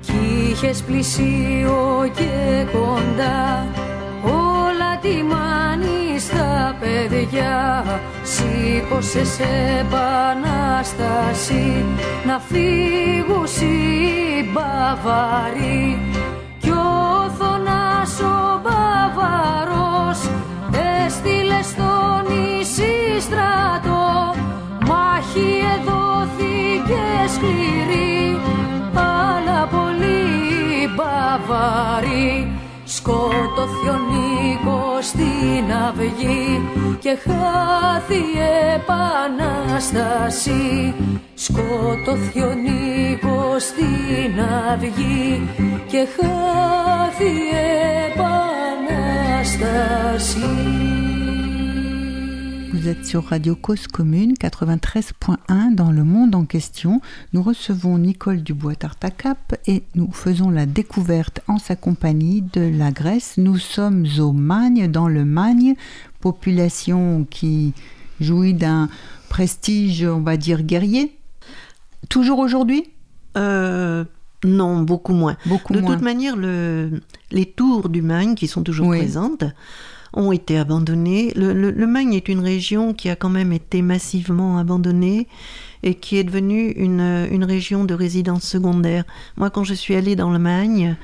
Κι 0.00 0.12
είχες 0.50 0.82
πλησίο 0.82 2.10
και 2.16 2.66
κοντά 2.72 3.66
όλα 4.22 4.98
τιμάνι 5.00 6.18
στα 6.18 6.76
παιδιά 6.80 7.84
Σήκωσες 8.22 9.28
σε 9.28 9.48
επανάσταση 9.80 11.84
να 12.26 12.38
φύγουν 12.38 13.44
οι 13.60 14.48
Μπαβαροί 14.52 15.98
Κι 16.60 16.70
ο 16.70 17.30
Θωνάς 17.38 18.20
ο 18.20 18.60
Μπαβαρός 18.62 20.20
έστειλε 20.72 21.62
στο 21.62 21.90
νησί 22.28 23.20
στρατό 23.20 24.34
Μάχη 24.88 25.50
εδόθηκε 25.74 27.04
σκληρή 27.34 28.40
αλλά 28.94 29.66
πολύ 29.66 30.88
μπαβαρή. 30.94 32.32
Σκότωθη 32.84 33.88
ο 33.88 33.98
Νίκος 34.10 35.06
στην 35.06 35.72
αυγή 35.88 36.46
και 37.00 37.18
χάθη 37.24 38.14
η 38.14 38.38
επανάσταση. 38.74 40.62
Σκότωθη 41.34 42.40
ο 42.40 42.52
Νίκος 42.54 43.62
στην 43.62 44.40
αυγή 44.70 45.48
και 45.86 46.06
χάθη 46.16 47.24
η 47.24 47.56
επανάσταση 48.10 48.61
Vous 52.72 52.88
êtes 52.88 53.06
sur 53.06 53.26
Radio 53.26 53.54
Cause 53.54 53.86
Commune 53.86 54.32
93.1 54.32 55.74
dans 55.74 55.92
le 55.92 56.02
monde 56.04 56.34
en 56.34 56.44
question. 56.44 57.00
Nous 57.32 57.42
recevons 57.42 57.96
Nicole 57.98 58.42
Dubois-Tartacap 58.42 59.54
et 59.66 59.84
nous 59.94 60.10
faisons 60.10 60.50
la 60.50 60.66
découverte 60.66 61.42
en 61.46 61.58
sa 61.58 61.76
compagnie 61.76 62.42
de 62.42 62.60
la 62.60 62.90
Grèce. 62.90 63.34
Nous 63.36 63.56
sommes 63.58 64.06
au 64.18 64.32
Magne, 64.32 64.90
dans 64.90 65.06
le 65.06 65.24
Magne, 65.24 65.74
population 66.20 67.24
qui 67.30 67.72
jouit 68.20 68.54
d'un 68.54 68.88
prestige, 69.28 70.04
on 70.04 70.20
va 70.20 70.36
dire, 70.36 70.62
guerrier. 70.62 71.16
Toujours 72.08 72.40
aujourd'hui? 72.40 72.90
Euh, 73.36 74.04
non, 74.44 74.82
beaucoup 74.82 75.12
moins. 75.12 75.36
Beaucoup 75.46 75.72
de 75.72 75.80
moins. 75.80 75.94
toute 75.94 76.02
manière, 76.02 76.36
le- 76.36 77.00
les 77.30 77.46
tours 77.46 77.88
du 77.88 78.02
Magne, 78.02 78.34
qui 78.34 78.48
sont 78.48 78.62
toujours 78.62 78.88
Oui. 78.88 78.98
présentes, 78.98 79.44
ont 80.14 80.32
été 80.32 80.58
abandonnées. 80.58 81.32
Le, 81.36 81.52
le- 81.52 81.70
le 81.70 81.86
Magne 81.86 82.12
est 82.14 82.28
une 82.28 82.40
région 82.40 82.92
qui 82.92 83.08
a 83.08 83.16
quand 83.16 83.30
même 83.30 83.52
été 83.52 83.80
massivement 83.82 84.58
abandonnée 84.58 85.26
et 85.82 85.94
qui 85.94 86.16
est 86.18 86.24
devenue 86.24 86.70
une, 86.72 87.26
une 87.30 87.44
région 87.44 87.84
de 87.84 87.94
résidence 87.94 88.42
secondaire. 88.44 89.04
Moi, 89.36 89.48
quand 89.50 89.64
je 89.64 89.74
suis 89.74 89.94
allée 89.94 90.14
dans 90.16 90.30
le 90.30 90.38
Magne, 90.38 90.96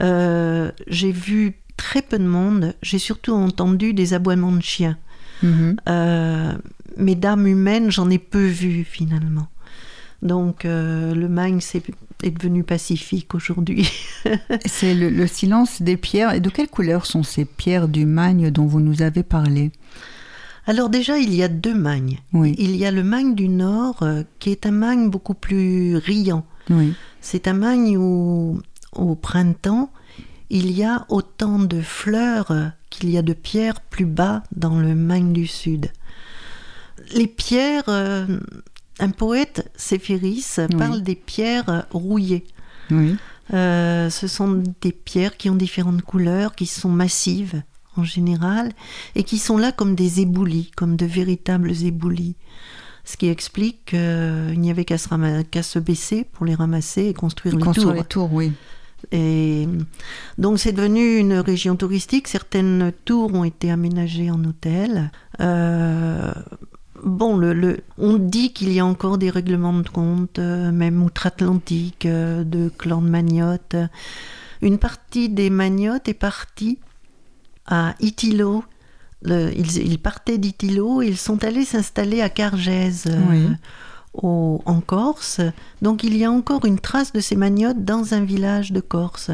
euh, 0.00 0.70
j'ai 0.88 1.12
vu 1.12 1.54
très 1.76 2.02
peu 2.02 2.18
de 2.18 2.26
monde. 2.26 2.74
J'ai 2.82 2.98
surtout 2.98 3.32
entendu 3.32 3.94
des 3.94 4.14
aboiements 4.14 4.52
de 4.52 4.62
chiens. 4.62 4.96
Mhm. 5.42 5.76
Euh, 5.88 6.52
mais 6.96 7.14
d'âme 7.14 7.46
humaine, 7.46 7.90
j'en 7.90 8.10
ai 8.10 8.18
peu 8.18 8.44
vu 8.46 8.84
finalement. 8.84 9.46
Donc 10.22 10.64
euh, 10.64 11.14
le 11.14 11.28
Magne 11.28 11.58
est 12.22 12.30
devenu 12.30 12.62
pacifique 12.62 13.34
aujourd'hui. 13.34 13.90
C'est 14.66 14.94
le, 14.94 15.10
le 15.10 15.26
silence 15.26 15.82
des 15.82 15.96
pierres. 15.96 16.32
Et 16.32 16.40
de 16.40 16.48
quelle 16.48 16.68
couleur 16.68 17.06
sont 17.06 17.22
ces 17.24 17.44
pierres 17.44 17.88
du 17.88 18.06
Magne 18.06 18.50
dont 18.50 18.66
vous 18.66 18.80
nous 18.80 19.02
avez 19.02 19.24
parlé? 19.24 19.72
Alors 20.66 20.88
déjà, 20.88 21.18
il 21.18 21.34
y 21.34 21.42
a 21.42 21.48
deux 21.48 21.74
Magnes. 21.74 22.18
Oui, 22.32 22.54
Il 22.56 22.76
y 22.76 22.86
a 22.86 22.92
le 22.92 23.02
Magne 23.02 23.34
du 23.34 23.48
Nord, 23.48 24.02
euh, 24.02 24.22
qui 24.38 24.50
est 24.50 24.64
un 24.64 24.70
Magne 24.70 25.10
beaucoup 25.10 25.34
plus 25.34 25.96
riant. 25.96 26.46
oui, 26.70 26.94
C'est 27.20 27.48
un 27.48 27.54
Magne 27.54 27.96
où, 27.96 28.60
au 28.92 29.16
printemps, 29.16 29.90
il 30.50 30.70
y 30.70 30.84
a 30.84 31.04
autant 31.08 31.58
de 31.58 31.80
fleurs 31.80 32.52
qu'il 32.90 33.10
y 33.10 33.18
a 33.18 33.22
de 33.22 33.32
pierres 33.32 33.80
plus 33.80 34.04
bas 34.04 34.44
dans 34.54 34.78
le 34.78 34.94
Magne 34.94 35.32
du 35.32 35.48
Sud. 35.48 35.90
Les 37.16 37.26
pierres, 37.26 37.88
euh, 37.88 38.38
un 38.98 39.10
poète, 39.10 39.70
Séphéris, 39.74 40.56
parle 40.78 41.02
des 41.02 41.14
pierres 41.14 41.68
euh, 41.68 41.80
rouillées. 41.90 42.44
oui. 42.90 43.16
Euh, 43.52 44.08
ce 44.08 44.28
sont 44.28 44.62
des 44.80 44.92
pierres 44.92 45.36
qui 45.36 45.50
ont 45.50 45.56
différentes 45.56 46.02
couleurs, 46.02 46.54
qui 46.54 46.66
sont 46.66 46.88
massives 46.88 47.62
en 47.96 48.04
général, 48.04 48.72
et 49.14 49.24
qui 49.24 49.38
sont 49.38 49.58
là 49.58 49.72
comme 49.72 49.94
des 49.94 50.20
éboulis, 50.20 50.70
comme 50.76 50.96
de 50.96 51.04
véritables 51.04 51.72
éboulis. 51.84 52.36
Ce 53.04 53.16
qui 53.16 53.28
explique 53.28 53.86
qu'il 53.86 54.60
n'y 54.60 54.70
avait 54.70 54.84
qu'à 54.84 54.96
se, 54.96 55.78
baisser 55.80 56.24
pour 56.32 56.46
les 56.46 56.54
ramasser 56.54 57.06
et 57.06 57.14
construire 57.14 57.56
les 57.56 57.62
Construire 57.62 57.88
tours. 57.88 57.96
les 57.96 58.04
tours, 58.04 58.32
oui. 58.32 58.52
Et 59.10 59.66
donc 60.38 60.60
c'est 60.60 60.70
devenu 60.70 61.16
une 61.16 61.34
région 61.34 61.74
touristique. 61.74 62.28
Certaines 62.28 62.92
tours 63.04 63.34
ont 63.34 63.42
été 63.42 63.72
aménagées 63.72 64.30
en 64.30 64.42
hôtel. 64.44 65.10
Euh, 65.40 66.32
bon, 67.02 67.36
le, 67.36 67.52
le- 67.52 67.80
on 67.98 68.16
dit 68.18 68.52
qu'il 68.52 68.72
y 68.72 68.80
a 68.80 68.86
encore 68.86 69.18
des 69.18 69.30
règlements 69.30 69.72
de 69.78 69.88
compte, 69.88 70.38
euh, 70.38 70.70
même 70.72 71.02
outre-Atlantique, 71.02 72.06
euh, 72.06 72.44
de 72.44 72.68
clans 72.76 73.02
de 73.02 73.08
magnottes. 73.08 73.76
Une 74.60 74.78
partie 74.78 75.28
des 75.28 75.50
magnottes 75.50 76.08
est 76.08 76.14
partie 76.14 76.78
à 77.66 77.94
Itilo. 78.00 78.64
Le- 79.22 79.52
ils, 79.56 79.78
ils 79.78 79.98
partaient 79.98 80.38
d'Itilo 80.38 81.02
et 81.02 81.08
ils 81.08 81.16
sont 81.16 81.42
allés 81.44 81.64
s'installer 81.64 82.20
à 82.20 82.28
Cargèse. 82.28 83.04
euh, 83.06 83.20
Oui. 83.30 83.46
au- 84.14 84.60
en 84.66 84.80
Corse. 84.80 85.40
Donc 85.80 86.04
il 86.04 86.16
y 86.16 86.24
a 86.24 86.30
encore 86.30 86.64
une 86.66 86.78
trace 86.78 87.12
de 87.12 87.20
ces 87.20 87.34
magnottes 87.36 87.84
dans 87.84 88.14
un 88.14 88.22
village 88.24 88.70
de 88.72 88.80
Corse. 88.80 89.30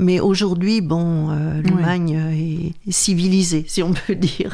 Mais 0.00 0.18
aujourd'hui, 0.18 0.80
bon, 0.80 1.30
euh, 1.30 1.62
le 1.62 1.72
Oui. 1.72 1.80
Magne 1.82 2.10
est 2.32 2.88
est 2.88 2.92
civilisé, 2.92 3.64
si 3.68 3.82
on 3.84 3.92
peut 3.92 4.16
dire. 4.16 4.50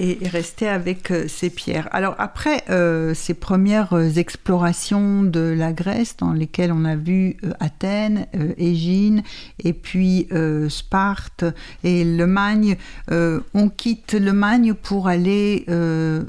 Et, 0.00 0.24
et 0.24 0.28
rester 0.28 0.66
avec 0.68 1.10
euh, 1.10 1.28
ces 1.28 1.50
pierres. 1.50 1.88
Alors 1.92 2.14
après 2.18 2.64
euh, 2.70 3.14
ces 3.14 3.34
premières 3.34 3.92
euh, 3.92 4.08
explorations 4.16 5.22
de 5.22 5.40
la 5.56 5.72
Grèce 5.72 6.16
dans 6.16 6.32
lesquelles 6.32 6.72
on 6.72 6.84
a 6.84 6.96
vu 6.96 7.36
euh, 7.44 7.52
Athènes, 7.60 8.26
euh, 8.34 8.52
Égine 8.58 9.22
et 9.62 9.72
puis 9.72 10.26
euh, 10.32 10.68
Sparte 10.68 11.44
et 11.84 12.04
le 12.04 12.26
Magne, 12.26 12.76
euh, 13.12 13.40
on 13.54 13.68
quitte 13.68 14.14
le 14.14 14.32
Magne 14.32 14.74
pour 14.74 15.06
aller, 15.06 15.64
euh, 15.68 16.24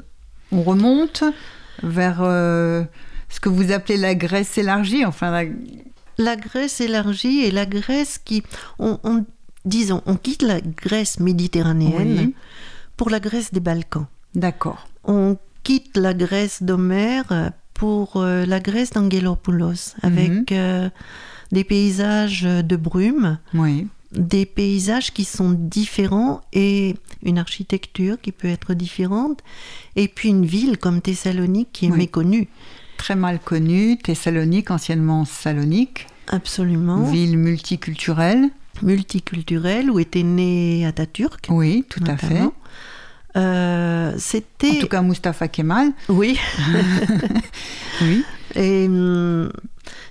on 0.52 0.62
remonte 0.62 1.24
vers 1.82 2.20
euh, 2.22 2.84
ce 3.28 3.40
que 3.40 3.48
vous 3.48 3.72
appelez 3.72 3.96
la 3.98 4.14
Grèce 4.14 4.58
élargie, 4.58 5.04
enfin 5.04 5.30
la... 5.30 5.44
La 6.18 6.36
Grèce 6.36 6.82
élargie 6.82 7.40
et 7.40 7.50
la 7.50 7.64
Grèce 7.64 8.20
qui, 8.22 8.42
on, 8.78 8.98
on- 9.02 9.24
disons, 9.64 10.02
on 10.04 10.16
quitte 10.16 10.42
la 10.42 10.60
Grèce 10.60 11.18
méditerranéenne 11.20 12.18
Oui. 12.18 12.34
Pour 12.96 13.10
la 13.10 13.20
Grèce 13.20 13.52
des 13.52 13.60
Balkans. 13.60 14.06
D'accord. 14.34 14.86
On 15.04 15.36
quitte 15.62 15.96
la 15.96 16.14
Grèce 16.14 16.62
d'Homère 16.62 17.52
pour 17.74 18.16
euh, 18.16 18.46
la 18.46 18.60
Grèce 18.60 18.90
d'Angelopoulos, 18.90 19.94
avec 20.02 20.52
euh, 20.52 20.88
des 21.50 21.64
paysages 21.64 22.42
de 22.42 22.76
brume, 22.76 23.38
Oui. 23.54 23.86
des 24.12 24.46
paysages 24.46 25.12
qui 25.12 25.24
sont 25.24 25.50
différents 25.52 26.42
et 26.52 26.96
une 27.24 27.38
architecture 27.38 28.20
qui 28.20 28.32
peut 28.32 28.48
être 28.48 28.74
différente, 28.74 29.40
et 29.96 30.08
puis 30.08 30.28
une 30.30 30.46
ville 30.46 30.78
comme 30.78 31.00
Thessalonique 31.00 31.68
qui 31.72 31.86
est 31.86 31.90
Oui. 31.90 31.98
méconnue. 31.98 32.48
Très 32.98 33.16
mal 33.16 33.40
connue, 33.40 33.98
Thessalonique, 33.98 34.70
anciennement 34.70 35.24
Salonique, 35.24 36.06
Absolument. 36.28 37.02
ville 37.04 37.36
multiculturelle. 37.36 38.50
Multiculturelle, 38.82 39.90
où 39.90 39.98
était 39.98 40.22
né 40.22 40.86
Atatürk. 40.86 41.46
Oui, 41.50 41.84
tout 41.88 42.02
à 42.06 42.16
fait. 42.16 42.42
Euh, 43.36 44.14
En 44.14 44.18
C'était. 44.18 44.78
tout 44.80 44.88
cas, 44.88 45.02
Mustapha 45.02 45.48
Kemal. 45.48 45.92
Oui. 46.08 46.38
Oui. 48.02 48.24
Et 48.54 48.86
hum, 48.86 49.50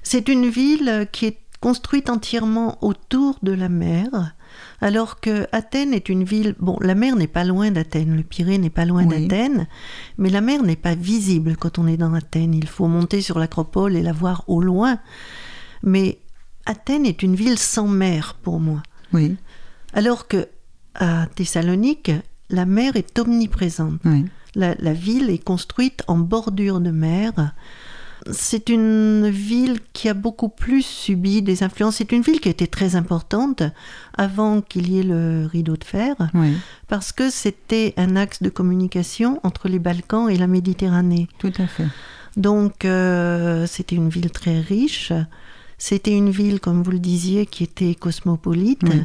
c'est 0.03 0.29
une 0.29 0.47
ville 0.49 1.07
qui 1.11 1.25
est 1.27 1.37
construite 1.59 2.09
entièrement 2.09 2.77
autour 2.83 3.37
de 3.43 3.51
la 3.51 3.69
mer, 3.69 4.33
alors 4.79 5.19
que 5.19 5.45
Athènes 5.51 5.93
est 5.93 6.09
une 6.09 6.23
ville. 6.23 6.55
Bon, 6.59 6.77
la 6.81 6.95
mer 6.95 7.15
n'est 7.15 7.27
pas 7.27 7.43
loin 7.43 7.69
d'Athènes, 7.71 8.15
le 8.15 8.23
Pirée 8.23 8.57
n'est 8.57 8.69
pas 8.69 8.85
loin 8.85 9.05
Oui. 9.05 9.27
d'Athènes, 9.27 9.67
mais 10.17 10.29
la 10.29 10.41
mer 10.41 10.63
n'est 10.63 10.75
pas 10.75 10.95
visible 10.95 11.55
quand 11.57 11.77
on 11.79 11.87
est 11.87 11.97
dans 11.97 12.13
Athènes. 12.13 12.53
Il 12.53 12.67
faut 12.67 12.87
monter 12.87 13.21
sur 13.21 13.37
l'acropole 13.37 13.95
et 13.95 14.01
la 14.01 14.13
voir 14.13 14.43
au 14.47 14.61
loin. 14.61 14.97
Mais 15.83 16.17
Athènes 16.65 17.05
est 17.05 17.21
une 17.23 17.35
ville 17.35 17.57
sans 17.59 17.87
mer 17.87 18.37
pour 18.41 18.59
moi. 18.59 18.81
Oui. 19.13 19.35
Alors 19.93 20.27
que 20.27 20.47
à 20.95 21.27
Thessalonique, 21.35 22.11
la 22.51 22.65
mer 22.65 22.95
est 22.95 23.17
omniprésente. 23.17 23.99
oui. 24.05 24.25
La, 24.53 24.75
la 24.79 24.91
ville 24.93 25.29
est 25.29 25.41
construite 25.43 26.03
en 26.07 26.17
bordure 26.17 26.81
de 26.81 26.91
mer. 26.91 27.53
C'est 28.31 28.67
une 28.69 29.29
ville 29.29 29.79
qui 29.93 30.09
a 30.09 30.13
beaucoup 30.13 30.49
plus 30.49 30.85
subi 30.85 31.41
des 31.41 31.63
influences. 31.63 31.95
C'est 31.95 32.11
une 32.11 32.21
ville 32.21 32.39
qui 32.41 32.49
a 32.49 32.51
été 32.51 32.67
très 32.67 32.97
importante 32.97 33.63
avant 34.17 34.59
qu'il 34.61 34.91
y 34.91 34.99
ait 34.99 35.03
le 35.03 35.47
rideau 35.49 35.77
de 35.77 35.83
fer, 35.85 36.15
Oui, 36.33 36.51
parce 36.89 37.13
que 37.13 37.29
c'était 37.29 37.93
un 37.95 38.15
axe 38.17 38.43
de 38.43 38.49
communication 38.49 39.39
entre 39.43 39.69
les 39.69 39.79
Balkans 39.79 40.29
et 40.29 40.37
la 40.37 40.47
Méditerranée. 40.47 41.29
tout 41.39 41.53
à 41.57 41.65
fait. 41.65 41.87
Donc 42.37 42.83
euh, 42.83 43.65
c'était 43.67 43.95
une 43.95 44.09
ville 44.09 44.31
très 44.31 44.59
riche. 44.59 45.13
C'était 45.77 46.11
une 46.15 46.29
ville, 46.29 46.59
comme 46.59 46.83
vous 46.83 46.91
le 46.91 46.99
disiez, 46.99 47.45
qui 47.47 47.63
était 47.63 47.95
cosmopolite, 47.95 48.81
Oui. 48.83 49.01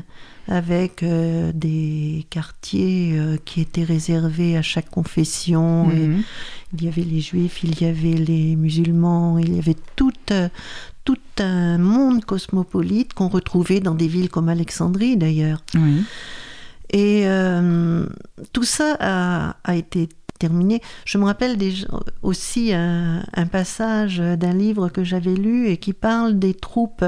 Avec 0.49 1.03
euh, 1.03 1.51
des 1.55 2.27
quartiers 2.31 3.13
euh, 3.19 3.37
qui 3.45 3.61
étaient 3.61 3.83
réservés 3.85 4.57
à 4.57 4.63
chaque 4.63 4.89
confession. 4.91 5.91
Et 5.91 6.07
Mhm. 6.09 6.23
il 6.75 6.85
y 6.85 6.89
avait 6.89 7.03
les 7.03 7.21
juifs, 7.21 7.63
il 7.65 7.81
y 7.81 7.85
avait 7.85 8.13
les 8.15 8.57
musulmans, 8.57 9.39
il 9.39 9.57
y 9.57 9.59
avait 9.59 9.77
tout, 9.97 10.13
euh, 10.31 10.49
tout 11.05 11.19
un 11.39 11.79
monde 11.79 12.25
cosmopolite 12.25 13.13
qu'on 13.15 13.29
retrouvait 13.29 13.81
dans 13.81 13.95
des 13.95 14.09
villes 14.09 14.29
comme 14.31 14.49
Alexandrie 14.49 15.17
d'ailleurs. 15.17 15.63
Oui. 15.75 16.03
Et 16.93 17.27
tout 18.53 18.63
ça 18.63 18.97
a, 19.01 19.57
a 19.65 19.75
été 19.75 20.09
terminé. 20.39 20.81
Je 21.05 21.19
me 21.19 21.25
rappelle 21.25 21.57
aussi 22.23 22.73
un, 22.73 23.23
un 23.35 23.47
passage 23.47 24.19
d'un 24.19 24.53
livre 24.53 24.89
que 24.89 25.05
j'avais 25.05 25.35
lu 25.35 25.69
et 25.69 25.77
qui 25.77 25.93
parle 25.93 26.39
des 26.39 26.55
troupes 26.55 27.05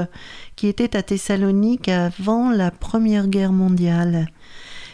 qui 0.55 0.67
étaient 0.67 0.95
à 0.95 1.03
Thessalonique 1.03 1.87
avant 1.89 2.51
la 2.51 2.71
Première 2.71 3.27
Guerre 3.27 3.53
mondiale. 3.53 4.27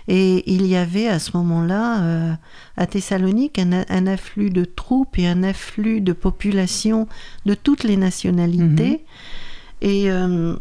Et 0.08 0.44
il 0.52 0.68
y 0.68 0.76
avait 0.76 1.08
à 1.08 1.20
ce 1.20 1.36
moment-là, 1.36 2.04
euh, 2.04 2.34
à 2.78 2.86
Thessalonique, 2.86 3.60
un, 3.60 4.08
afflux 4.08 4.52
de 4.52 4.64
troupes 4.64 5.18
et 5.18 5.28
un 5.28 5.44
afflux 5.44 6.02
de 6.02 6.14
population 6.14 7.08
de 7.46 7.56
toutes 7.56 7.84
les 7.84 7.98
nationalités. 7.98 9.04
Et 9.82 10.12
euh, 10.12 10.56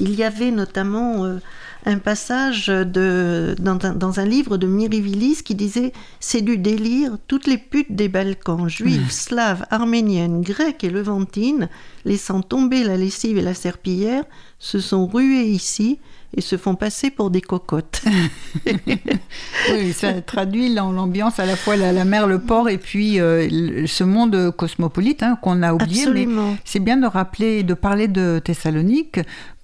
il 0.00 0.14
y 0.14 0.22
avait 0.22 0.50
notamment 0.50 1.24
euh, 1.24 1.38
un 1.86 1.98
passage 1.98 2.66
de, 2.68 3.54
dans, 3.58 3.78
un, 3.84 3.92
dans 3.94 4.20
un 4.20 4.24
livre 4.24 4.56
de 4.56 4.66
Mirivilis 4.66 5.42
qui 5.44 5.54
disait 5.54 5.92
C'est 6.20 6.42
du 6.42 6.58
délire, 6.58 7.16
toutes 7.26 7.46
les 7.46 7.58
putes 7.58 7.94
des 7.94 8.08
Balkans, 8.08 8.68
juives, 8.68 9.10
slaves, 9.10 9.64
arméniennes, 9.70 10.42
grecques 10.42 10.84
et 10.84 10.90
levantines, 10.90 11.68
laissant 12.04 12.42
tomber 12.42 12.84
la 12.84 12.96
lessive 12.96 13.38
et 13.38 13.42
la 13.42 13.54
serpillière, 13.54 14.24
se 14.58 14.78
sont 14.80 15.06
ruées 15.06 15.46
ici, 15.48 15.98
et 16.36 16.42
se 16.42 16.58
font 16.58 16.74
passer 16.74 17.10
pour 17.10 17.30
des 17.30 17.40
cocottes. 17.40 18.02
Oui, 19.72 19.92
ça 19.92 20.20
traduit 20.22 20.72
l'am- 20.72 20.94
l'ambiance 20.94 21.38
à 21.38 21.46
la 21.46 21.56
fois 21.56 21.76
la, 21.76 21.92
la 21.92 22.04
mer, 22.04 22.26
le 22.26 22.38
port 22.38 22.68
et 22.68 22.78
puis 22.78 23.20
euh, 23.20 23.86
ce 23.86 24.04
monde 24.04 24.50
cosmopolite 24.56 25.22
hein, 25.22 25.38
qu'on 25.42 25.62
a 25.62 25.72
oublié. 25.74 26.02
mais 26.06 26.20
Absolument. 26.22 26.56
c'est 26.64 26.80
bien 26.80 26.96
de 26.96 27.06
rappeler, 27.06 27.62
de 27.62 27.74
parler 27.74 28.08
de 28.08 28.40
Thessalonique 28.44 29.20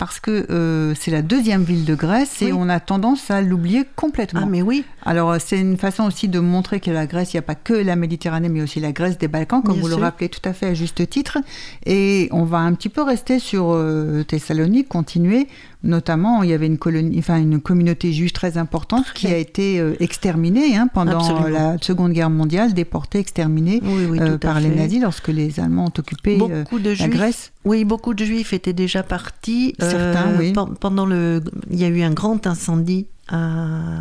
parce 0.06 0.20
que 0.20 0.46
euh, 0.50 0.94
c'est 1.00 1.10
la 1.10 1.22
deuxième 1.22 1.62
ville 1.62 1.86
de 1.86 1.94
Grèce 1.94 2.42
et 2.42 2.46
Oui. 2.46 2.52
on 2.54 2.68
a 2.68 2.78
tendance 2.78 3.30
à 3.30 3.40
l'oublier 3.40 3.84
complètement. 3.96 4.42
Ah 4.44 4.46
mais 4.46 4.60
oui, 4.60 4.84
Alors, 5.06 5.30
euh, 5.30 5.38
c'est 5.42 5.58
une 5.58 5.78
façon 5.78 6.04
aussi 6.04 6.28
de 6.28 6.40
montrer 6.40 6.78
que 6.78 6.90
la 6.90 7.06
Grèce, 7.06 7.32
il 7.32 7.36
n'y 7.36 7.38
a 7.38 7.42
pas 7.42 7.54
que 7.54 7.72
la 7.72 7.96
Méditerranée, 7.96 8.50
mais 8.50 8.60
aussi 8.60 8.80
la 8.80 8.92
Grèce 8.92 9.16
des 9.16 9.28
Balkans, 9.28 9.62
comme 9.62 9.74
Bien 9.74 9.82
vous 9.82 9.88
le 9.88 9.94
rappelez 9.94 10.28
tout 10.28 10.46
à 10.46 10.52
fait 10.52 10.66
à 10.66 10.74
juste 10.74 11.08
titre. 11.08 11.38
Et 11.86 12.28
on 12.32 12.44
va 12.44 12.58
un 12.58 12.74
petit 12.74 12.90
peu 12.90 13.02
rester 13.02 13.38
sur 13.38 13.72
euh, 13.72 14.24
Thessalonique, 14.24 14.88
continuer. 14.88 15.48
Notamment, 15.82 16.42
il 16.42 16.50
y 16.50 16.52
avait 16.52 16.66
une, 16.66 16.78
colonie, 16.78 17.18
enfin, 17.18 17.38
une 17.38 17.60
communauté 17.60 18.12
juive 18.12 18.32
très 18.32 18.58
importante 18.58 19.12
qui 19.14 19.26
a 19.28 19.36
été 19.38 19.80
euh, 19.80 19.94
exterminée 20.00 20.76
hein, 20.76 20.88
pendant 20.92 21.20
Absolument. 21.20 21.48
la 21.48 21.76
Seconde 21.80 22.12
Guerre 22.12 22.30
mondiale, 22.30 22.74
déportée, 22.74 23.20
exterminée 23.20 23.80
oui, 23.82 24.06
oui, 24.10 24.18
par 24.38 24.60
les 24.60 24.68
nazis 24.68 25.00
lorsque 25.00 25.28
les 25.28 25.60
Allemands 25.60 25.86
ont 25.86 25.98
occupé 25.98 26.36
de 26.36 26.98
la. 26.98 27.08
Grèce. 27.08 27.52
Oui, 27.64 27.84
beaucoup 27.84 28.12
de 28.14 28.24
juifs 28.24 28.52
étaient 28.52 28.72
déjà 28.74 29.02
partis. 29.02 29.74
euh, 29.80 29.90
Certains, 29.90 30.38
oui. 30.38 30.52
pen- 30.52 30.74
Pendant 30.78 31.06
le, 31.06 31.42
il 31.70 31.78
y 31.80 31.84
a 31.84 31.88
eu 31.88 32.02
un 32.02 32.10
grand 32.12 32.46
incendie 32.46 33.06
à 33.28 34.00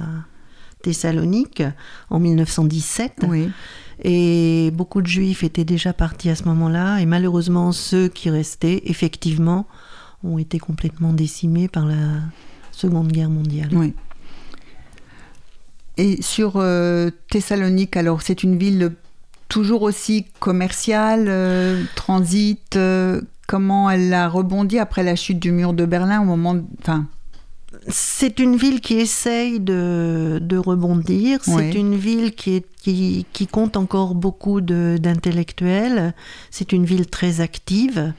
Thessalonique 0.81 1.63
en 2.09 2.19
1917. 2.19 3.25
Oui. 3.27 3.49
Et 4.03 4.71
beaucoup 4.73 5.01
de 5.01 5.07
juifs 5.07 5.43
étaient 5.43 5.63
déjà 5.63 5.93
partis 5.93 6.29
à 6.29 6.35
ce 6.35 6.43
moment-là. 6.45 6.97
Et 6.99 7.05
malheureusement, 7.05 7.71
ceux 7.71 8.09
qui 8.09 8.29
restaient, 8.29 8.81
effectivement, 8.85 9.65
ont 10.25 10.37
été 10.39 10.59
complètement 10.59 11.13
décimés 11.13 11.67
par 11.69 11.85
la 11.85 11.95
Seconde 12.71 13.11
Guerre 13.11 13.29
mondiale. 13.29 13.69
Oui. 13.71 13.93
Et 15.97 16.21
sur 16.21 16.53
euh, 16.57 17.11
Thessalonique, 17.29 17.95
alors 17.97 18.21
c'est 18.23 18.43
une 18.43 18.57
ville 18.57 18.93
toujours 19.47 19.83
aussi 19.83 20.25
commerciale, 20.39 21.25
euh, 21.27 21.83
transit. 21.95 22.75
euh, 22.75 23.21
comment 23.53 23.87
elle 23.91 24.11
a 24.13 24.27
rebondi 24.29 24.79
après 24.79 25.03
la 25.03 25.15
chute 25.15 25.37
du 25.37 25.51
mur 25.51 25.73
de 25.73 25.85
Berlin 25.85 26.19
au 26.21 26.25
moment, 26.25 26.55
de- 26.55 26.63
enfin, 26.81 27.05
C'est 27.87 28.39
une 28.39 28.55
ville 28.55 28.81
qui 28.81 28.95
essaye 28.95 29.59
de, 29.59 30.39
de 30.41 30.57
rebondir. 30.57 31.39
C'est 31.43 31.75
une 31.75 31.95
ville 31.95 32.33
qui, 32.33 32.55
est, 32.55 32.65
qui, 32.81 33.27
qui 33.31 33.45
compte 33.45 33.77
encore 33.77 34.15
beaucoup 34.15 34.59
d'intellectuels. 34.61 36.15
C'est 36.49 36.71
une 36.71 36.85
ville 36.85 37.05
très 37.05 37.41
active. 37.41 38.13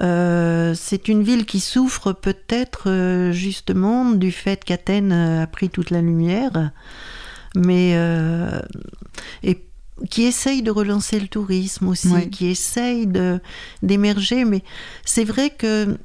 Euh, 0.00 0.72
c'est 0.74 1.08
une 1.08 1.22
ville 1.22 1.44
qui 1.44 1.60
souffre 1.60 2.12
peut-être 2.14 2.84
euh, 2.88 3.32
justement 3.32 4.10
du 4.12 4.32
fait 4.32 4.64
qu'Athènes 4.64 5.12
a 5.12 5.46
pris 5.46 5.68
toute 5.68 5.90
la 5.90 6.00
lumière, 6.00 6.70
mais 7.54 7.92
euh, 7.96 8.58
et 9.42 9.58
qui 10.08 10.22
essaye 10.22 10.62
de 10.62 10.70
relancer 10.70 11.20
le 11.20 11.28
tourisme 11.28 11.88
aussi, 11.88 12.08
qui 12.30 12.46
essaye 12.46 13.06
d'émerger. 13.82 14.44
Mais 14.44 14.62
c'est 15.04 15.24
vrai 15.24 15.50
que 15.50 15.98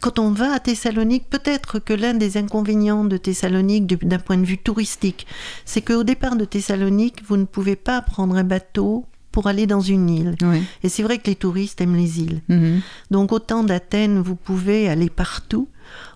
quand 0.00 0.18
on 0.18 0.30
va 0.32 0.52
à 0.52 0.60
Thessalonique, 0.60 1.28
peut-être 1.30 1.78
que 1.78 1.92
l'un 1.94 2.14
des 2.14 2.36
inconvénients 2.36 3.04
de 3.04 3.16
Thessalonique 3.16 3.86
du- 3.86 3.96
d'un 3.96 4.18
point 4.18 4.36
de 4.38 4.44
vue 4.44 4.58
touristique, 4.58 5.26
c'est 5.64 5.80
qu'au 5.82 6.04
départ 6.04 6.36
de 6.36 6.44
Thessalonique, 6.44 7.22
vous 7.26 7.36
ne 7.36 7.44
pouvez 7.44 7.76
pas 7.76 8.02
prendre 8.02 8.36
un 8.36 8.44
bateau 8.44 9.06
pour 9.32 9.46
aller 9.46 9.66
dans 9.66 9.80
une 9.80 10.08
île. 10.10 10.34
oui. 10.42 10.62
Et 10.82 10.88
c'est 10.88 11.02
vrai 11.02 11.18
que 11.18 11.26
les 11.28 11.36
touristes 11.36 11.80
aiment 11.80 11.96
les 11.96 12.20
îles. 12.20 12.42
Mhm. 12.48 12.80
Donc 13.10 13.32
autant 13.32 13.62
d'Athènes, 13.62 14.20
vous 14.20 14.34
pouvez 14.36 14.88
aller 14.88 15.10
partout, 15.10 15.68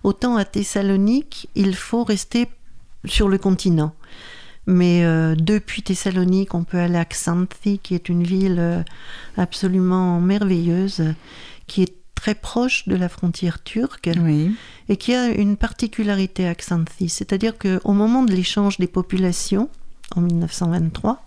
autant 0.02 0.36
à 0.36 0.44
Thessalonique, 0.44 1.48
il 1.54 1.74
faut 1.74 2.04
rester 2.04 2.48
sur 3.04 3.28
le 3.28 3.38
continent. 3.38 3.94
Mais 4.66 5.04
euh, 5.04 5.34
depuis 5.34 5.82
Thessalonique, 5.82 6.54
on 6.54 6.64
peut 6.64 6.78
aller 6.78 6.98
à 6.98 7.04
Xanthi, 7.04 7.78
qui 7.78 7.94
est 7.94 8.08
une 8.08 8.22
ville 8.22 8.58
euh, 8.60 8.82
absolument 9.36 10.20
merveilleuse, 10.20 11.02
qui 11.66 11.82
est 11.82 11.94
très 12.14 12.34
proche 12.36 12.86
de 12.86 12.94
la 12.94 13.08
frontière 13.08 13.62
turque 13.64 14.08
Oui. 14.22 14.54
et 14.88 14.96
qui 14.96 15.12
a 15.14 15.26
une 15.28 15.56
particularité 15.56 16.46
à 16.46 16.54
Xanthi, 16.54 17.08
c'est-à-dire 17.08 17.58
qu'au 17.58 17.92
moment 17.92 18.22
de 18.22 18.32
l'échange 18.32 18.78
des 18.78 18.86
populations, 18.86 19.68
en 20.14 20.20
1923, 20.20 21.26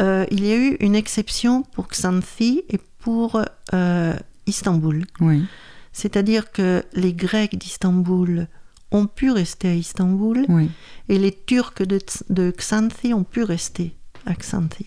euh, 0.00 0.26
il 0.30 0.44
y 0.44 0.52
a 0.52 0.56
eu 0.56 0.76
une 0.80 0.94
exception 0.94 1.62
pour 1.62 1.88
Xanthi 1.88 2.64
et 2.68 2.78
pour 2.98 3.40
euh, 3.72 4.12
Istanbul. 4.46 5.06
Oui. 5.20 5.44
C'est-à-dire 5.92 6.50
que 6.52 6.84
les 6.92 7.14
Grecs 7.14 7.56
d'Istanbul 7.56 8.48
ont 8.94 9.06
pu 9.06 9.30
rester 9.30 9.68
à 9.68 9.74
Istanbul 9.74 10.46
Oui. 10.48 10.70
et 11.08 11.18
les 11.18 11.32
Turcs 11.32 11.82
de, 11.86 11.98
de 12.30 12.50
Xanthi 12.56 13.12
ont 13.12 13.24
pu 13.24 13.42
rester 13.42 13.94
à 14.24 14.34
Xanthi. 14.34 14.86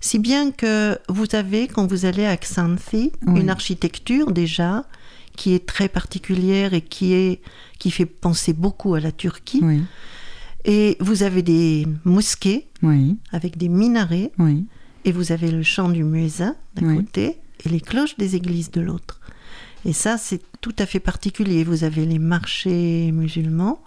Si 0.00 0.18
bien 0.18 0.50
que 0.50 0.98
vous 1.08 1.26
avez, 1.32 1.66
quand 1.66 1.86
vous 1.86 2.04
allez 2.04 2.26
à 2.26 2.36
Xanthi, 2.36 3.12
Oui. 3.26 3.40
une 3.40 3.50
architecture 3.50 4.30
déjà 4.32 4.84
qui 5.36 5.54
est 5.54 5.66
très 5.66 5.88
particulière 5.88 6.74
et 6.74 6.82
qui, 6.82 7.12
est, 7.14 7.40
qui 7.78 7.90
fait 7.90 8.06
penser 8.06 8.52
beaucoup 8.52 8.94
à 8.94 9.00
la 9.00 9.10
Turquie. 9.10 9.60
Oui. 9.62 9.82
Et 10.66 10.96
vous 11.00 11.22
avez 11.22 11.42
des 11.42 11.86
mosquées 12.04 12.68
Oui. 12.82 13.16
avec 13.32 13.56
des 13.56 13.68
minarets 13.68 14.30
et 15.06 15.12
vous 15.12 15.32
avez 15.32 15.50
le 15.50 15.62
chant 15.62 15.88
du 15.88 16.04
muezzin 16.04 16.54
d'un 16.76 16.96
côté 16.96 17.38
et 17.64 17.68
les 17.68 17.80
cloches 17.80 18.16
des 18.16 18.36
églises 18.36 18.70
de 18.70 18.80
l'autre. 18.82 19.20
Et 19.84 19.92
ça, 19.92 20.16
c'est 20.18 20.40
tout 20.60 20.74
à 20.78 20.86
fait 20.86 21.00
particulier. 21.00 21.64
Vous 21.64 21.84
avez 21.84 22.06
les 22.06 22.18
marchés 22.18 23.10
musulmans 23.12 23.80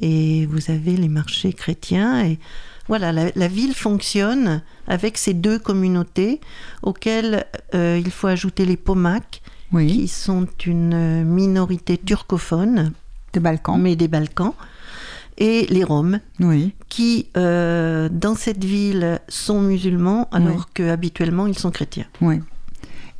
et 0.00 0.46
vous 0.46 0.70
avez 0.70 0.96
les 0.96 1.08
marchés 1.08 1.52
chrétiens. 1.52 2.24
Et 2.26 2.38
voilà, 2.86 3.12
la, 3.12 3.30
la 3.34 3.48
ville 3.48 3.74
fonctionne 3.74 4.62
avec 4.86 5.16
ces 5.18 5.34
deux 5.34 5.58
communautés 5.58 6.40
auxquelles 6.82 7.46
euh, 7.74 8.00
il 8.02 8.10
faut 8.10 8.26
ajouter 8.26 8.64
les 8.66 8.76
Pomaks, 8.76 9.40
Oui. 9.72 9.86
qui 9.86 10.08
sont 10.08 10.46
une 10.66 11.24
minorité 11.24 11.96
turcophone, 11.98 12.92
Des 13.32 13.40
Balkans. 13.40 13.80
mais 13.80 13.96
des 13.96 14.08
Balkans, 14.08 14.52
et 15.38 15.66
les 15.70 15.84
Roms, 15.84 16.20
Oui. 16.40 16.72
qui, 16.88 17.28
euh, 17.36 18.08
dans 18.10 18.34
cette 18.34 18.64
ville, 18.64 19.20
sont 19.28 19.60
musulmans, 19.60 20.28
alors 20.32 20.72
que 20.72 20.88
habituellement 20.90 21.46
ils 21.46 21.58
sont 21.58 21.70
chrétiens. 21.70 22.06
Oui. 22.20 22.40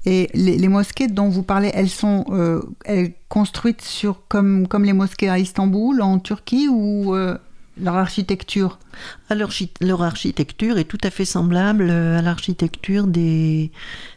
Et 0.06 0.30
les, 0.32 0.56
les 0.56 0.68
mosquées 0.68 1.08
dont 1.08 1.28
vous 1.28 1.42
parlez, 1.42 1.70
elles 1.74 1.90
sont 1.90 2.24
euh, 2.30 2.62
elles 2.84 3.12
construites 3.28 3.82
sur 3.82 4.22
comme, 4.28 4.66
comme 4.68 4.84
les 4.84 4.92
mosquées 4.92 5.28
à 5.28 5.38
Istanbul, 5.38 6.00
en 6.00 6.18
Turquie, 6.18 6.68
ou 6.68 7.14
euh, 7.14 7.36
leur 7.80 7.96
architecture? 7.96 8.78
Alors, 9.28 9.50
chi- 9.50 9.72
leur 9.80 10.02
architecture 10.02 10.78
est 10.78 10.84
tout 10.84 10.98
à 11.02 11.10
fait 11.10 11.24
semblable 11.24 11.88
euh, 11.90 12.18
à 12.18 12.22
l'architecture 12.22 13.06
des, 13.06 13.70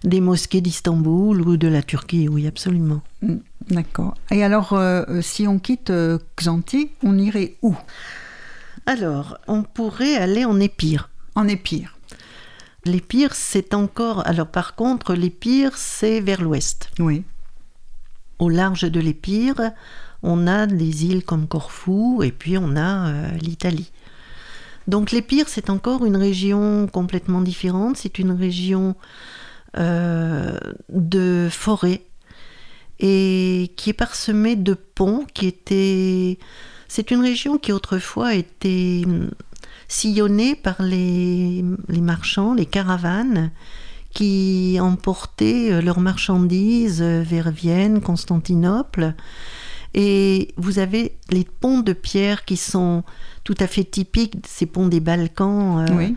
des 0.03 0.21
mosquées 0.21 0.61
d'Istanbul 0.61 1.41
ou 1.41 1.57
de 1.57 1.67
la 1.67 1.81
Turquie, 1.83 2.29
oui, 2.29 2.47
absolument. 2.47 3.01
D'accord. 3.69 4.15
Et 4.31 4.43
alors, 4.43 4.73
euh, 4.73 5.21
si 5.21 5.47
on 5.47 5.59
quitte 5.59 5.91
Xanthi, 6.39 6.89
on 7.03 7.17
irait 7.17 7.55
où? 7.61 7.75
Alors, 8.85 9.37
on 9.47 9.63
pourrait 9.63 10.15
aller 10.15 10.45
en 10.45 10.59
Épire. 10.59 11.09
En 11.35 11.47
Épire. 11.47 11.97
L'Épire, 12.85 13.35
c'est 13.35 13.73
encore. 13.73 14.25
Alors, 14.27 14.47
par 14.47 14.75
contre, 14.75 15.13
l'Épire, 15.13 15.77
c'est 15.77 16.19
vers 16.19 16.41
l'ouest. 16.41 16.89
Oui. 16.99 17.23
Au 18.39 18.49
large 18.49 18.83
de 18.83 18.99
l'Épire, 18.99 19.71
on 20.23 20.47
a 20.47 20.65
des 20.65 21.05
îles 21.05 21.23
comme 21.23 21.47
Corfou 21.47 22.23
et 22.23 22.31
puis 22.31 22.57
on 22.57 22.75
a 22.75 23.09
euh, 23.09 23.31
l'Italie. 23.41 23.91
Donc 24.87 25.11
l'Épire, 25.11 25.47
c'est 25.47 25.69
encore 25.69 26.05
une 26.05 26.17
région 26.17 26.87
complètement 26.87 27.41
différente. 27.41 27.97
C'est 27.97 28.19
une 28.19 28.31
région 28.31 28.95
euh, 29.77 30.57
de 30.89 31.47
forêt 31.51 32.01
et 32.99 33.71
qui 33.77 33.91
est 33.91 33.93
parsemée 33.93 34.55
de 34.55 34.73
ponts 34.73 35.25
qui 35.33 35.47
étaient. 35.47 36.39
C'est 36.87 37.11
une 37.11 37.21
région 37.21 37.57
qui 37.57 37.71
autrefois 37.71 38.33
était 38.33 39.03
sillonnée 39.91 40.55
par 40.55 40.81
les, 40.81 41.65
les 41.89 42.01
marchands, 42.01 42.53
les 42.53 42.65
caravanes 42.65 43.51
qui 44.13 44.77
emportaient 44.81 45.71
euh, 45.73 45.81
leurs 45.81 45.99
marchandises 45.99 47.01
euh, 47.01 47.21
vers 47.23 47.51
Vienne, 47.51 47.99
Constantinople. 48.01 49.13
Et 49.93 50.53
vous 50.55 50.79
avez 50.79 51.17
les 51.29 51.43
ponts 51.43 51.81
de 51.81 51.91
pierre 51.91 52.45
qui 52.45 52.55
sont 52.55 53.03
tout 53.43 53.55
à 53.59 53.67
fait 53.67 53.83
typiques, 53.83 54.35
ces 54.47 54.65
ponts 54.65 54.87
des 54.87 55.01
Balkans. 55.01 55.85
euh, 55.89 55.93
Oui. 55.97 56.15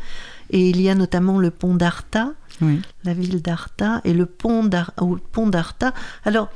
Et 0.50 0.70
il 0.70 0.80
y 0.80 0.88
a 0.88 0.94
notamment 0.94 1.38
le 1.40 1.50
pont 1.50 1.74
d'Arta, 1.74 2.32
Oui. 2.60 2.80
la 3.02 3.12
ville 3.14 3.42
d'Arta, 3.42 4.00
et 4.04 4.12
le 4.14 4.26
pont 4.26 4.62
d'Arta. 5.48 5.92
Alors, 6.24 6.48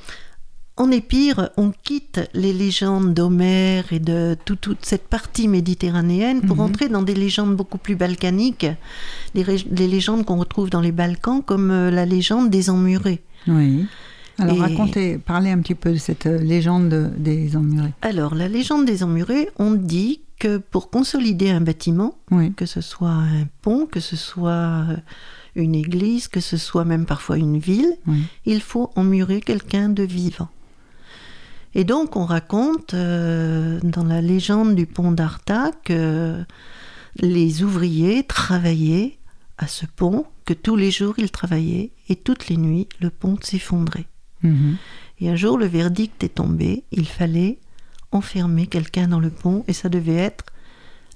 en 0.79 0.91
Épire, 0.91 1.51
on 1.57 1.73
quitte 1.83 2.21
les 2.35 2.53
légendes 2.53 3.13
d'Homère 3.15 3.93
et 3.93 3.99
de 3.99 4.37
tout- 4.45 4.57
toute 4.57 4.85
cette 4.87 5.09
partie 5.09 5.49
méditerranéenne 5.49 6.41
pour 6.43 6.57
Mhm. 6.57 6.63
entrer 6.63 6.89
dans 6.89 7.03
des 7.03 7.15
légendes 7.15 7.57
beaucoup 7.57 7.79
plus 7.79 7.97
balkaniques, 7.97 8.67
les, 9.35 9.45
légendes 9.89 10.25
qu'on 10.25 10.39
retrouve 10.39 10.71
dans 10.71 10.81
les 10.81 10.93
Balkans, 10.93 11.43
comme 11.45 11.71
euh, 11.71 11.91
la 11.91 12.07
légende 12.07 12.51
des 12.51 12.71
Emmurés. 12.71 13.23
Oui. 13.47 13.87
Alors 14.39 14.57
Et- 14.57 14.61
racontez, 14.61 15.19
parlez 15.19 15.51
un 15.51 15.59
petit 15.61 15.75
peu 15.75 15.93
de 15.93 15.97
cette 15.99 16.27
euh, 16.27 16.39
légende 16.39 16.89
de- 16.89 17.11
des 17.19 17.57
emmurés. 17.57 17.93
Alors, 18.03 18.35
la 18.37 18.47
légende 18.49 18.85
des 18.85 19.03
emmurés, 19.03 19.49
on 19.59 19.73
dit 19.73 20.21
que 20.39 20.59
pour 20.59 20.91
consolider 20.91 21.51
un 21.51 21.61
bâtiment, 21.61 22.17
Oui. 22.31 22.53
que 22.53 22.65
ce 22.67 22.81
soit 22.81 23.11
un 23.11 23.47
pont, 23.63 23.87
que 23.87 23.99
ce 23.99 24.15
soit 24.15 24.51
euh, 24.53 24.97
une 25.57 25.75
église, 25.75 26.29
que 26.29 26.39
ce 26.39 26.57
soit 26.57 26.85
même 26.85 27.05
parfois 27.05 27.37
une 27.37 27.59
ville, 27.59 27.93
Oui. 28.07 28.23
il 28.47 28.61
faut 28.61 28.91
emmurer 28.95 29.41
quelqu'un 29.41 29.89
de 29.89 30.05
vivant. 30.05 30.49
Et 31.79 31.85
donc 31.85 32.17
on 32.17 32.25
raconte 32.25 32.93
euh, 32.95 33.79
dans 33.85 34.03
la 34.03 34.21
légende 34.21 34.75
du 34.75 34.85
pont 34.85 35.13
d'Arta 35.13 35.71
que 35.85 36.45
les 37.21 37.63
ouvriers 37.63 38.25
travaillaient 38.25 39.17
à 39.59 39.69
ce 39.69 39.87
pont, 39.87 40.27
que 40.45 40.55
tous 40.55 40.75
les 40.75 40.91
jours 40.91 41.15
ils 41.19 41.31
travaillaient 41.31 41.93
et 42.09 42.17
toutes 42.17 42.49
les 42.49 42.57
nuits 42.57 42.89
le 43.01 43.11
pont 43.11 43.37
s'effondrait. 43.41 44.07
Mhm. 44.43 44.77
Et 45.21 45.29
un 45.29 45.37
jour 45.37 45.57
le 45.57 45.67
verdict 45.67 46.25
est 46.25 46.35
tombé, 46.35 46.83
il 46.91 47.07
fallait 47.07 47.61
enfermer 48.11 48.67
quelqu'un 48.67 49.07
dans 49.07 49.21
le 49.21 49.31
pont 49.31 49.65
et 49.69 49.73
ça 49.73 49.89
devait 49.89 50.17
être 50.17 50.47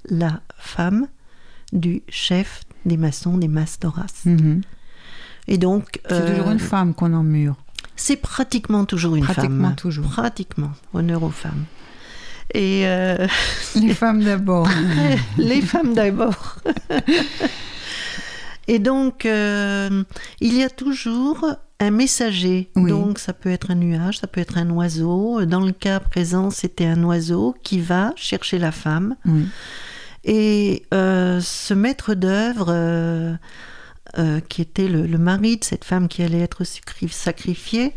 la 0.05 0.39
femme 0.57 1.07
du 1.73 2.03
chef 2.07 2.63
des 2.85 2.95
maçons 2.95 3.37
des 3.37 3.49
Mastoras. 3.49 4.21
Mhm. 4.23 4.61
Et 5.49 5.57
donc 5.57 5.99
C'est 6.07 6.13
euh, 6.13 6.37
toujours 6.37 6.51
une 6.51 6.59
femme 6.59 6.93
qu'on 6.93 7.11
emmure. 7.11 7.57
C'est 7.95 8.15
pratiquement 8.17 8.85
toujours 8.85 9.15
une 9.15 9.23
Pratiquement 9.23 9.67
femme. 9.69 9.75
toujours. 9.75 10.09
Pratiquement. 10.09 10.71
Honneur 10.93 11.23
aux 11.23 11.29
femmes. 11.29 11.65
Et 12.53 12.81
euh, 12.85 13.27
Les 13.75 13.93
femmes 13.93 14.23
d'abord. 14.23 14.67
les 15.37 15.61
femmes 15.61 15.93
d'abord. 15.93 16.57
Et 18.67 18.79
donc, 18.79 19.25
euh, 19.25 20.03
il 20.39 20.55
y 20.57 20.63
a 20.63 20.69
toujours 20.69 21.45
un 21.81 21.91
messager. 21.91 22.69
Oui. 22.77 22.89
Donc, 22.89 23.19
ça 23.19 23.33
peut 23.33 23.49
être 23.49 23.71
un 23.71 23.75
nuage, 23.75 24.19
ça 24.19 24.27
peut 24.27 24.39
être 24.39 24.57
un 24.57 24.69
oiseau. 24.69 25.43
Dans 25.45 25.59
le 25.59 25.73
cas 25.73 25.99
présent, 25.99 26.49
c'était 26.49 26.85
un 26.85 27.03
oiseau 27.03 27.55
qui 27.63 27.81
va 27.81 28.13
chercher 28.15 28.59
la 28.59 28.71
femme. 28.71 29.15
Oui. 29.25 29.45
Et 30.23 30.83
euh, 30.93 31.41
ce 31.41 31.73
maître 31.73 32.13
d'œuvre, 32.13 32.67
euh, 34.17 34.39
qui 34.49 34.61
était 34.61 34.87
le, 34.87 35.05
le 35.05 35.17
mari 35.17 35.57
de 35.57 35.63
cette 35.63 35.83
femme 35.85 36.07
qui 36.07 36.23
allait 36.23 36.41
être 36.41 36.63
sacrifiée, 37.11 37.91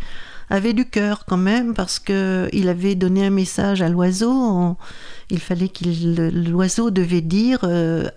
avait 0.50 0.72
du 0.72 0.84
cœur 0.84 1.24
quand 1.26 1.36
même 1.36 1.74
parce 1.74 1.98
que 1.98 2.48
il 2.52 2.68
avait 2.68 2.94
donné 2.94 3.26
un 3.26 3.30
message 3.30 3.82
à 3.82 3.88
l'oiseau. 3.88 4.30
en- 4.32 4.76
Il 5.30 5.40
fallait 5.40 5.68
qu'il 5.68 6.14
l'oiseau 6.50 6.90
devait 6.90 7.20
dire 7.20 7.60
euh, 7.64 8.08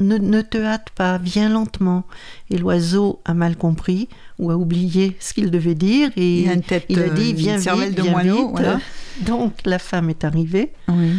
ne, 0.00 0.18
ne 0.18 0.42
te 0.42 0.58
hâte 0.58 0.88
pas, 0.94 1.16
viens 1.18 1.48
lentement. 1.48 2.04
Et 2.50 2.58
l'oiseau 2.58 3.20
a 3.24 3.34
mal 3.34 3.56
compris 3.56 4.08
ou 4.38 4.50
a 4.50 4.56
oublié 4.56 5.16
ce 5.20 5.32
qu'il 5.32 5.50
devait 5.50 5.74
dire 5.76 6.10
et 6.16 6.40
Il 6.42 6.48
a 6.48 6.52
une 6.54 6.62
tête, 6.62 6.84
il 6.88 7.00
a 7.00 7.08
dit 7.08 7.28
euh, 7.28 7.30
une 7.30 7.36
viens 7.36 7.58
cervelle 7.58 7.88
vite, 7.90 7.98
de 7.98 8.02
viens 8.02 8.10
moineau, 8.12 8.36
vite. 8.48 8.50
voilà. 8.50 8.80
Donc 9.24 9.54
la 9.64 9.78
femme 9.78 10.10
est 10.10 10.24
arrivée. 10.24 10.72
Oui. 10.88 11.12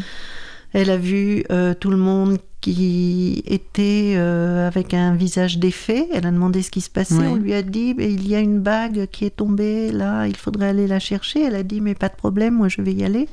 Elle 0.73 0.89
a 0.89 0.97
vu 0.97 1.43
euh, 1.49 1.73
tout 1.73 1.89
le 1.89 1.97
monde 1.97 2.37
qui 2.61 3.43
était 3.45 4.15
euh, 4.17 4.67
avec 4.67 4.93
un 4.93 5.15
visage 5.15 5.57
défait. 5.59 6.07
Elle 6.13 6.25
a 6.25 6.31
demandé 6.31 6.61
ce 6.61 6.71
qui 6.71 6.81
se 6.81 6.89
passait. 6.89 7.15
Ouais. 7.15 7.27
On 7.27 7.35
lui 7.35 7.53
a 7.53 7.61
dit 7.61 7.95
il 7.97 8.27
y 8.27 8.35
a 8.35 8.39
une 8.39 8.59
bague 8.59 9.07
qui 9.11 9.25
est 9.25 9.35
tombée 9.35 9.91
là, 9.91 10.27
il 10.27 10.35
faudrait 10.35 10.67
aller 10.67 10.87
la 10.87 10.99
chercher. 10.99 11.43
Elle 11.43 11.55
a 11.55 11.63
dit 11.63 11.81
mais 11.81 11.95
pas 11.95 12.09
de 12.09 12.15
problème, 12.15 12.55
moi 12.55 12.67
je 12.67 12.81
vais 12.81 12.93
y 12.93 13.03
aller. 13.03 13.27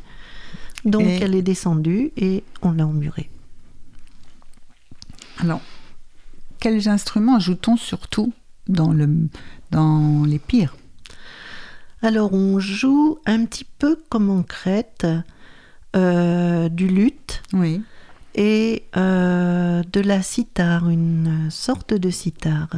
Donc 0.84 1.02
Et- 1.02 1.20
elle 1.22 1.34
est 1.34 1.42
descendue 1.42 2.12
et 2.16 2.44
on 2.62 2.72
l'a 2.72 2.86
emmurée. 2.86 3.30
Alors, 5.38 5.60
quels 6.60 6.88
instruments 6.88 7.40
joue-t-on 7.40 7.76
surtout 7.76 8.32
dans, 8.68 8.92
le, 8.92 9.08
dans 9.70 10.24
les 10.24 10.38
pires? 10.38 10.76
Alors 12.02 12.32
on 12.34 12.60
joue 12.60 13.18
un 13.26 13.44
petit 13.44 13.64
peu 13.78 13.98
comme 14.10 14.30
en 14.30 14.42
Crète 14.42 15.06
euh, 15.94 16.68
du 16.68 16.88
luth 16.88 17.42
Oui. 17.52 17.82
et 18.34 18.84
euh, 18.96 19.82
de 19.92 20.00
la 20.00 20.22
cithare, 20.22 20.88
une 20.88 21.48
sorte 21.50 21.94
de 21.94 22.10
cithare. 22.10 22.68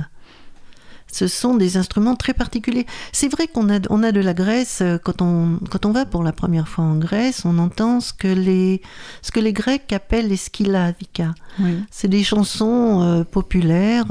Ce 1.10 1.28
sont 1.28 1.54
des 1.56 1.78
instruments 1.78 2.16
très 2.16 2.34
particuliers. 2.34 2.84
C'est 3.10 3.28
vrai 3.28 3.46
qu'on 3.46 3.70
a, 3.74 3.78
on 3.88 4.02
a 4.02 4.12
de 4.12 4.20
la 4.20 4.34
Grèce, 4.34 4.80
euh, 4.82 4.98
quand 5.02 5.22
on, 5.22 5.60
quand 5.70 5.86
on 5.86 5.92
va 5.92 6.04
pour 6.04 6.22
la 6.22 6.32
première 6.32 6.68
fois 6.68 6.84
en 6.84 6.96
Grèce, 6.96 7.44
on 7.46 7.58
entend 7.58 8.00
ce 8.00 8.12
que 8.12 8.28
les, 8.28 8.82
ce 9.22 9.30
que 9.30 9.40
les 9.40 9.54
Grecs 9.54 9.90
appellent 9.94 10.28
les 10.28 10.36
skylavika. 10.36 11.34
Oui. 11.60 11.78
C'est 11.90 12.08
des 12.08 12.22
chansons 12.24 13.00
euh, 13.02 13.24
populaires 13.24 14.06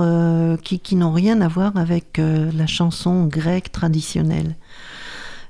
qui, 0.64 0.80
qui 0.80 0.95
n'ont 0.95 1.12
rien 1.12 1.41
à 1.41 1.47
voir 1.47 1.78
avec 1.78 2.18
la 2.20 2.66
chanson 2.66 3.26
grecque 3.26 3.72
traditionnelle. 3.72 4.56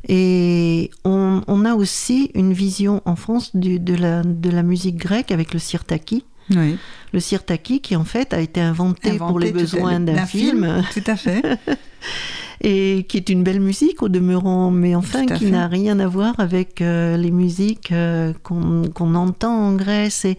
Et 0.08 0.92
on, 1.04 1.42
on 1.48 1.66
a 1.66 1.74
aussi 1.76 2.32
une 2.36 2.54
vision 2.54 3.02
en 3.06 3.16
France 3.16 3.56
du- 3.56 3.80
de, 3.80 3.96
la, 3.96 4.22
de 4.24 4.50
la 4.50 4.64
musique 4.64 4.98
grecque 4.98 5.32
avec 5.32 5.54
le 5.54 5.60
sirtaki. 5.60 6.24
Oui. 6.52 6.78
Le 7.12 7.20
sirtaki 7.20 7.82
qui 7.82 7.96
en 7.96 8.04
fait 8.04 8.34
a 8.34 8.40
été 8.40 8.62
inventé, 8.62 9.18
pour 9.18 9.40
les 9.40 9.52
besoins 9.52 10.00
d'un 10.00 10.26
film, 10.28 10.84
Tout 10.94 11.04
à 11.08 11.16
fait. 11.16 11.42
et 12.62 13.06
qui 13.10 13.18
est 13.18 13.30
une 13.30 13.44
belle 13.44 13.60
musique 13.60 14.02
au 14.04 14.10
demeurant, 14.10 14.70
mais 14.72 14.96
enfin 14.96 15.26
qui 15.26 15.46
n'a 15.52 15.68
rien 15.68 16.00
à 16.00 16.08
voir 16.08 16.40
avec 16.40 16.82
euh, 16.82 17.18
les 17.18 17.32
musiques 17.32 17.92
euh, 17.92 18.32
qu'on 18.44 18.84
qu'on 18.94 19.16
entend 19.16 19.54
en 19.70 19.74
Grèce. 19.76 20.24
Et 20.26 20.38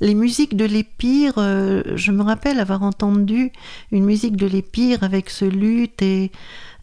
les 0.00 0.14
musiques 0.14 0.56
de 0.56 0.64
l'Épire, 0.64 1.34
euh, 1.38 1.82
je 1.96 2.10
me 2.12 2.22
rappelle 2.22 2.58
avoir 2.60 2.82
entendu 2.82 3.50
une 3.90 4.04
musique 4.04 4.36
de 4.36 4.46
l'Épire 4.46 5.02
avec 5.02 5.28
ce 5.28 5.44
luth 5.44 6.00
et 6.02 6.30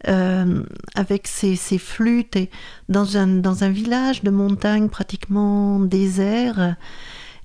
euh, 0.08 0.62
avec 0.94 1.26
ses, 1.26 1.56
ses 1.56 1.78
flûtes 1.78 2.36
et 2.36 2.50
dans 2.88 3.16
un, 3.16 3.26
dans 3.26 3.64
un 3.64 3.70
village 3.70 4.22
de 4.22 4.30
montagne 4.30 4.88
pratiquement 4.88 5.80
désert. 5.80 6.76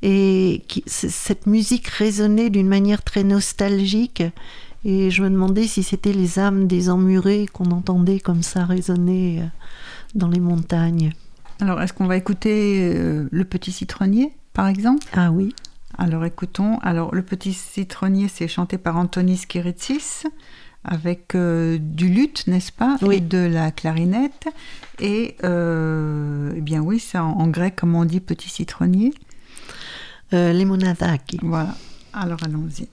Et 0.01 0.64
qui, 0.68 0.84
cette 0.86 1.47
musique 1.47 1.88
résonnait 1.88 2.49
d'une 2.49 2.68
manière 2.68 3.03
très 3.03 3.24
nostalgique. 3.24 4.24
Et 4.84 5.10
je 5.10 5.24
me 5.24 5.30
demandais 5.30 5.66
si 5.66 5.82
c'était 5.82 6.14
les 6.14 6.38
âmes 6.38 6.68
des 6.68 6.89
emmurés 6.89 7.47
qu'on 7.51 7.72
entendait 7.72 8.20
comme 8.20 8.43
ça 8.43 8.66
résonner 8.66 9.41
euh, 9.41 9.45
dans 10.14 10.28
les 10.28 10.39
montagnes. 10.39 11.12
Alors, 11.60 11.82
est-ce 11.82 11.93
qu'on 11.93 12.06
va 12.06 12.18
écouter 12.18 12.93
euh, 12.93 13.28
Le 13.32 13.45
Petit 13.45 13.72
Citronnier, 13.72 14.34
par 14.53 14.68
exemple? 14.68 15.08
Ah 15.14 15.32
oui. 15.32 15.56
Alors, 15.97 16.26
écoutons. 16.26 16.78
Alors, 16.80 17.16
Le 17.16 17.24
Petit 17.24 17.53
Citronnier, 17.53 18.28
c'est 18.28 18.47
chanté 18.47 18.78
par 18.78 18.97
Antonis 18.97 19.45
Kiritsis, 19.47 20.26
avec 20.88 21.36
euh, 21.36 21.77
du 21.79 22.07
luth, 22.07 22.47
n'est-ce 22.47 22.71
pas 22.71 22.97
Oui. 23.01 23.17
Et 23.17 23.19
de 23.19 23.38
la 23.38 23.71
clarinette. 23.71 24.47
Et, 24.99 25.36
euh, 25.43 26.53
eh 26.55 26.61
bien 26.61 26.81
oui, 26.81 26.99
c'est 26.99 27.17
en, 27.17 27.31
en 27.31 27.47
grec, 27.47 27.75
comme 27.75 27.95
on 27.95 28.05
dit, 28.05 28.19
Petit 28.19 28.49
Citronnier. 28.49 29.13
Euh, 30.33 30.53
les 30.53 30.65
monadaki. 30.65 31.39
Voilà. 31.41 31.75
Alors, 32.13 32.39
allons-y. 32.43 32.88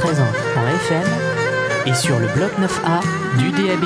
présent 0.00 0.26
en 0.56 0.66
FM 0.66 1.06
et 1.86 1.94
sur 1.94 2.18
le 2.18 2.26
bloc 2.28 2.52
9A 2.60 3.00
du 3.38 3.50
DAB+. 3.50 3.84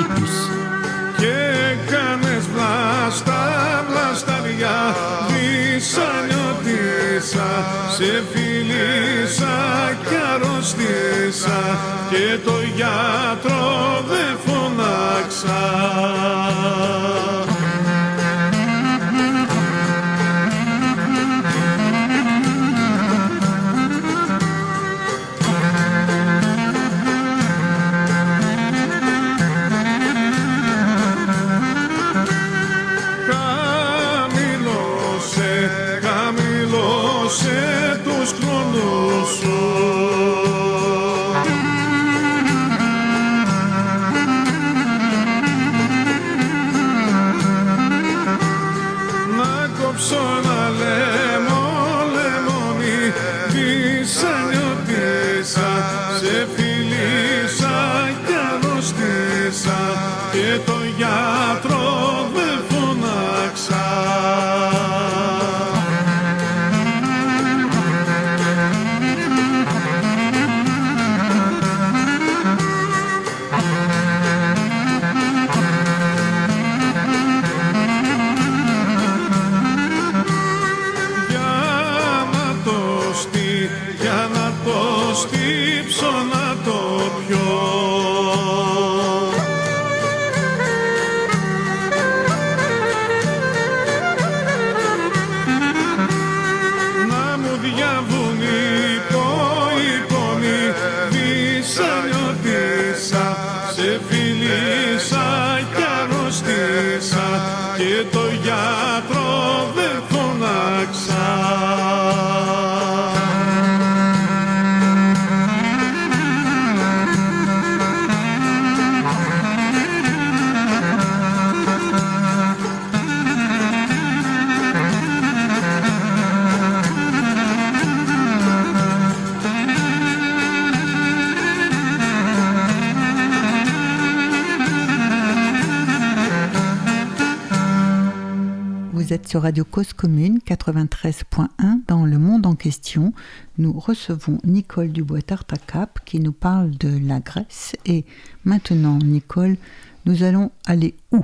Sur 139.33 139.41
Radio 139.45 139.65
Cause 139.65 139.95
Commune 139.95 140.41
93.1 140.47 141.47
dans 141.89 142.05
le 142.05 142.19
monde 142.19 142.45
en 142.45 142.55
question. 142.55 143.15
Nous 143.57 143.73
recevons 143.73 144.37
Nicole 144.45 144.93
Dubois-Tartacap 144.93 146.01
qui 146.05 146.21
nous 146.21 146.33
parle 146.33 146.73
de 146.73 146.99
la 147.03 147.21
Grèce. 147.21 147.75
Et 147.87 148.05
maintenant, 148.45 148.99
Nicole, 148.99 149.57
nous 150.05 150.23
allons 150.23 150.51
aller 150.67 150.95
où? 151.13 151.21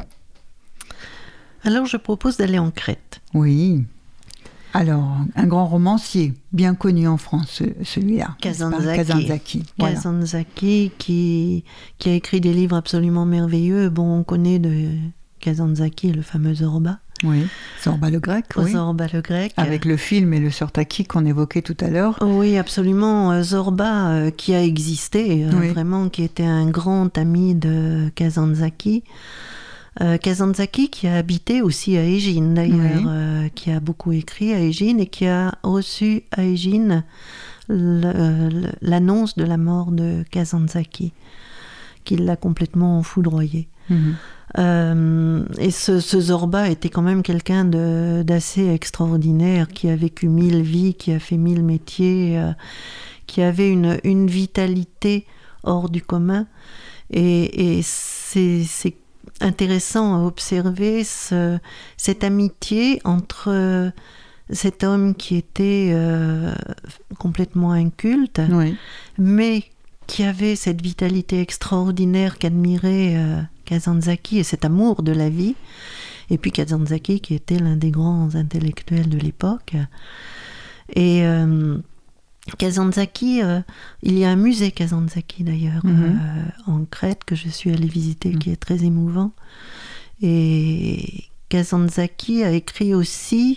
Alors 1.65 1.85
je 1.85 1.99
propose 1.99 2.39
d'aller 2.39 2.59
en 2.59 2.71
Crète. 2.71 3.21
Oui. 3.35 3.85
Alors, 4.73 5.19
un 5.37 5.47
grand 5.47 5.67
romancier, 5.67 6.33
bien 6.55 6.75
connu 6.75 7.07
en 7.09 7.19
France, 7.19 7.51
ce- 7.51 7.85
celui-là. 7.85 8.39
Kazantzaki. 8.41 9.65
Voilà. 9.79 9.97
Kazantzaki 9.97 10.93
qui, 10.97 11.63
qui 11.99 12.09
a 12.09 12.15
écrit 12.15 12.41
des 12.41 12.55
livres 12.55 12.77
absolument 12.77 13.27
merveilleux. 13.27 13.91
Bon, 13.91 14.21
on 14.21 14.25
connaît 14.25 14.59
de 14.59 14.93
Kazantzaki 15.41 16.11
le 16.13 16.23
fameux 16.23 16.55
Zorba. 16.55 17.01
Oui. 17.25 17.47
Zorba 17.83 18.11
le 18.11 18.21
grec, 18.21 18.45
oui. 18.57 18.73
Zorba 18.73 19.07
le 19.13 19.21
grec. 19.21 19.53
Avec 19.57 19.85
le 19.85 19.97
film 19.97 20.33
et 20.35 20.41
le 20.41 20.51
Sortaki 20.51 21.05
qu'on 21.05 21.25
évoquait 21.25 21.63
tout 21.63 21.77
à 21.81 21.89
l'heure. 21.89 22.19
Oui, 22.23 22.57
absolument. 22.57 23.33
Euh, 23.33 23.43
Zorba, 23.43 24.09
euh, 24.11 24.31
qui 24.31 24.55
a 24.55 24.63
existé, 24.63 25.45
euh, 25.45 25.51
Oui. 25.59 25.69
vraiment, 25.69 26.09
qui 26.09 26.23
était 26.23 26.45
un 26.45 26.67
grand 26.69 27.17
ami 27.19 27.55
de 27.55 28.11
Kazantzaki. 28.15 29.05
Euh, 30.01 30.17
Kazantzaki 30.17 30.91
qui 30.91 31.09
a 31.09 31.17
habité 31.17 31.61
aussi 31.61 31.97
à 31.97 32.05
Égine, 32.05 32.55
d'ailleurs, 32.55 33.03
Oui. 33.05 33.51
qui 33.55 33.71
a 33.73 33.81
beaucoup 33.81 34.13
écrit 34.13 34.53
à 34.55 34.61
Égine 34.61 35.01
et 35.01 35.07
qui 35.07 35.27
a 35.27 35.55
reçu 35.65 36.23
à 36.31 36.45
Égine 36.45 37.03
l'annonce 38.83 39.37
de 39.37 39.45
la 39.45 39.57
mort 39.57 39.91
de 39.91 40.25
Kazantzaki, 40.31 41.13
qui 42.05 42.17
l'a 42.17 42.37
complètement 42.37 43.03
foudroyé. 43.03 43.69
Mhm. 43.91 44.15
Euh, 44.59 45.45
et 45.59 45.71
ce, 45.71 46.01
ce 46.01 46.19
Zorba 46.21 46.71
était 46.71 46.89
quand 46.89 47.03
même 47.03 47.23
quelqu'un 47.23 47.65
d'assez 47.65 48.67
extraordinaire, 48.69 49.69
qui 49.69 49.91
a 49.91 49.97
vécu 49.97 50.29
mille 50.29 50.63
vies, 50.63 50.95
qui 50.95 51.13
a 51.13 51.19
fait 51.19 51.37
mille 51.37 51.63
métiers, 51.63 52.39
euh, 52.39 52.53
qui 53.27 53.43
avait 53.43 53.71
une, 53.71 53.99
une 54.05 54.27
vitalité 54.27 55.27
hors 55.65 55.91
du 55.91 56.01
commun. 56.01 56.47
Et, 57.11 57.77
et 57.79 57.83
c'est 57.83 58.65
intéressant 59.41 60.15
à 60.15 60.27
observer 60.27 61.05
ce- 61.05 61.59
cette 61.97 62.25
amitié 62.25 63.01
entre 63.05 63.49
euh, 63.49 63.91
cet 64.51 64.83
homme 64.83 65.15
qui 65.15 65.37
était 65.37 65.91
euh, 65.93 66.55
complètement 67.19 67.73
inculte, 67.73 68.41
Oui. 68.51 68.75
mais 69.19 69.65
qui 70.07 70.23
avait 70.25 70.57
cette 70.57 70.81
vitalité 70.81 71.41
extraordinaire 71.43 72.39
qu'admirait 72.39 73.15
euh, 73.17 73.43
Kazantzaki 73.69 74.39
et 74.39 74.43
cet 74.45 74.65
amour 74.65 75.03
de 75.03 75.13
la 75.13 75.29
vie. 75.29 75.55
Et 76.31 76.39
puis 76.39 76.51
Kazantzaki 76.53 77.21
qui 77.21 77.35
était 77.35 77.59
l'un 77.59 77.77
des 77.77 77.91
grands 77.91 78.35
intellectuels 78.35 79.09
de 79.09 79.19
l'époque. 79.19 79.75
Et 80.95 81.23
euh, 81.27 81.77
Kazantzaki, 82.59 83.43
euh, 83.43 83.61
il 84.03 84.19
y 84.19 84.25
a 84.25 84.31
un 84.31 84.37
musée 84.37 84.71
Kazantzaki 84.73 85.45
d'ailleurs 85.45 85.85
Mhm. 85.85 86.19
euh, 86.67 86.73
en 86.73 86.85
Crète 86.87 87.25
que 87.25 87.35
je 87.37 87.49
suis 87.51 87.71
allée 87.71 87.89
visiter, 87.89 88.33
qui 88.35 88.51
est 88.51 88.57
très 88.57 88.85
émouvant. 88.85 89.33
Et 90.23 91.25
Kazantzaki 91.51 92.43
a 92.45 92.53
écrit 92.53 92.95
aussi 92.95 93.57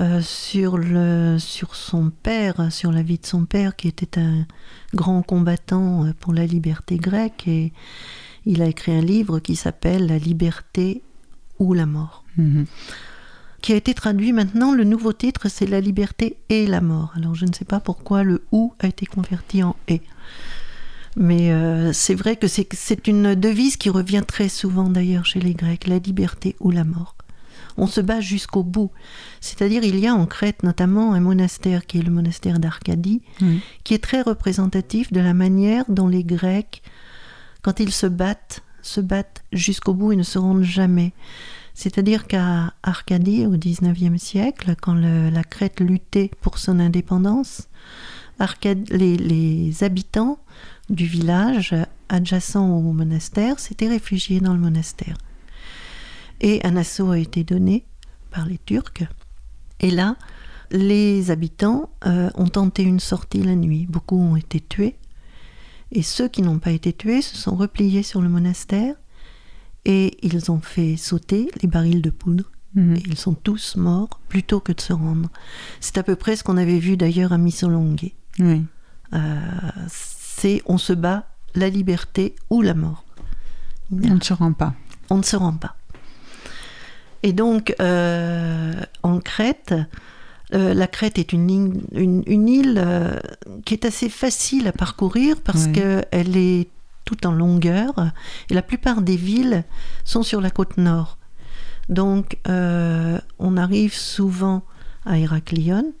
euh, 0.00 0.20
sur, 0.20 0.78
le, 0.78 1.36
sur 1.38 1.74
son 1.76 2.10
père, 2.10 2.72
sur 2.72 2.90
la 2.90 3.02
vie 3.02 3.18
de 3.18 3.26
son 3.26 3.44
père, 3.44 3.76
qui 3.76 3.88
était 3.88 4.18
un 4.18 4.46
grand 4.94 5.22
combattant 5.22 6.10
pour 6.20 6.32
la 6.34 6.44
liberté 6.46 6.96
grecque. 6.96 7.44
Et 7.46 7.72
il 8.46 8.62
a 8.62 8.66
écrit 8.66 8.92
un 8.92 9.00
livre 9.00 9.38
qui 9.40 9.56
s'appelle 9.56 10.06
La 10.06 10.18
liberté 10.18 11.02
ou 11.58 11.74
la 11.74 11.86
mort, 11.86 12.24
Mhm. 12.36 12.66
qui 13.62 13.72
a 13.72 13.76
été 13.76 13.92
traduit 13.94 14.32
maintenant. 14.32 14.72
Le 14.72 14.84
nouveau 14.84 15.12
titre, 15.12 15.48
c'est 15.48 15.66
La 15.66 15.80
liberté 15.80 16.36
et 16.48 16.66
la 16.66 16.80
mort. 16.80 17.12
Alors 17.16 17.34
je 17.34 17.44
ne 17.46 17.52
sais 17.52 17.64
pas 17.64 17.80
pourquoi 17.80 18.22
le 18.22 18.44
ou 18.52 18.72
a 18.78 18.86
été 18.86 19.06
converti 19.06 19.62
en 19.62 19.74
et. 19.88 20.00
Mais 21.16 21.50
euh, 21.50 21.92
c'est 21.94 22.14
vrai 22.14 22.36
que 22.36 22.46
c'est 22.46 23.08
une 23.08 23.34
devise 23.34 23.76
qui 23.78 23.88
revient 23.88 24.22
très 24.26 24.48
souvent 24.50 24.90
d'ailleurs 24.90 25.24
chez 25.24 25.40
les 25.40 25.54
Grecs, 25.54 25.86
la 25.86 25.98
liberté 25.98 26.56
ou 26.60 26.70
la 26.70 26.84
mort. 26.84 27.16
On 27.78 27.86
se 27.86 28.00
bat 28.02 28.20
jusqu'au 28.20 28.62
bout. 28.62 28.90
C'est-à-dire 29.40 29.82
il 29.82 29.98
y 29.98 30.06
a 30.06 30.14
en 30.14 30.26
Crète 30.26 30.62
notamment 30.62 31.14
un 31.14 31.20
monastère 31.20 31.86
qui 31.86 31.98
est 31.98 32.02
le 32.02 32.10
monastère 32.10 32.58
d'Arcadie, 32.58 33.22
qui 33.84 33.94
est 33.94 34.02
très 34.02 34.20
représentatif 34.22 35.12
de 35.12 35.20
la 35.20 35.34
manière 35.34 35.84
dont 35.88 36.08
les 36.08 36.24
Grecs, 36.24 36.82
quand 37.66 37.80
ils 37.80 37.92
se 37.92 38.06
battent, 38.06 38.62
se 38.80 39.00
battent 39.00 39.42
jusqu'au 39.50 39.92
bout 39.92 40.12
et 40.12 40.16
ne 40.16 40.22
se 40.22 40.38
rendent 40.38 40.62
jamais. 40.62 41.12
C'est-à-dire 41.74 42.28
qu'à 42.28 42.72
Arcadie, 42.84 43.44
au 43.44 43.58
XIXe 43.58 44.22
siècle, 44.22 44.76
quand 44.80 44.94
la 44.94 45.42
Crète 45.42 45.80
luttait 45.80 46.30
pour 46.42 46.58
son 46.58 46.78
indépendance, 46.78 47.66
les 48.60 49.82
habitants 49.82 50.38
du 50.90 51.06
village 51.06 51.74
adjacent 52.08 52.54
au 52.54 52.92
monastère 52.92 53.58
s'étaient 53.58 53.88
réfugiés 53.88 54.38
dans 54.38 54.54
le 54.54 54.60
monastère. 54.60 55.18
Et 56.40 56.64
un 56.64 56.76
assaut 56.76 57.10
a 57.10 57.18
été 57.18 57.42
donné 57.42 57.84
par 58.30 58.46
les 58.46 58.58
Turcs. 58.58 59.08
Et 59.80 59.90
là, 59.90 60.14
les 60.70 61.32
habitants 61.32 61.90
euh, 62.06 62.30
ont 62.36 62.46
tenté 62.46 62.84
une 62.84 63.00
sortie 63.00 63.42
la 63.42 63.56
nuit. 63.56 63.86
Beaucoup 63.88 64.20
ont 64.20 64.36
été 64.36 64.60
tués. 64.60 64.94
Et 65.92 66.02
ceux 66.02 66.28
qui 66.28 66.42
n'ont 66.42 66.58
pas 66.58 66.72
été 66.72 66.92
tués 66.92 67.22
se 67.22 67.36
sont 67.36 67.56
repliés 67.56 68.02
sur 68.02 68.20
le 68.20 68.28
monastère 68.28 68.94
et 69.84 70.18
ils 70.22 70.50
ont 70.50 70.60
fait 70.60 70.96
sauter 70.96 71.48
les 71.62 71.68
barils 71.68 72.02
de 72.02 72.10
poudre. 72.10 72.50
Mhm. 72.74 72.96
Et 72.96 73.02
ils 73.06 73.18
sont 73.18 73.34
tous 73.34 73.76
morts 73.76 74.20
plutôt 74.28 74.60
que 74.60 74.72
de 74.72 74.80
se 74.80 74.92
rendre. 74.92 75.30
C'est 75.80 75.98
à 75.98 76.02
peu 76.02 76.16
près 76.16 76.36
ce 76.36 76.44
qu'on 76.44 76.56
avait 76.56 76.78
vu 76.78 76.96
d'ailleurs 76.96 77.32
à 77.32 77.38
Missolonghi. 77.38 78.14
Oui. 78.38 78.64
Euh, 79.14 79.40
c'est 79.88 80.62
on 80.66 80.78
se 80.78 80.92
bat 80.92 81.26
la 81.54 81.68
liberté 81.70 82.34
ou 82.50 82.62
la 82.62 82.74
mort. 82.74 83.04
On 83.92 84.14
ne 84.14 84.20
se 84.20 84.32
rend 84.32 84.52
pas. 84.52 84.74
on 85.10 85.18
ne 85.18 85.22
se 85.22 85.36
rend 85.36 85.52
pas. 85.52 85.76
Et 87.22 87.32
donc, 87.32 87.74
euh, 87.80 88.74
en 89.02 89.20
Crète, 89.20 89.74
euh, 90.56 90.74
la 90.74 90.86
Crète 90.86 91.18
est 91.18 91.32
une, 91.32 91.46
ligne- 91.46 91.80
une- 91.92 92.22
une 92.26 92.48
île 92.48 92.74
euh, 92.84 93.18
qui 93.64 93.74
est 93.74 93.84
assez 93.84 94.08
facile 94.08 94.66
à 94.66 94.72
parcourir 94.72 95.36
parce 95.44 95.66
Oui. 95.66 95.72
qu'elle 95.72 96.36
est 96.36 96.68
tout 97.04 97.26
en 97.26 97.32
longueur 97.32 97.92
et 98.50 98.54
la 98.54 98.62
plupart 98.62 99.00
des 99.02 99.16
villes 99.16 99.64
sont 100.04 100.22
sur 100.24 100.40
la 100.40 100.50
côte 100.50 100.76
nord. 100.78 101.18
Donc, 101.88 102.38
euh, 102.48 103.18
on 103.38 103.56
arrive 103.56 103.94
souvent 103.94 104.64
à 105.04 105.18
Héraclion, 105.18 105.92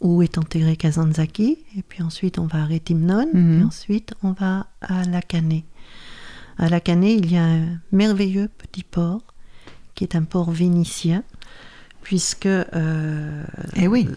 où 0.00 0.22
est 0.22 0.38
enterré 0.38 0.76
Kazantzaki, 0.76 1.58
et 1.76 1.82
puis 1.82 2.02
ensuite 2.02 2.38
on 2.38 2.46
va 2.46 2.62
à 2.62 2.64
Rétimnon, 2.64 3.28
Mhm. 3.32 3.60
et 3.60 3.64
ensuite 3.64 4.14
on 4.24 4.32
va 4.32 4.66
à 4.80 5.04
la 5.04 5.22
Canée. 5.22 5.64
À 6.56 6.68
la 6.68 6.80
Canée, 6.80 7.14
il 7.14 7.30
y 7.32 7.36
a 7.36 7.44
un 7.44 7.78
merveilleux 7.92 8.48
petit 8.58 8.82
port, 8.82 9.22
qui 9.94 10.02
est 10.04 10.16
un 10.16 10.24
port 10.24 10.50
vénitien, 10.50 11.22
puisque 12.08 12.46
euh, 12.46 13.42
Eh 13.76 13.86
oui. 13.86 14.08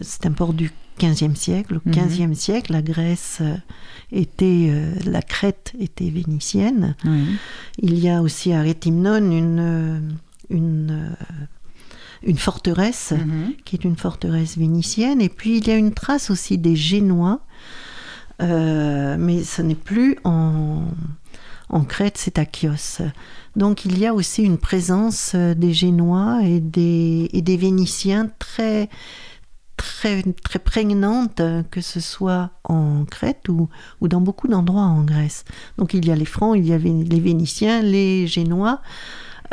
c'est 0.00 0.24
un 0.24 0.32
port 0.32 0.54
du 0.54 0.70
XVe 0.98 1.34
siècle. 1.36 1.74
Au 1.76 1.82
Mhm. 1.90 1.92
XVe 1.94 2.34
siècle, 2.34 2.72
la 2.72 2.80
Grèce 2.80 3.38
euh, 3.42 3.54
était, 4.12 4.68
euh, 4.70 4.94
la 5.04 5.20
Crète 5.20 5.74
était 5.78 6.08
vénitienne. 6.08 6.94
Il 7.78 7.98
y 7.98 8.08
a 8.08 8.22
aussi 8.22 8.54
à 8.54 8.62
Rétimnon 8.62 9.18
une, 9.30 10.16
une, 10.48 11.14
une 12.22 12.38
forteresse 12.38 13.12
Mhm. 13.12 13.52
qui 13.66 13.76
est 13.76 13.84
une 13.84 13.96
forteresse 13.98 14.56
vénitienne. 14.56 15.20
Et 15.20 15.28
puis 15.28 15.58
il 15.58 15.68
y 15.68 15.70
a 15.72 15.76
une 15.76 15.92
trace 15.92 16.30
aussi 16.30 16.56
des 16.56 16.76
Génois, 16.76 17.40
euh, 18.40 19.16
mais 19.18 19.44
ce 19.44 19.60
n'est 19.60 19.74
plus 19.74 20.16
en, 20.24 20.84
en 21.68 21.84
Crète, 21.84 22.16
c'est 22.18 22.38
à 22.38 22.44
Chios. 22.44 23.02
Donc 23.56 23.84
il 23.84 23.98
y 23.98 24.06
a 24.06 24.14
aussi 24.14 24.42
une 24.42 24.58
présence 24.58 25.32
euh, 25.34 25.54
des 25.54 25.72
Génois 25.72 26.40
et 26.44 26.60
des, 26.60 27.28
et 27.32 27.42
des 27.42 27.56
Vénitiens 27.56 28.30
très, 28.38 28.88
très, 29.76 30.22
très 30.44 30.58
prégnante, 30.58 31.40
euh, 31.40 31.62
que 31.70 31.80
ce 31.80 32.00
soit 32.00 32.50
en 32.64 33.04
Crète 33.04 33.48
ou, 33.48 33.68
ou 34.00 34.08
dans 34.08 34.20
beaucoup 34.20 34.48
d'endroits 34.48 34.82
en 34.82 35.02
Grèce. 35.02 35.44
Donc 35.78 35.94
il 35.94 36.06
y 36.06 36.10
a 36.10 36.16
les 36.16 36.24
Francs, 36.24 36.56
il 36.56 36.66
y 36.66 36.72
a 36.72 36.78
les 36.78 37.20
Vénitiens, 37.20 37.82
les 37.82 38.26
Génois. 38.26 38.80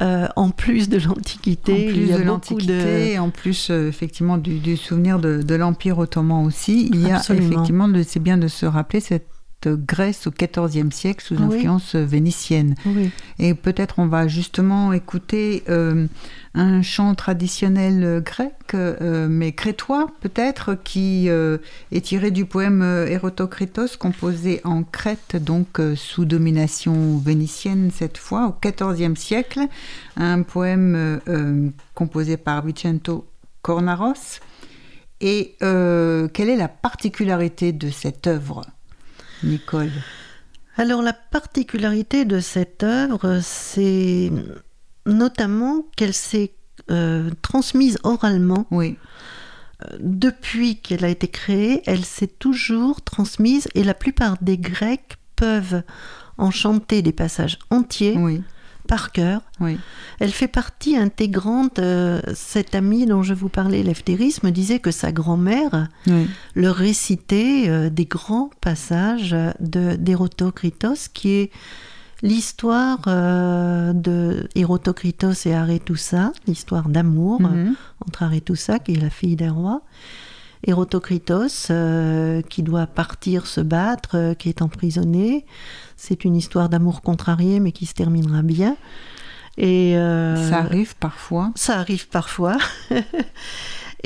Euh, 0.02 0.28
en 0.36 0.50
plus 0.50 0.90
de 0.90 0.98
l'Antiquité, 0.98 1.72
En 1.72 1.76
il 1.76 1.94
plus 1.94 2.06
y 2.08 2.14
a 2.14 2.18
de 2.18 2.24
l'Antiquité, 2.24 3.20
en 3.20 3.30
plus 3.30 3.70
euh, 3.70 3.88
effectivement 3.88 4.40
du, 4.40 4.58
du 4.58 4.76
souvenir 4.76 5.20
de, 5.20 5.44
de 5.44 5.56
l'Empire 5.56 6.00
ottoman 6.00 6.46
aussi, 6.46 6.90
il 6.92 7.08
y 7.08 7.12
a 7.12 7.20
effectivement, 7.20 7.88
c'est 8.04 8.20
bien 8.20 8.38
de 8.38 8.48
se 8.48 8.66
rappeler 8.66 9.02
cette 9.02 9.28
Grèce 9.70 10.28
au 10.28 10.32
XIVe 10.32 10.92
siècle 10.92 11.24
sous 11.24 11.36
Oui. 11.36 11.56
influence 11.58 11.96
vénitienne. 11.96 12.76
Oui. 12.86 13.12
Et 13.40 13.54
peut-être 13.54 14.00
on 14.00 14.08
va 14.08 14.28
justement 14.28 14.94
écouter 14.94 15.64
euh, 15.70 16.08
un 16.54 16.82
chant 16.82 17.16
traditionnel 17.16 18.04
euh, 18.04 18.22
grec, 18.22 18.54
euh, 18.74 19.28
mais 19.30 19.52
crétois 19.54 20.08
peut-être, 20.22 20.76
qui 20.76 21.30
euh, 21.30 21.58
est 21.92 22.02
tiré 22.06 22.32
du 22.32 22.46
poème 22.46 22.82
euh, 22.82 23.08
Érotokritos, 23.08 23.98
composé 23.98 24.62
en 24.64 24.84
Crète, 24.84 25.36
donc 25.42 25.80
euh, 25.80 25.96
sous 25.96 26.26
domination 26.26 27.18
vénitienne 27.18 27.90
cette 27.94 28.18
fois, 28.18 28.48
au 28.48 28.70
XIVe 28.94 29.16
siècle. 29.16 29.62
Un 30.16 30.44
poème 30.44 30.96
euh, 30.96 31.18
euh, 31.28 31.70
composé 31.96 32.38
par 32.38 32.66
Vicento 32.66 33.26
Cornaros. 33.62 34.40
Et 35.22 35.56
euh, 35.64 36.28
quelle 36.28 36.50
est 36.50 36.58
la 36.58 36.68
particularité 36.68 37.72
de 37.72 37.90
cette 37.90 38.28
œuvre, 38.28 38.62
Nicole 39.44 39.92
Alors 40.78 41.02
la 41.02 41.14
particularité 41.14 42.26
de 42.26 42.40
cette 42.40 42.84
œuvre, 42.84 43.40
c'est 43.42 44.32
notamment 45.06 45.86
qu'elle 45.96 46.14
s'est 46.14 46.54
euh, 46.90 47.30
transmise 47.42 47.98
oralement. 48.04 48.66
Oui. 48.72 48.98
Depuis 50.00 50.78
qu'elle 50.78 51.04
a 51.04 51.10
été 51.10 51.28
créée, 51.28 51.84
elle 51.86 52.06
s'est 52.06 52.28
toujours 52.28 53.02
transmise 53.02 53.68
et 53.76 53.84
la 53.84 53.94
plupart 53.94 54.38
des 54.42 54.58
Grecs 54.58 55.18
peuvent 55.36 55.84
en 56.38 56.52
chanter 56.52 57.02
des 57.02 57.12
passages 57.12 57.60
entiers 57.70 58.16
Oui, 58.18 58.42
par 58.88 59.12
cœur. 59.12 59.42
oui. 59.60 59.78
Elle 60.20 60.32
fait 60.32 60.48
partie 60.48 60.96
intégrante. 60.98 61.80
euh, 61.80 62.22
cet 62.36 62.76
ami 62.76 63.06
dont 63.06 63.24
je 63.24 63.34
vous 63.34 63.50
parlais, 63.50 63.84
Leftéris, 63.84 64.38
me 64.44 64.52
disait 64.52 64.80
que 64.80 64.92
sa 64.92 65.12
grand-mère 65.12 65.88
oui. 66.08 66.28
leur 66.56 66.76
réciter 66.76 67.70
euh, 67.70 67.90
des 67.90 68.06
grands 68.06 68.50
passages 68.62 69.36
de 69.60 69.96
d'Érotokritos, 69.96 71.10
qui 71.14 71.30
est 71.32 71.52
l'histoire 72.22 73.00
euh, 73.08 73.92
de 73.94 74.48
et 75.46 75.54
Arethusa, 75.54 76.32
l'histoire 76.48 76.88
d'amour 76.90 77.42
Mhm. 77.42 77.76
entre 78.06 78.24
Arethusa, 78.24 78.80
qui 78.80 78.94
est 78.94 79.02
la 79.02 79.10
fille 79.10 79.36
d'un 79.36 79.52
roi, 79.52 79.82
Érotokritos, 80.66 81.68
euh, 81.72 82.42
qui 82.44 82.64
doit 82.64 82.88
partir 82.88 83.46
se 83.48 83.62
battre, 83.62 84.18
euh, 84.18 84.34
qui 84.34 84.50
est 84.50 84.62
emprisonné. 84.62 85.46
C'est 85.98 86.26
une 86.26 86.36
histoire 86.36 86.70
d'amour 86.70 87.02
contrarié, 87.02 87.60
mais 87.60 87.72
qui 87.72 87.86
se 87.86 87.94
terminera 87.94 88.42
bien. 88.42 88.76
Et 89.58 89.98
euh, 89.98 90.50
Ça 90.50 90.58
arrive 90.60 90.96
parfois. 90.96 91.52
ça 91.56 91.78
arrive 91.80 92.08
parfois. 92.08 92.58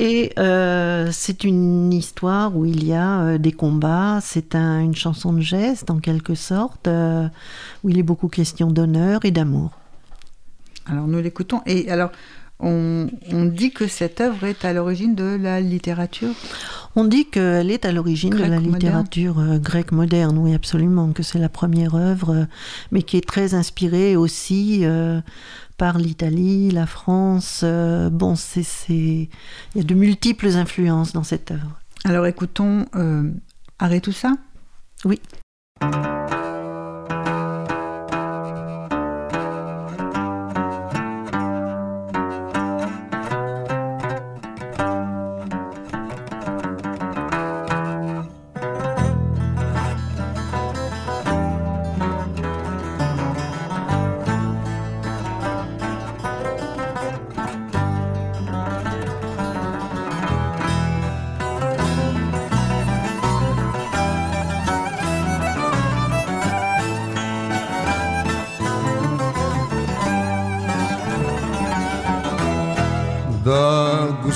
Et 0.00 0.32
euh, 0.38 1.08
c'est 1.10 1.42
une 1.42 1.92
histoire 1.92 2.56
où 2.56 2.64
il 2.64 2.84
y 2.86 2.92
a 2.92 3.20
euh, 3.20 3.38
des 3.38 3.50
combats, 3.50 4.20
c'est 4.22 4.54
un- 4.54 4.78
une 4.80 4.94
chanson 4.94 5.32
de 5.32 5.40
geste 5.40 5.90
en 5.90 5.98
quelque 5.98 6.36
sorte, 6.36 6.86
euh, 6.86 7.26
où 7.82 7.88
il 7.88 7.98
est 7.98 8.04
beaucoup 8.04 8.28
question 8.28 8.70
d'honneur 8.70 9.24
et 9.24 9.32
d'amour. 9.32 9.72
Alors 10.86 11.08
nous 11.08 11.20
l'écoutons. 11.20 11.62
Et 11.66 11.90
alors, 11.90 12.12
on, 12.60 13.08
on 13.32 13.44
dit 13.44 13.70
que 13.70 13.86
cette 13.86 14.20
œuvre 14.20 14.44
est 14.44 14.64
à 14.64 14.72
l'origine 14.72 15.14
de 15.14 15.36
la 15.40 15.60
littérature. 15.60 16.34
On 16.96 17.04
dit 17.04 17.26
qu'elle 17.26 17.70
est 17.70 17.84
à 17.84 17.92
l'origine 17.92 18.34
de 18.34 18.42
la 18.42 18.58
littérature 18.58 19.38
euh, 19.38 19.58
grecque 19.58 19.92
moderne, 19.92 20.36
oui 20.38 20.54
absolument, 20.54 21.12
que 21.12 21.22
c'est 21.22 21.38
la 21.38 21.48
première 21.48 21.94
œuvre, 21.94 22.30
euh, 22.34 22.44
mais 22.90 23.02
qui 23.02 23.16
est 23.16 23.26
très 23.26 23.54
inspirée 23.54 24.16
aussi 24.16 24.80
euh, 24.82 25.20
par 25.76 25.98
l'Italie, 25.98 26.70
la 26.72 26.86
France. 26.86 27.60
euh, 27.62 28.10
bon, 28.10 28.34
c'est, 28.34 28.64
il 28.88 29.28
y 29.76 29.80
a 29.80 29.84
de 29.84 29.94
multiples 29.94 30.48
influences 30.48 31.12
dans 31.12 31.24
cette 31.24 31.52
œuvre. 31.52 31.78
Alors 32.04 32.26
écoutons 32.26 32.86
euh, 32.96 33.30
Arrête 33.78 34.02
tout 34.02 34.12
ça? 34.12 34.32
Oui. 35.04 35.20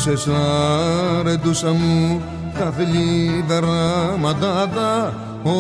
Άκουσες 0.09 0.29
αρεντούσα 1.19 1.73
μου 1.73 2.23
τα 2.59 2.73
θλίβερα 2.77 4.17
μαντάτα 4.19 5.15
ο 5.45 5.51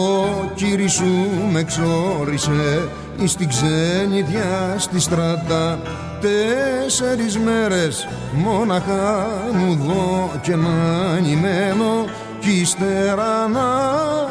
κύρις 0.55 0.93
σου 0.93 1.29
με 1.53 1.61
εξόρισε 1.61 2.89
εις 3.23 3.35
την 3.35 3.49
ξενιδιά 3.49 4.75
στη 4.79 5.01
στράτα. 5.01 5.79
Τέσσερις 6.21 7.39
μέρες 7.39 8.09
μόναχα 8.33 9.27
μου 9.53 9.75
δω 9.87 10.31
και 10.43 10.57
να 10.57 10.71
νημένω 11.21 12.05
κι 12.41 12.61
ύστερα 12.61 13.49
να 13.49 13.69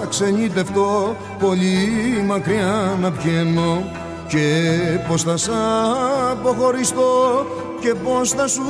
ξενιτευτώ 0.10 1.16
πολύ 1.40 2.24
μακριά 2.28 2.98
να 3.02 3.12
πιένω 3.12 3.84
και 4.28 4.70
πως 5.08 5.24
θα 5.24 5.38
σ' 5.38 5.50
αποχωριστώ 6.32 7.46
και 7.82 7.94
πως 7.94 8.30
θα 8.30 8.48
σου 8.48 8.64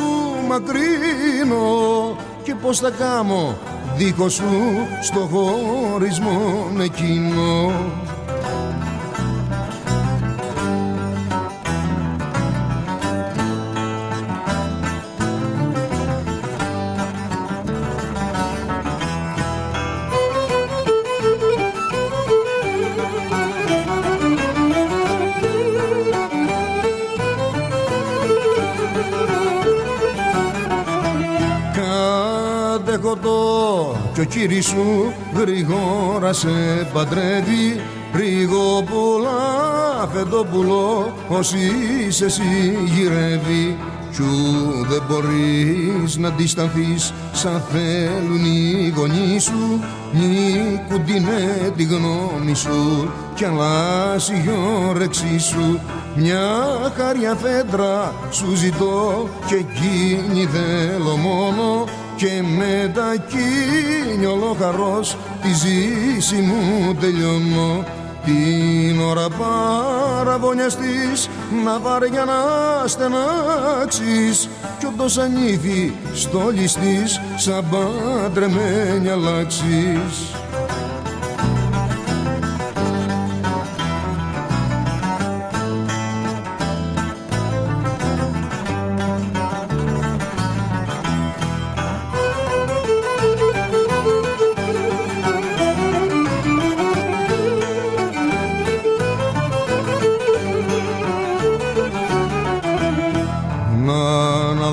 μακρύνω 0.47 2.15
και 2.43 2.55
πως 2.55 2.79
θα 2.79 2.89
κάμω 2.89 3.57
δίχως 3.97 4.33
σου 4.33 4.45
στο 5.01 5.19
χωρισμό 5.19 6.67
εκείνο 6.81 7.71
κι 34.25 34.37
ο 34.37 34.39
κύρις 34.39 34.65
σου 34.65 35.13
γρήγορα 35.35 36.33
σε 36.33 36.49
παντρεύει. 36.93 37.81
Ρίγο 38.13 38.83
πολλά 38.83 40.09
φεντόπουλο 40.13 41.13
όσοι 41.27 41.57
είσαι 42.07 42.25
εσύ 42.25 42.77
γυρεύει. 42.85 43.77
Κι 44.11 44.21
ου 44.21 44.85
δεν 44.89 45.03
μπορείς 45.07 46.17
να 46.17 46.27
αντισταθείς 46.27 47.13
σαν 47.31 47.63
θέλουν 47.71 48.45
οι 48.45 48.93
γονείς 48.95 49.43
σου. 49.43 49.83
Νικούντινε 50.11 51.71
τη 51.75 51.83
γνώμη 51.83 52.55
σου 52.55 53.11
κι 53.35 53.45
αλλάζει 53.45 54.33
η 54.33 54.49
όρεξή 54.89 55.39
σου. 55.39 55.79
Μια 56.15 56.49
χαριά 56.97 57.35
φέντρα 57.35 58.13
σου 58.31 58.55
ζητώ 58.55 59.27
και 59.47 59.55
εκείνη 59.55 60.45
θέλω 60.45 61.15
μόνο 61.15 61.85
και 62.21 62.43
με 62.57 62.91
τα 62.93 63.15
κίνιολο 63.27 64.55
χαρός 64.59 65.17
τη 65.41 65.53
ζήση 65.53 66.35
μου 66.35 66.95
τελειώνω. 66.99 67.85
Την 68.25 69.01
ώρα 69.01 69.27
παραβωνιαστής 69.29 71.29
να 71.63 71.79
βαριά 71.79 72.25
να 72.25 72.33
στενάξεις. 72.87 74.49
Κι 74.79 74.85
όντως 74.85 75.17
ανήθη 75.17 75.93
στόλης 76.13 76.73
της 76.73 77.21
σαν 77.35 77.65
παντρεμένη 77.69 79.09
αλλάξεις 79.09 80.33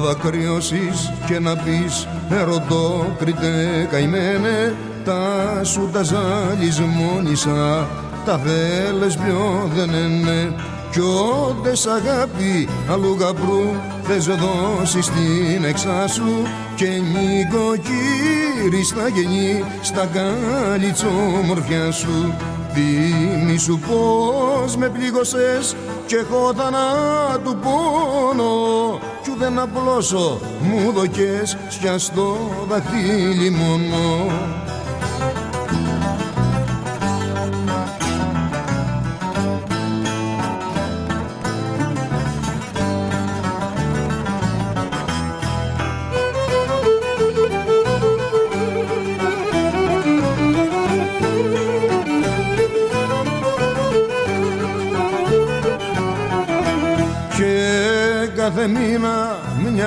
Να 0.08 0.14
αναδακρυώσεις 0.14 1.12
και 1.26 1.38
να 1.38 1.56
πεις 1.56 2.08
ερωτώ 2.30 3.06
κριτέ 3.18 3.88
καημένε 3.90 4.74
τα 5.04 5.64
σου 5.64 5.90
τα 5.92 6.02
ζαλισμόνισα 6.02 7.88
τα 8.24 8.38
θέλες 8.38 9.16
πιο 9.16 9.70
δεν 9.74 9.88
είναι. 9.88 10.54
Κι 10.90 11.00
όντες 11.00 11.86
αγάπη 11.86 12.68
αλλού 12.90 13.16
γαμπρού 13.18 13.64
θες 14.02 14.26
δώσεις 14.26 15.06
την 15.06 15.64
εξάσου 15.64 16.42
και 16.76 16.86
νοικοκύρη 16.86 18.84
στα 18.84 19.08
γενή 19.08 19.64
στα 19.82 20.08
καλυτσόμορφιά 20.12 21.90
σου. 21.90 22.34
Θυμήσου 22.72 23.78
πως 23.78 24.76
με 24.76 24.88
πλήγωσες 24.88 25.76
και 26.06 26.16
έχω 26.16 26.52
θανάτου 26.56 27.56
πόνο 27.56 28.98
κι 29.28 29.34
ούτε 29.34 29.50
να 29.50 29.66
πλώσω 29.66 30.40
μου 30.60 30.92
δοκές 30.92 31.56
κι 31.68 31.98
στο 31.98 32.36
δαχτύλι 32.68 33.50
μόνο. 33.50 34.30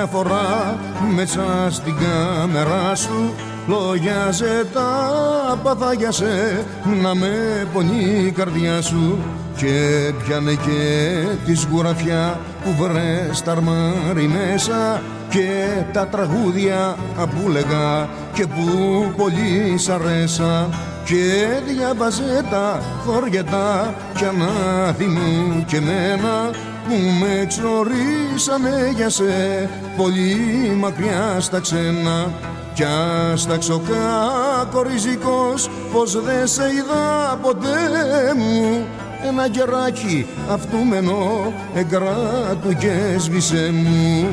Μήνα 0.02 0.06
μια 0.06 0.06
φορά 0.06 0.78
μέσα 1.14 1.70
στην 1.70 1.94
κάμερά 1.96 2.94
σου. 2.94 3.34
Λογιάζε 3.66 4.66
τα 4.72 5.60
παθάγια 5.62 6.10
σε 6.10 6.64
να 7.02 7.14
με 7.14 7.66
πονεί 7.72 8.24
η 8.26 8.30
καρδιά 8.30 8.82
σου. 8.82 9.18
Και 9.56 10.12
πιάνε 10.24 10.52
και 10.52 10.80
τη 11.44 11.54
σγουραφιά 11.54 12.40
που 12.64 12.82
βρες 12.82 13.42
τα 13.42 13.52
αρμάρι 13.52 14.28
μέσα. 14.28 15.02
Και 15.28 15.66
τα 15.92 16.06
τραγούδια 16.06 16.96
που 17.16 17.50
λέγα 17.50 18.08
και 18.32 18.46
που 18.46 18.66
πολύ 19.16 19.78
σ' 19.78 19.88
αρέσα. 19.88 20.68
Και 21.04 21.46
διάβαζε 21.66 22.44
τα 22.50 22.80
χωριετά 23.06 23.94
κι 24.16 24.24
ανάθυμου 24.24 25.64
και 25.66 25.80
μένα 25.80 26.50
που 26.88 26.94
με 27.20 27.40
εξορίσανε 27.40 28.92
για 28.96 29.08
σε. 29.08 29.68
Πολύ 29.96 30.36
μακριά 30.78 31.36
στα 31.40 31.60
ξένα 31.60 32.30
κι 32.74 32.84
άσταξω 32.84 33.82
κακοριζικός 33.90 35.70
πως 35.92 36.22
δεν 36.22 36.46
σε 36.46 36.62
είδα 36.62 37.38
ποτέ 37.42 37.68
μου. 38.36 38.86
Ένα 39.26 39.46
γεράκι 39.46 40.26
αυτούμενο 40.50 41.52
εγκράτου 41.74 42.76
και 42.78 43.18
σβήσε 43.18 43.70
μου 43.72 44.28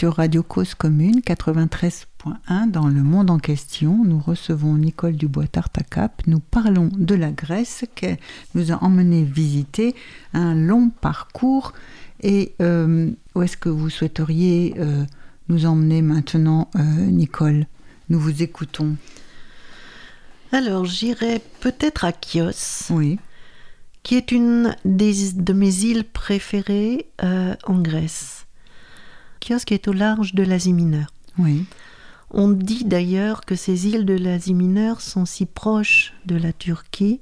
sur 0.00 0.16
Radio 0.16 0.42
Cause 0.42 0.72
Commune 0.72 1.20
93.1 1.20 2.70
dans 2.70 2.88
le 2.88 3.02
monde 3.02 3.28
en 3.28 3.38
question. 3.38 4.02
Nous 4.02 4.18
recevons 4.18 4.76
Nicole 4.76 5.12
Dubois-Tartacap. 5.12 6.22
Nous 6.26 6.40
parlons 6.40 6.88
de 6.96 7.14
la 7.14 7.30
Grèce 7.30 7.84
qu'elle 7.94 8.16
nous 8.54 8.72
a 8.72 8.82
emmené 8.82 9.24
visiter 9.24 9.94
un 10.32 10.54
long 10.54 10.88
parcours. 10.88 11.74
Et 12.22 12.54
euh, 12.62 13.10
où 13.34 13.42
est-ce 13.42 13.58
que 13.58 13.68
vous 13.68 13.90
souhaiteriez 13.90 14.72
euh, 14.78 15.04
nous 15.50 15.66
emmener 15.66 16.00
maintenant, 16.00 16.70
euh, 16.76 16.80
Nicole? 16.80 17.66
Nous 18.08 18.18
vous 18.18 18.42
écoutons. 18.42 18.96
Alors, 20.50 20.86
j'irai 20.86 21.42
peut-être 21.60 22.06
à 22.06 22.12
Chios, 22.12 22.88
Oui, 22.88 23.18
qui 24.02 24.14
est 24.14 24.32
une 24.32 24.74
des, 24.86 25.32
de 25.34 25.52
mes 25.52 25.84
îles 25.84 26.04
préférées 26.04 27.04
euh, 27.22 27.54
en 27.66 27.82
Grèce. 27.82 28.39
Chios 29.42 29.58
qui 29.66 29.74
est 29.74 29.88
au 29.88 29.92
large 29.92 30.34
de 30.34 30.42
l'Asie 30.42 30.72
mineure. 30.72 31.12
oui, 31.38 31.64
On 32.30 32.48
dit 32.48 32.84
d'ailleurs 32.84 33.40
que 33.44 33.56
ces 33.56 33.88
îles 33.88 34.04
de 34.04 34.14
l'Asie 34.14 34.54
mineure 34.54 35.00
sont 35.00 35.24
si 35.26 35.46
proches 35.46 36.12
de 36.26 36.36
la 36.36 36.52
Turquie 36.52 37.20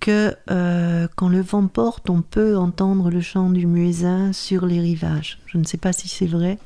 que 0.00 0.34
euh, 0.50 1.08
quand 1.16 1.28
le 1.28 1.40
vent 1.40 1.66
porte, 1.66 2.08
on 2.08 2.22
peut 2.22 2.56
entendre 2.56 3.10
le 3.10 3.20
chant 3.20 3.50
du 3.50 3.66
muezzin 3.66 4.32
sur 4.32 4.64
les 4.64 4.80
rivages. 4.80 5.40
Je 5.46 5.58
ne 5.58 5.64
sais 5.64 5.76
pas 5.76 5.92
si 5.92 6.06
c'est 6.08 6.26
vrai. 6.26 6.58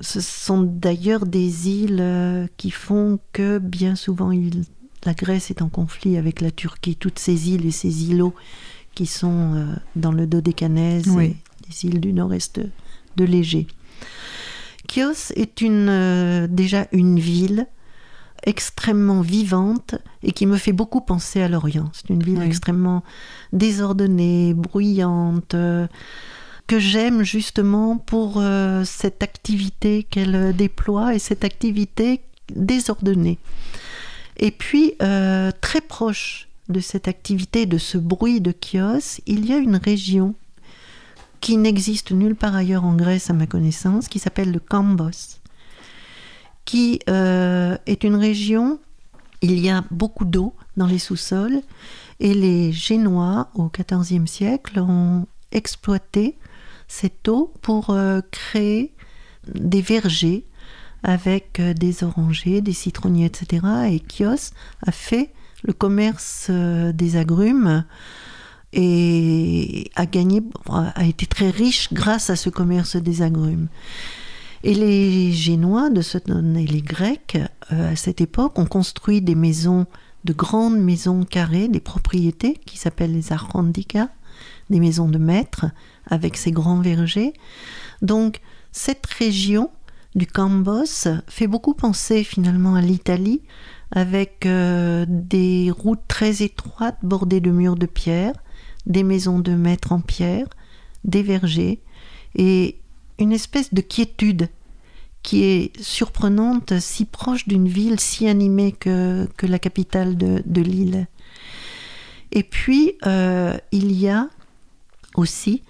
Ce 0.00 0.20
sont 0.20 0.62
d'ailleurs 0.62 1.24
des 1.24 1.68
îles 1.70 1.98
euh, 2.00 2.46
qui 2.58 2.70
font 2.70 3.18
que 3.32 3.58
bien 3.58 3.94
souvent 3.94 4.30
il- 4.30 4.64
la 5.06 5.14
Grèce 5.14 5.50
est 5.50 5.62
en 5.62 5.68
conflit 5.68 6.16
avec 6.18 6.40
la 6.42 6.50
Turquie. 6.50 6.96
Toutes 6.96 7.18
ces 7.18 7.50
îles 7.50 7.64
et 7.66 7.70
ces 7.70 8.10
îlots 8.10 8.34
qui 8.94 9.06
sont 9.06 9.54
euh, 9.54 9.66
dans 9.96 10.12
le 10.12 10.26
Dodécanèse 10.26 11.08
Oui. 11.08 11.24
et 11.24 11.36
les 11.68 11.84
îles 11.86 12.00
du 12.00 12.12
nord-est 12.12 12.60
de 13.16 13.24
l'Égée. 13.24 13.66
Chios 14.90 15.32
est 15.36 15.60
une, 15.60 15.88
euh, 15.88 16.46
déjà 16.48 16.86
une 16.92 17.18
ville 17.18 17.66
extrêmement 18.44 19.20
vivante 19.20 19.94
et 20.22 20.32
qui 20.32 20.46
me 20.46 20.56
fait 20.56 20.72
beaucoup 20.72 21.00
penser 21.00 21.40
à 21.40 21.48
l'Orient. 21.48 21.90
C'est 21.92 22.10
une 22.10 22.22
ville 22.22 22.38
Oui. 22.38 22.46
extrêmement 22.46 23.04
désordonnée, 23.52 24.52
bruyante, 24.54 25.54
euh, 25.54 25.86
que 26.66 26.78
j'aime 26.78 27.22
justement 27.22 27.98
pour 27.98 28.34
euh, 28.38 28.84
cette 28.84 29.22
activité 29.22 30.02
qu'elle 30.02 30.54
déploie 30.56 31.14
et 31.14 31.18
cette 31.18 31.44
activité 31.44 32.20
désordonnée. 32.54 33.38
Et 34.38 34.50
puis, 34.50 34.94
très 34.98 35.80
proche 35.86 36.48
de 36.68 36.80
cette 36.80 37.06
activité, 37.06 37.66
de 37.66 37.78
ce 37.78 37.98
bruit 37.98 38.40
de 38.40 38.52
Chios, 38.52 39.20
il 39.26 39.46
y 39.46 39.52
a 39.52 39.58
une 39.58 39.76
région 39.76 40.34
qui 41.42 41.56
n'existe 41.56 42.12
nulle 42.12 42.36
part 42.36 42.54
ailleurs 42.54 42.84
en 42.84 42.94
Grèce 42.94 43.28
à 43.28 43.32
ma 43.32 43.46
connaissance, 43.46 44.08
qui 44.08 44.20
s'appelle 44.20 44.52
le 44.52 44.60
Kambos, 44.60 45.40
qui 46.64 47.00
euh, 47.10 47.76
est 47.84 48.04
une 48.04 48.14
région, 48.14 48.78
il 49.42 49.58
y 49.58 49.68
a 49.68 49.84
beaucoup 49.90 50.24
d'eau 50.24 50.54
dans 50.76 50.86
les 50.86 51.00
sous-sols, 51.00 51.60
et 52.20 52.32
les 52.32 52.70
Génois, 52.72 53.48
au 53.54 53.68
XIVe 53.68 54.26
siècle, 54.26 54.78
ont 54.78 55.26
exploité 55.50 56.38
cette 56.86 57.26
eau 57.26 57.52
pour 57.60 57.90
euh, 57.90 58.20
créer 58.30 58.94
des 59.52 59.82
vergers 59.82 60.46
avec 61.02 61.58
euh, 61.58 61.74
des 61.74 62.04
orangers, 62.04 62.60
des 62.60 62.72
citronniers, 62.72 63.26
etc. 63.26 63.66
Et 63.90 64.00
Chios 64.08 64.52
a 64.86 64.92
fait 64.92 65.32
le 65.64 65.72
commerce 65.72 66.50
des 66.50 67.16
agrumes 67.16 67.84
et 68.72 69.90
a 69.96 70.06
gagné, 70.06 70.42
a 70.68 71.04
été 71.04 71.26
très 71.26 71.50
riche 71.50 71.92
grâce 71.92 72.30
à 72.30 72.36
ce 72.36 72.48
commerce 72.50 72.96
des 72.96 73.22
agrumes. 73.22 73.68
Et 74.64 74.74
les 74.74 75.32
Génois 75.32 75.90
de 75.90 76.02
ce, 76.02 76.18
et 76.18 76.66
les 76.66 76.82
Grecs, 76.82 77.36
euh, 77.72 77.92
à 77.92 77.96
cette 77.96 78.20
époque, 78.20 78.58
ont 78.58 78.66
construit 78.66 79.20
des 79.20 79.34
maisons, 79.34 79.86
de 80.24 80.32
grandes 80.32 80.78
maisons 80.78 81.24
carrées, 81.24 81.68
des 81.68 81.80
propriétés 81.80 82.58
qui 82.64 82.78
s'appellent 82.78 83.12
les 83.12 83.32
archandika, 83.32 84.08
des 84.70 84.78
maisons 84.78 85.08
de 85.08 85.18
maître, 85.18 85.66
avec 86.06 86.36
ces 86.36 86.52
grands 86.52 86.80
vergers. 86.80 87.32
Donc, 88.02 88.40
cette 88.70 89.06
région 89.06 89.70
du 90.14 90.26
Cambos 90.26 91.08
fait 91.26 91.46
beaucoup 91.46 91.74
penser 91.74 92.22
finalement 92.22 92.76
à 92.76 92.80
l'Italie, 92.80 93.42
avec 93.90 94.46
euh, 94.46 95.04
des 95.08 95.70
routes 95.70 96.06
très 96.08 96.42
étroites 96.42 96.98
bordées 97.02 97.40
de 97.40 97.50
murs 97.50 97.76
de 97.76 97.86
pierre, 97.86 98.34
des 98.86 99.02
maisons 99.02 99.38
de 99.38 99.52
maître 99.52 99.92
en 99.92 100.00
pierre, 100.00 100.46
des 101.04 101.22
vergers, 101.22 101.80
et 102.34 102.76
une 103.18 103.32
espèce 103.32 103.72
de 103.74 103.80
quiétude 103.80 104.48
qui 105.22 105.44
est 105.44 105.80
surprenante, 105.80 106.78
si 106.80 107.04
proche 107.04 107.46
d'une 107.46 107.68
ville 107.68 108.00
si 108.00 108.26
animée 108.26 108.72
que, 108.72 109.28
que 109.36 109.46
la 109.46 109.58
capitale 109.60 110.16
de, 110.16 110.42
de 110.44 110.60
l'île. 110.60 111.06
Et 112.32 112.42
puis, 112.42 112.94
euh, 113.06 113.56
il 113.70 113.92
y 113.92 114.08
a 114.08 114.28
aussi 115.14 115.62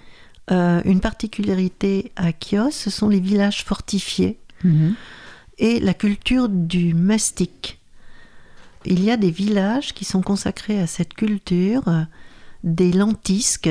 euh, 0.50 0.80
une 0.84 1.00
particularité 1.00 2.12
à 2.16 2.30
Chios, 2.32 2.70
ce 2.70 2.88
sont 2.90 3.08
les 3.08 3.20
villages 3.20 3.64
fortifiés 3.64 4.38
Mhm. 4.64 4.94
et 5.58 5.80
la 5.80 5.92
culture 5.92 6.48
du 6.48 6.94
mastic. 6.94 7.80
Il 8.84 9.02
y 9.02 9.10
a 9.10 9.16
des 9.16 9.32
villages 9.32 9.92
qui 9.92 10.04
sont 10.04 10.22
consacrés 10.22 10.80
à 10.80 10.86
cette 10.86 11.14
culture, 11.14 11.82
des 12.64 12.92
lentisques. 12.92 13.70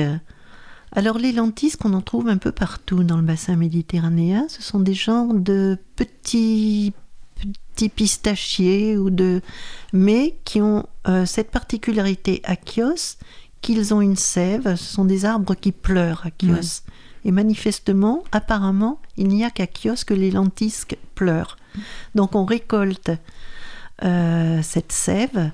Alors 0.92 1.18
les 1.18 1.32
lentisques, 1.32 1.84
on 1.84 1.94
en 1.94 2.02
trouve 2.02 2.28
un 2.28 2.36
peu 2.36 2.52
partout 2.52 3.02
dans 3.02 3.16
le 3.16 3.22
bassin 3.22 3.56
méditerranéen. 3.56 4.46
Ce 4.48 4.62
sont 4.62 4.80
des 4.80 4.94
genres 4.94 5.32
de 5.34 5.78
petits 5.96 6.92
petits 7.72 7.88
pistachiers 7.88 8.96
ou 8.96 9.10
de 9.10 9.40
mais 9.92 10.36
qui 10.44 10.60
ont 10.60 10.86
euh, 11.08 11.26
cette 11.26 11.50
particularité 11.50 12.40
à 12.44 12.54
Chios 12.54 13.16
qu'ils 13.62 13.94
ont 13.94 14.00
une 14.00 14.16
sève. 14.16 14.76
Ce 14.76 14.92
sont 14.92 15.04
des 15.04 15.24
arbres 15.24 15.54
qui 15.54 15.72
pleurent 15.72 16.26
à 16.26 16.30
Chios. 16.38 16.82
Et 17.24 17.30
manifestement, 17.30 18.24
apparemment, 18.32 19.00
il 19.16 19.28
n'y 19.28 19.44
a 19.44 19.50
qu'à 19.50 19.66
Chios 19.66 20.04
que 20.04 20.14
les 20.14 20.30
lentisques 20.30 20.96
pleurent. 21.14 21.56
Donc 22.14 22.34
on 22.34 22.44
récolte 22.44 23.12
euh, 24.04 24.60
cette 24.62 24.92
sève 24.92 25.52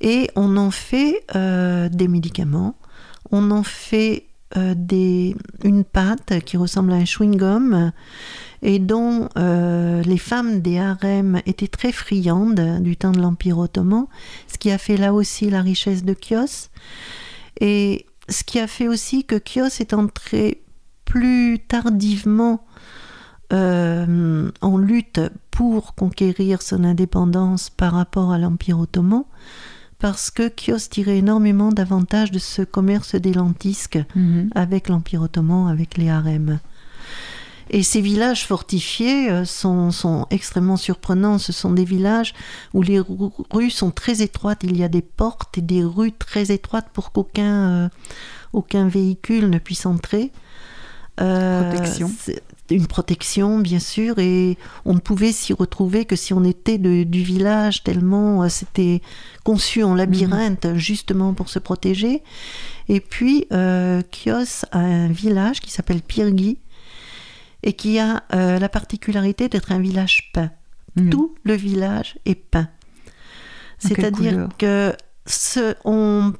et 0.00 0.30
on 0.36 0.56
en 0.56 0.70
fait 0.70 1.24
euh, 1.34 1.88
des 1.88 2.08
médicaments. 2.08 2.76
On 3.30 3.50
en 3.50 3.62
fait 3.62 4.26
euh, 4.56 4.74
une 5.62 5.84
pâte 5.84 6.40
qui 6.44 6.56
ressemble 6.56 6.92
à 6.92 6.96
un 6.96 7.04
chewing-gum 7.04 7.92
et 8.62 8.78
dont 8.78 9.28
euh, 9.38 10.02
les 10.02 10.18
femmes 10.18 10.60
des 10.60 10.78
harems 10.78 11.40
étaient 11.46 11.68
très 11.68 11.92
friandes 11.92 12.82
du 12.82 12.96
temps 12.96 13.12
de 13.12 13.20
l'Empire 13.20 13.58
ottoman, 13.58 14.06
ce 14.48 14.58
qui 14.58 14.70
a 14.70 14.78
fait 14.78 14.96
là 14.96 15.14
aussi 15.14 15.50
la 15.50 15.62
richesse 15.62 16.04
de 16.04 16.14
Chios. 16.20 16.68
Et 17.60 18.06
ce 18.28 18.42
qui 18.44 18.58
a 18.58 18.66
fait 18.66 18.88
aussi 18.88 19.24
que 19.24 19.36
Chios 19.44 19.80
est 19.80 19.94
entré 19.94 20.62
plus 21.04 21.58
tardivement 21.66 22.64
en 23.52 24.78
lutte 24.78 25.20
pour 25.50 25.96
conquérir 25.96 26.62
son 26.62 26.84
indépendance 26.84 27.68
par 27.68 27.94
rapport 27.94 28.30
à 28.30 28.38
l'Empire 28.38 28.78
ottoman, 28.78 29.24
parce 30.00 30.30
que 30.30 30.50
Chios 30.56 30.78
tirait 30.90 31.18
énormément 31.18 31.70
d'avantages 31.72 32.30
de 32.30 32.38
ce 32.38 32.62
commerce 32.62 33.14
des 33.14 33.32
lentisques 33.34 33.98
Mhm. 34.16 34.50
avec 34.54 34.88
l'Empire 34.88 35.22
ottoman, 35.22 35.68
avec 35.68 35.96
les 35.96 36.08
harems. 36.10 36.58
Et 37.72 37.84
ces 37.84 38.00
villages 38.00 38.46
fortifiés 38.46 39.30
euh, 39.30 39.44
sont, 39.44 39.92
sont 39.92 40.26
extrêmement 40.30 40.76
surprenants. 40.76 41.38
Ce 41.38 41.52
sont 41.52 41.70
des 41.72 41.84
villages 41.84 42.34
où 42.74 42.82
les 42.82 42.98
ru- 42.98 43.30
rues 43.52 43.70
sont 43.70 43.92
très 43.92 44.22
étroites. 44.22 44.62
Il 44.64 44.76
y 44.76 44.82
a 44.82 44.88
des 44.88 45.02
portes 45.02 45.56
et 45.58 45.60
des 45.60 45.84
rues 45.84 46.10
très 46.12 46.50
étroites 46.50 46.88
pour 46.92 47.12
qu'aucun 47.12 47.68
euh, 47.84 47.88
aucun 48.52 48.88
véhicule 48.88 49.48
ne 49.50 49.58
puisse 49.58 49.86
entrer. 49.86 50.32
Euh, 51.20 51.70
Protection. 51.70 52.10
Une 52.70 52.86
protection, 52.86 53.58
bien 53.58 53.80
sûr, 53.80 54.18
et 54.18 54.56
on 54.84 54.94
ne 54.94 55.00
pouvait 55.00 55.32
s'y 55.32 55.52
retrouver 55.52 56.04
que 56.04 56.16
si 56.16 56.32
on 56.32 56.44
était 56.44 56.78
de- 56.78 57.02
du 57.04 57.22
village, 57.22 57.82
tellement 57.82 58.42
euh, 58.44 58.48
c'était 58.48 59.02
conçu 59.44 59.82
en 59.82 59.94
labyrinthe, 59.94 60.66
justement 60.76 61.34
pour 61.34 61.48
se 61.48 61.58
protéger. 61.58 62.22
Et 62.88 63.00
puis, 63.00 63.46
euh, 63.52 64.02
Chios 64.12 64.64
a 64.72 64.78
un 64.78 65.08
village 65.08 65.60
qui 65.60 65.70
s'appelle 65.70 66.02
Pyrgi, 66.02 66.58
et 67.62 67.72
qui 67.74 67.98
a 67.98 68.22
euh, 68.34 68.58
la 68.58 68.68
particularité 68.68 69.48
d'être 69.48 69.72
un 69.72 69.80
village 69.80 70.30
peint. 70.32 70.50
Mhm. 70.96 71.10
Tout 71.10 71.34
le 71.44 71.54
village 71.54 72.18
est 72.24 72.34
peint. 72.34 72.68
quelle 73.80 73.96
C'est-à-dire 73.96 74.48
que 74.58 74.94
ce, 75.26 75.74
on 75.84 76.32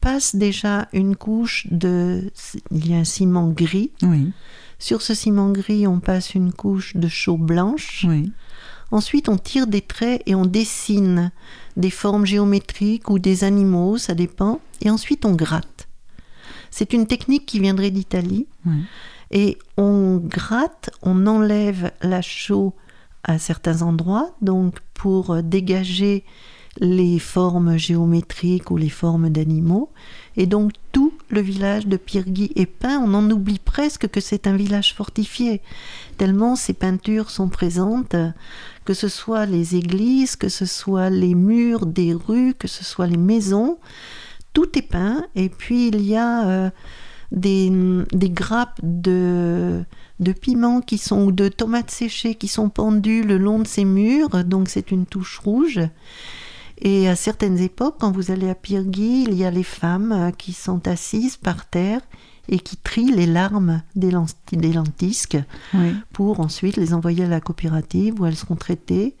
passe 0.00 0.36
déjà 0.36 0.88
une 0.92 1.16
couche 1.16 1.66
de... 1.70 2.30
Il 2.70 2.88
y 2.88 2.94
a 2.94 2.98
un 2.98 3.04
ciment 3.04 3.48
gris. 3.48 3.90
Oui, 4.02 4.32
Sur 4.80 5.02
ce 5.02 5.14
ciment 5.14 5.50
gris, 5.52 5.86
on 5.86 6.00
passe 6.00 6.34
une 6.34 6.52
couche 6.52 6.96
de 6.96 7.06
chaux 7.06 7.36
blanche. 7.38 8.04
oui. 8.08 8.32
Ensuite, 8.92 9.28
on 9.28 9.36
tire 9.36 9.68
des 9.68 9.82
traits 9.82 10.20
et 10.26 10.34
on 10.34 10.46
dessine 10.46 11.30
des 11.76 11.90
formes 11.90 12.26
géométriques 12.26 13.08
ou 13.08 13.20
des 13.20 13.44
animaux, 13.44 13.98
ça 13.98 14.14
dépend. 14.14 14.60
Et 14.80 14.90
ensuite, 14.90 15.24
on 15.24 15.36
gratte. 15.36 15.86
C'est 16.72 16.92
une 16.92 17.06
technique 17.06 17.46
qui 17.46 17.60
viendrait 17.60 17.92
d'Italie. 17.92 18.48
Oui. 18.66 18.82
Et 19.30 19.58
on 19.76 20.16
gratte, 20.16 20.90
on 21.02 21.28
enlève 21.28 21.92
la 22.02 22.20
chaux 22.20 22.74
à 23.22 23.38
certains 23.38 23.82
endroits, 23.82 24.34
donc 24.42 24.80
pour 24.92 25.40
dégager 25.40 26.24
les 26.78 27.18
formes 27.20 27.76
géométriques 27.76 28.72
ou 28.72 28.76
les 28.76 28.88
formes 28.88 29.30
d'animaux. 29.30 29.92
Et 30.36 30.46
donc 30.46 30.72
tout 30.92 31.12
le 31.28 31.40
village 31.40 31.86
de 31.86 31.96
Pyrgi 31.96 32.52
est 32.56 32.66
peint. 32.66 33.00
On 33.04 33.14
en 33.14 33.30
oublie 33.30 33.58
presque 33.58 34.08
que 34.08 34.20
c'est 34.20 34.46
un 34.46 34.56
village 34.56 34.94
fortifié, 34.94 35.60
tellement 36.18 36.56
ces 36.56 36.72
peintures 36.72 37.30
sont 37.30 37.48
présentes, 37.48 38.16
que 38.84 38.94
ce 38.94 39.08
soit 39.08 39.46
les 39.46 39.76
églises, 39.76 40.36
que 40.36 40.48
ce 40.48 40.66
soit 40.66 41.10
les 41.10 41.34
murs 41.34 41.86
des 41.86 42.14
rues, 42.14 42.54
que 42.54 42.68
ce 42.68 42.84
soit 42.84 43.06
les 43.06 43.16
maisons. 43.16 43.78
Tout 44.52 44.78
est 44.78 44.82
peint. 44.82 45.24
Et 45.34 45.48
puis 45.48 45.88
il 45.88 46.02
y 46.02 46.16
a 46.16 46.48
euh, 46.48 46.70
des, 47.32 47.70
des 48.12 48.30
grappes 48.30 48.80
de, 48.82 49.84
de 50.18 50.32
piments 50.32 50.80
qui 50.80 50.98
sont, 50.98 51.22
ou 51.26 51.32
de 51.32 51.48
tomates 51.48 51.90
séchées 51.90 52.34
qui 52.34 52.48
sont 52.48 52.68
pendues 52.68 53.22
le 53.22 53.38
long 53.38 53.58
de 53.58 53.66
ces 53.66 53.84
murs. 53.84 54.44
Donc 54.44 54.68
c'est 54.68 54.90
une 54.90 55.06
touche 55.06 55.38
rouge. 55.38 55.80
Et 56.82 57.08
à 57.08 57.16
certaines 57.16 57.58
époques, 57.58 57.96
quand 58.00 58.10
vous 58.12 58.30
allez 58.30 58.48
à 58.48 58.54
Pyrgi, 58.54 59.24
il 59.28 59.34
y 59.34 59.44
a 59.44 59.50
les 59.50 59.62
femmes 59.64 60.12
euh, 60.12 60.30
qui 60.30 60.52
sont 60.52 60.86
assises 60.88 61.36
par 61.36 61.66
terre 61.66 62.00
et 62.48 62.58
qui 62.58 62.76
trient 62.76 63.12
les 63.12 63.26
larmes 63.26 63.82
des, 63.94 64.10
lent- 64.10 64.26
des 64.52 64.72
lentisques 64.72 65.38
oui. 65.74 65.94
pour 66.12 66.40
ensuite 66.40 66.76
les 66.76 66.94
envoyer 66.94 67.24
à 67.24 67.28
la 67.28 67.40
coopérative 67.40 68.20
où 68.20 68.26
elles 68.26 68.36
seront 68.36 68.56
traitées. 68.56 69.14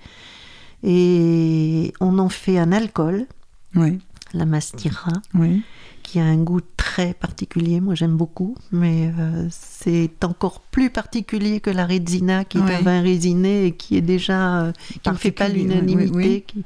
Et 0.82 1.92
on 2.00 2.18
en 2.18 2.28
fait 2.28 2.58
un 2.58 2.72
alcool, 2.72 3.26
oui. 3.74 3.98
la 4.32 4.46
mastira, 4.46 5.12
oui. 5.34 5.62
qui 6.02 6.18
a 6.18 6.24
un 6.24 6.38
goût 6.38 6.62
très 6.78 7.12
particulier. 7.12 7.80
Moi, 7.80 7.94
j'aime 7.94 8.16
beaucoup, 8.16 8.56
mais 8.72 9.12
euh, 9.18 9.46
c'est 9.50 10.24
encore 10.24 10.60
plus 10.60 10.88
particulier 10.90 11.60
que 11.60 11.70
la 11.70 11.86
Redzina, 11.86 12.44
qui 12.46 12.58
est 12.58 12.62
un 12.62 12.80
vin 12.80 13.02
résiné 13.02 13.66
et 13.66 13.72
qui 13.72 13.96
est 13.96 14.00
déjà 14.02 14.62
euh, 14.62 14.72
qui 15.02 15.10
ne 15.10 15.14
fait 15.16 15.30
pas 15.30 15.48
l'unanimité. 15.48 16.40
qui- 16.46 16.64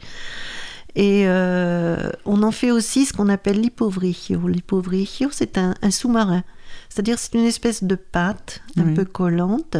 Et 0.97 1.25
euh, 1.27 2.11
on 2.25 2.43
en 2.45 2.53
fait 2.53 2.71
aussi 2.71 3.05
ce 3.05 3.13
qu'on 3.13 3.29
appelle 3.29 3.61
l'ipovrichio. 3.61 4.47
L'ipovrichio, 4.47 5.29
c'est 5.33 5.59
un, 5.59 5.75
un 5.83 5.91
sous-marin. 5.91 6.45
C'est-à-dire, 6.89 7.19
c'est 7.19 7.35
une 7.35 7.45
espèce 7.47 7.83
de 7.83 7.97
pâte 7.97 8.63
un 8.77 8.85
Oui. 8.85 8.95
peu 8.95 9.05
collante 9.05 9.77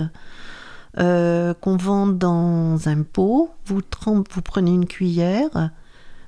euh, 0.99 1.55
qu'on 1.55 1.77
vend 1.77 2.07
dans 2.09 2.89
un 2.89 3.03
pot. 3.03 3.51
Vous, 3.67 3.81
trempe- 3.81 4.27
vous 4.33 4.43
prenez 4.43 4.73
une 4.73 4.87
cuillère, 4.87 5.71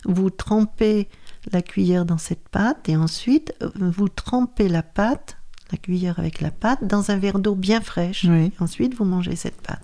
vous 0.04 0.30
trempez 0.30 1.08
la 1.52 1.62
cuillère 1.62 2.04
dans 2.04 2.18
cette 2.18 2.48
pâte 2.48 2.88
et 2.88 2.96
ensuite 2.96 3.54
euh, 3.62 3.70
vous 3.76 4.08
trempez 4.08 4.68
la 4.68 4.82
pâte, 4.82 5.36
la 5.72 5.78
cuillère 5.78 6.18
avec 6.20 6.40
la 6.40 6.50
pâte, 6.52 6.84
dans 6.86 7.10
un 7.10 7.16
verre 7.18 7.38
d'eau 7.40 7.54
bien 7.56 7.80
fraîche. 7.80 8.24
Oui. 8.28 8.52
Ensuite, 8.60 8.94
vous 8.94 9.04
mangez 9.04 9.34
cette 9.36 9.60
pâte. 9.60 9.82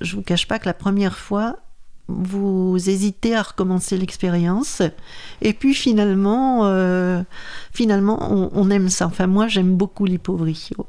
Je 0.00 0.16
vous 0.16 0.22
cache 0.22 0.48
pas 0.48 0.58
que 0.58 0.66
la 0.66 0.74
première 0.74 1.16
fois, 1.16 1.58
vous 2.08 2.76
hésitez 2.88 3.34
à 3.34 3.42
recommencer 3.42 3.96
l'expérience, 3.96 4.82
et 5.42 5.52
puis 5.52 5.74
finalement, 5.74 6.66
euh, 6.66 7.22
finalement, 7.72 8.32
on, 8.32 8.50
on 8.52 8.70
aime 8.70 8.88
ça. 8.88 9.06
Enfin, 9.06 9.26
moi, 9.26 9.48
j'aime 9.48 9.76
beaucoup 9.76 10.04
l'hypovricchio. 10.04 10.86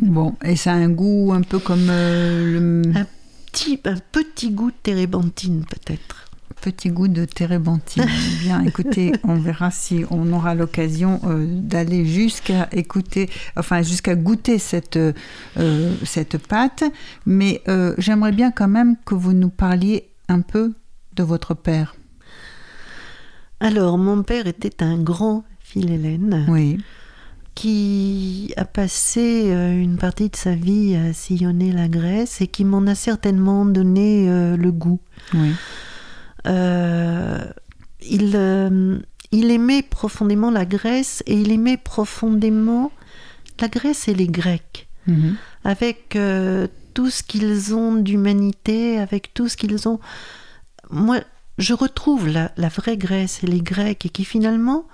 Bon, 0.00 0.34
et 0.44 0.56
ça 0.56 0.72
a 0.72 0.76
un 0.76 0.88
goût 0.88 1.32
un 1.34 1.42
peu 1.42 1.58
comme 1.58 1.88
euh, 1.90 2.84
le 2.84 2.96
Un 2.96 3.06
Petit, 3.52 3.80
un 3.86 3.96
petit 4.12 4.50
goût 4.50 4.70
de 4.70 4.76
térébenthine, 4.82 5.64
peut-être. 5.64 6.26
petit 6.60 6.90
goût 6.90 7.08
de 7.08 7.24
térébenthine. 7.24 8.06
Bien, 8.42 8.62
écoutez, 8.62 9.12
on 9.24 9.36
verra 9.36 9.70
si 9.70 10.04
on 10.10 10.30
aura 10.32 10.54
l'occasion 10.54 11.20
euh, 11.24 11.46
d'aller 11.48 12.04
jusqu'à 12.04 12.68
écouter, 12.72 13.30
enfin 13.56 13.80
jusqu'à 13.80 14.14
goûter 14.14 14.58
cette, 14.58 14.98
cette 16.04 16.38
pâte. 16.46 16.84
Mais 17.24 17.62
j'aimerais 17.96 18.32
bien 18.32 18.50
quand 18.50 18.68
même 18.68 18.96
que 19.06 19.14
vous 19.14 19.32
nous 19.32 19.48
parliez 19.48 20.10
un 20.28 20.40
peu 20.40 20.74
de 21.14 21.22
votre 21.22 21.54
père. 21.54 21.94
Alors, 23.60 23.96
mon 23.98 24.22
père 24.22 24.46
était 24.46 24.82
un 24.82 24.98
grand 24.98 25.44
philhellène 25.60 26.46
Oui, 26.48 26.78
qui 27.54 28.52
a 28.56 28.64
passé 28.66 29.44
euh, 29.50 29.72
une 29.80 29.96
partie 29.96 30.28
de 30.28 30.36
sa 30.36 30.54
vie 30.54 30.94
à 30.94 31.12
sillonner 31.14 31.72
la 31.72 31.88
Grèce 31.88 32.40
et 32.42 32.48
qui 32.48 32.64
m'en 32.64 32.86
a 32.86 32.94
certainement 32.94 33.64
donné 33.64 34.28
euh, 34.28 34.56
le 34.56 34.72
goût. 34.72 35.00
oui, 35.34 35.52
Euh, 36.46 37.44
il, 38.08 38.32
euh, 38.36 38.98
il 39.32 39.50
aimait 39.50 39.82
profondément 39.82 40.50
la 40.52 40.64
Grèce 40.64 41.22
et 41.26 41.34
il 41.40 41.50
aimait 41.50 41.76
profondément 41.78 42.92
la 43.60 43.68
Grèce 43.68 44.06
et 44.06 44.14
les 44.14 44.28
Grecs, 44.28 44.86
Mhm. 45.08 45.36
avec 45.64 46.14
euh, 46.14 46.68
tout 46.96 47.10
ce 47.10 47.22
qu'ils 47.22 47.74
ont 47.74 47.94
d'humanité, 47.94 48.98
avec 48.98 49.34
tout 49.34 49.48
ce 49.48 49.56
qu'ils 49.58 49.86
ont. 49.86 50.00
Moi, 50.90 51.18
je 51.58 51.74
retrouve 51.74 52.26
la, 52.26 52.50
la 52.56 52.68
vraie 52.68 52.96
Grèce 52.96 53.44
et 53.44 53.46
les 53.46 53.60
Grecs 53.60 54.06
et 54.06 54.08
qui 54.08 54.24
finalement 54.24 54.86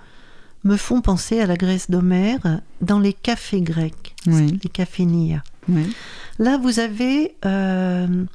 me 0.65 0.75
font 0.75 0.99
penser 1.01 1.39
à 1.39 1.45
la 1.45 1.55
Grèce 1.55 1.89
d'Homère 1.89 2.59
dans 2.81 2.99
les 2.99 3.13
cafés 3.13 3.61
grecs, 3.61 4.15
Oui. 4.27 4.59
les 4.63 4.69
cafénias. 4.69 5.43
oui, 5.69 5.93
Là, 6.39 6.57
vous 6.57 6.79
avez 6.79 7.35
euh, 7.45 8.25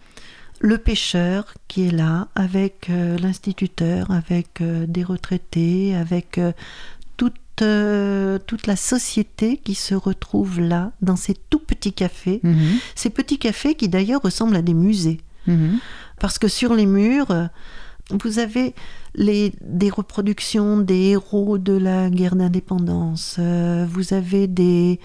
le 0.61 0.79
pêcheur 0.79 1.53
qui 1.69 1.89
est 1.89 1.91
là, 1.91 2.29
avec 2.35 2.89
euh, 2.89 3.19
l'instituteur, 3.19 4.11
avec 4.11 4.61
euh, 4.63 4.87
des 4.87 5.05
retraités, 5.05 5.95
avec 5.95 6.41
euh, 7.63 8.39
toute, 8.47 8.67
la 8.67 8.77
société 8.77 9.57
qui 9.59 9.75
se 9.75 9.95
retrouve 9.95 10.61
là, 10.61 10.93
dans 11.03 11.17
ces 11.17 11.35
tout 11.51 11.59
petits 11.59 11.93
cafés. 11.93 12.41
Mhm. 12.43 12.79
Ces 12.95 13.11
petits 13.11 13.39
cafés 13.39 13.75
qui 13.75 13.89
d'ailleurs 13.89 14.23
ressemblent 14.23 14.57
à 14.57 14.63
des 14.63 14.75
musées. 14.75 15.21
Mhm. 15.47 15.79
Parce 16.19 16.39
que 16.39 16.49
sur 16.49 16.75
les 16.75 16.87
murs, 16.87 17.31
euh, 17.31 17.47
vous 18.11 18.39
avez 18.39 18.75
les, 19.15 19.53
des 19.61 19.91
reproductions 19.91 20.79
des 20.79 21.11
héros 21.11 21.59
de 21.59 21.75
la 21.75 22.09
guerre 22.09 22.37
d'indépendance. 22.37 23.37
euh, 23.39 23.87
vous 23.91 24.15
avez 24.15 24.47
des 24.47 24.99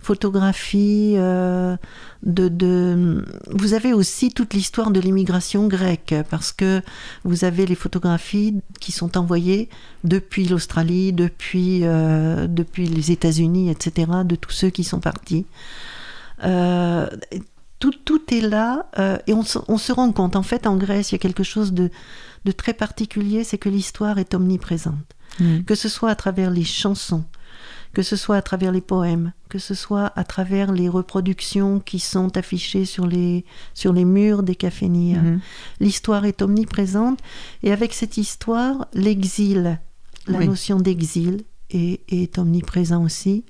photographies 0.00 1.14
euh, 1.16 1.76
de, 2.24 2.48
de- 2.48 3.24
Vous 3.50 3.74
avez 3.74 3.92
aussi 3.92 4.30
toute 4.32 4.54
l'histoire 4.54 4.90
de 4.90 4.98
l'immigration 5.00 5.68
grecque, 5.68 6.14
parce 6.30 6.50
que 6.50 6.82
vous 7.24 7.44
avez 7.44 7.64
les 7.66 7.76
photographies 7.76 8.56
qui 8.80 8.90
sont 8.90 9.16
envoyées 9.16 9.68
depuis 10.02 10.46
l'Australie, 10.48 11.12
depuis, 11.12 11.80
euh, 11.84 12.46
depuis 12.48 12.86
les 12.86 13.12
États-Unis, 13.12 13.70
etc., 13.70 14.10
de 14.24 14.34
tous 14.34 14.50
ceux 14.52 14.70
qui 14.70 14.82
sont 14.82 15.00
partis. 15.00 15.46
Euh, 16.44 17.06
tout, 17.80 17.92
tout 18.04 18.22
est 18.34 18.40
là 18.40 18.86
euh, 18.98 19.18
et 19.28 19.32
on 19.32 19.44
on 19.68 19.78
se 19.78 19.92
rend 19.92 20.10
compte, 20.12 20.34
en 20.34 20.42
fait, 20.42 20.66
en 20.66 20.76
Grèce, 20.76 21.10
il 21.10 21.14
y 21.14 21.16
a 21.16 21.18
quelque 21.18 21.44
chose 21.44 21.72
de, 21.72 21.90
de 22.44 22.52
très 22.52 22.74
particulier, 22.74 23.44
c'est 23.44 23.58
que 23.58 23.68
l'histoire 23.68 24.18
est 24.18 24.34
omniprésente. 24.34 25.14
Mhm. 25.40 25.64
Que 25.64 25.74
ce 25.74 25.88
soit 25.88 26.10
à 26.10 26.14
travers 26.14 26.50
les 26.50 26.64
chansons, 26.64 27.24
que 27.92 28.02
ce 28.02 28.16
soit 28.16 28.36
à 28.36 28.42
travers 28.42 28.72
les 28.72 28.80
poèmes, 28.80 29.32
que 29.48 29.58
ce 29.58 29.74
soit 29.74 30.12
à 30.16 30.24
travers 30.24 30.72
les 30.72 30.88
reproductions 30.88 31.80
qui 31.80 31.98
sont 32.00 32.36
affichées 32.36 32.84
sur 32.84 33.06
les, 33.06 33.44
sur 33.74 33.92
les 33.92 34.04
murs 34.04 34.42
des 34.42 34.54
cafénias. 34.56 35.20
Mhm. 35.22 35.40
L'histoire 35.80 36.24
est 36.24 36.42
omniprésente 36.42 37.20
et 37.62 37.72
avec 37.72 37.92
cette 37.94 38.16
histoire, 38.16 38.88
l'exil, 38.94 39.78
la 40.26 40.38
Oui. 40.38 40.48
notion 40.48 40.78
d'exil 40.80 41.44
est, 41.70 42.00
est 42.12 42.38
omniprésent 42.38 43.02
aussi. 43.04 43.44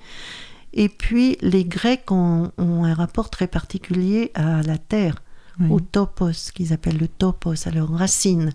Et 0.75 0.89
puis, 0.89 1.39
les 1.41 1.65
Grecs 1.65 2.11
ont, 2.11 2.53
ont 2.59 2.85
un 2.85 2.95
rapport 2.95 3.31
très 3.31 3.47
particulier 3.47 4.31
à 4.35 4.63
la 4.63 4.77
terre, 4.79 5.23
Oui. 5.61 5.67
au 5.71 5.81
topos, 5.81 6.51
qu'ils 6.55 6.73
appellent 6.73 6.99
le 6.99 7.09
topos, 7.09 7.67
à 7.67 7.71
leurs 7.71 7.91
racines. 7.91 8.53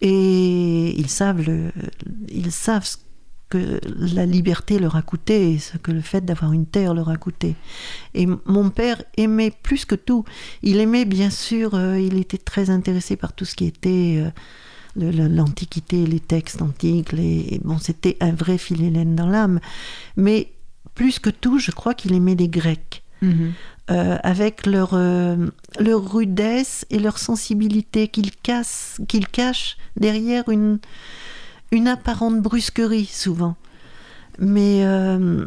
Et 0.00 0.94
ils 0.98 1.08
savent, 1.08 1.42
le, 1.42 1.72
ils 2.28 2.52
savent 2.52 2.84
ce 2.84 2.98
que 3.48 3.80
la 4.14 4.26
liberté 4.26 4.78
leur 4.78 4.96
a 4.96 5.02
coûté, 5.02 5.58
ce 5.58 5.78
que 5.78 5.92
le 5.92 6.00
fait 6.00 6.24
d'avoir 6.24 6.52
une 6.52 6.66
terre 6.66 6.92
leur 6.94 7.08
a 7.08 7.16
coûté. 7.16 7.54
Et 8.14 8.26
mon 8.44 8.70
père 8.70 9.02
aimait 9.16 9.52
plus 9.62 9.84
que 9.84 9.94
tout. 9.94 10.24
Il 10.62 10.78
aimait 10.78 11.04
bien 11.04 11.30
sûr, 11.30 11.74
euh, 11.74 11.98
il 11.98 12.18
était 12.18 12.38
très 12.38 12.68
intéressé 12.70 13.16
par 13.16 13.32
tout 13.32 13.44
ce 13.44 13.54
qui 13.54 13.64
était 13.66 14.16
euh, 14.18 14.30
le- 14.96 15.28
l'Antiquité, 15.28 16.06
les 16.06 16.20
textes 16.20 16.60
antiques. 16.60 17.12
Les, 17.12 17.60
bon, 17.64 17.78
c'était 17.78 18.16
un 18.20 18.32
vrai 18.32 18.58
philhellène 18.58 19.14
dans 19.14 19.28
l'âme. 19.28 19.60
Mais 20.16 20.52
plus 20.94 21.18
que 21.20 21.30
tout, 21.30 21.58
je 21.58 21.70
crois 21.70 21.94
qu'il 21.94 22.12
aimait 22.14 22.34
les 22.34 22.48
Grecs 22.48 23.02
Mhm. 23.22 23.52
euh, 23.90 24.18
avec 24.22 24.66
leur, 24.66 24.90
euh, 24.92 25.48
leur 25.78 26.12
rudesse 26.12 26.84
et 26.90 26.98
leur 26.98 27.18
sensibilité 27.18 28.08
qu'ils 28.08 28.34
cassent, 28.34 29.00
qu'ils 29.08 29.28
cachent 29.28 29.76
derrière 29.96 30.48
une, 30.48 30.78
une 31.70 31.88
apparente 31.88 32.40
brusquerie 32.42 33.06
souvent. 33.06 33.56
Mais 34.38 34.84
euh, 34.84 35.46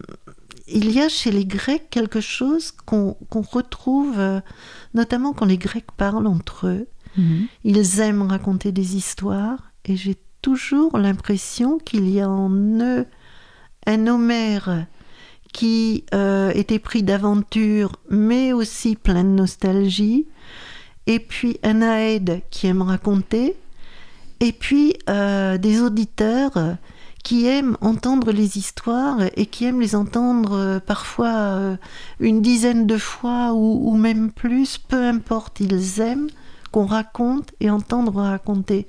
il 0.67 0.91
y 0.91 0.99
a 0.99 1.09
chez 1.09 1.31
les 1.31 1.45
Grecs 1.45 1.89
quelque 1.89 2.21
chose 2.21 2.71
qu'on 2.71 3.15
qu'on 3.29 3.41
retrouve, 3.41 4.17
notamment 4.93 5.33
quand 5.33 5.45
les 5.45 5.57
Grecs 5.57 5.91
parlent 5.95 6.27
entre 6.27 6.67
eux. 6.67 6.87
Mhm. 7.17 7.47
Ils 7.63 7.99
aiment 7.99 8.23
raconter 8.23 8.71
des 8.71 8.95
histoires 8.95 9.71
et 9.85 9.95
j'ai 9.95 10.15
toujours 10.41 10.97
l'impression 10.97 11.77
qu'il 11.79 12.09
y 12.09 12.21
a 12.21 12.29
en 12.29 12.51
eux 12.51 13.05
un 13.85 14.07
Homère 14.07 14.85
qui 15.53 16.05
euh, 16.13 16.51
était 16.53 16.79
pris 16.79 17.03
d'aventure 17.03 17.93
mais 18.09 18.53
aussi 18.53 18.95
plein 18.95 19.23
de 19.23 19.29
nostalgie 19.29 20.27
et 21.07 21.19
puis 21.19 21.59
un 21.63 21.81
Aède 21.81 22.41
qui 22.51 22.67
aime 22.67 22.81
raconter 22.81 23.55
et 24.39 24.51
puis 24.51 24.95
euh, 25.09 25.57
des 25.57 25.81
auditeurs 25.81 26.77
qui 27.23 27.47
aiment 27.47 27.77
entendre 27.81 28.31
les 28.31 28.57
histoires 28.57 29.19
et 29.35 29.45
qui 29.45 29.65
aiment 29.65 29.81
les 29.81 29.95
entendre 29.95 30.53
euh, 30.53 30.79
parfois 30.79 31.77
une 32.19 32.41
dizaine 32.41 32.87
de 32.87 32.97
fois 32.97 33.53
ou, 33.53 33.93
même 33.97 34.31
plus, 34.31 34.77
peu 34.77 35.03
importe, 35.03 35.59
ils 35.59 35.99
aiment 35.99 36.29
qu'on 36.71 36.85
raconte 36.85 37.51
et 37.59 37.69
entendre 37.69 38.21
raconter. 38.21 38.87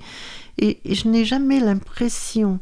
Et 0.57 0.79
je 0.85 1.09
n'ai 1.09 1.25
jamais 1.25 1.59
l'impression 1.59 2.59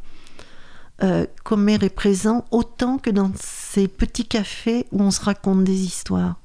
euh, 1.03 1.25
qu'Homère 1.43 1.83
est 1.83 1.89
présent 1.89 2.45
autant 2.51 2.97
que 2.97 3.09
dans 3.09 3.31
ces 3.39 3.87
petits 3.87 4.25
cafés 4.25 4.85
où 4.91 5.01
on 5.01 5.11
se 5.11 5.21
raconte 5.21 5.63
des 5.63 5.81
histoires, 5.83 6.39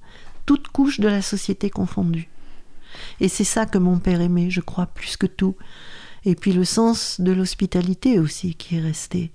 toutes 0.46 0.68
couches 0.68 1.00
de 1.00 1.08
la 1.08 1.22
société 1.22 1.70
confondues. 1.70 2.28
Et 3.20 3.28
c'est 3.28 3.44
ça 3.44 3.66
que 3.66 3.78
mon 3.78 3.98
père 3.98 4.20
aimait, 4.20 4.50
je 4.50 4.60
crois, 4.60 4.86
plus 4.86 5.16
que 5.16 5.26
tout. 5.26 5.56
Et 6.24 6.34
puis 6.34 6.52
le 6.52 6.64
sens 6.64 7.20
de 7.20 7.32
l'hospitalité 7.32 8.18
aussi 8.18 8.54
qui 8.54 8.76
est 8.76 8.80
resté. 8.80 9.32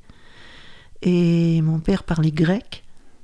Et 1.01 1.61
mon 1.61 1.79
père 1.79 2.03
parlait 2.03 2.31
grec, 2.31 2.83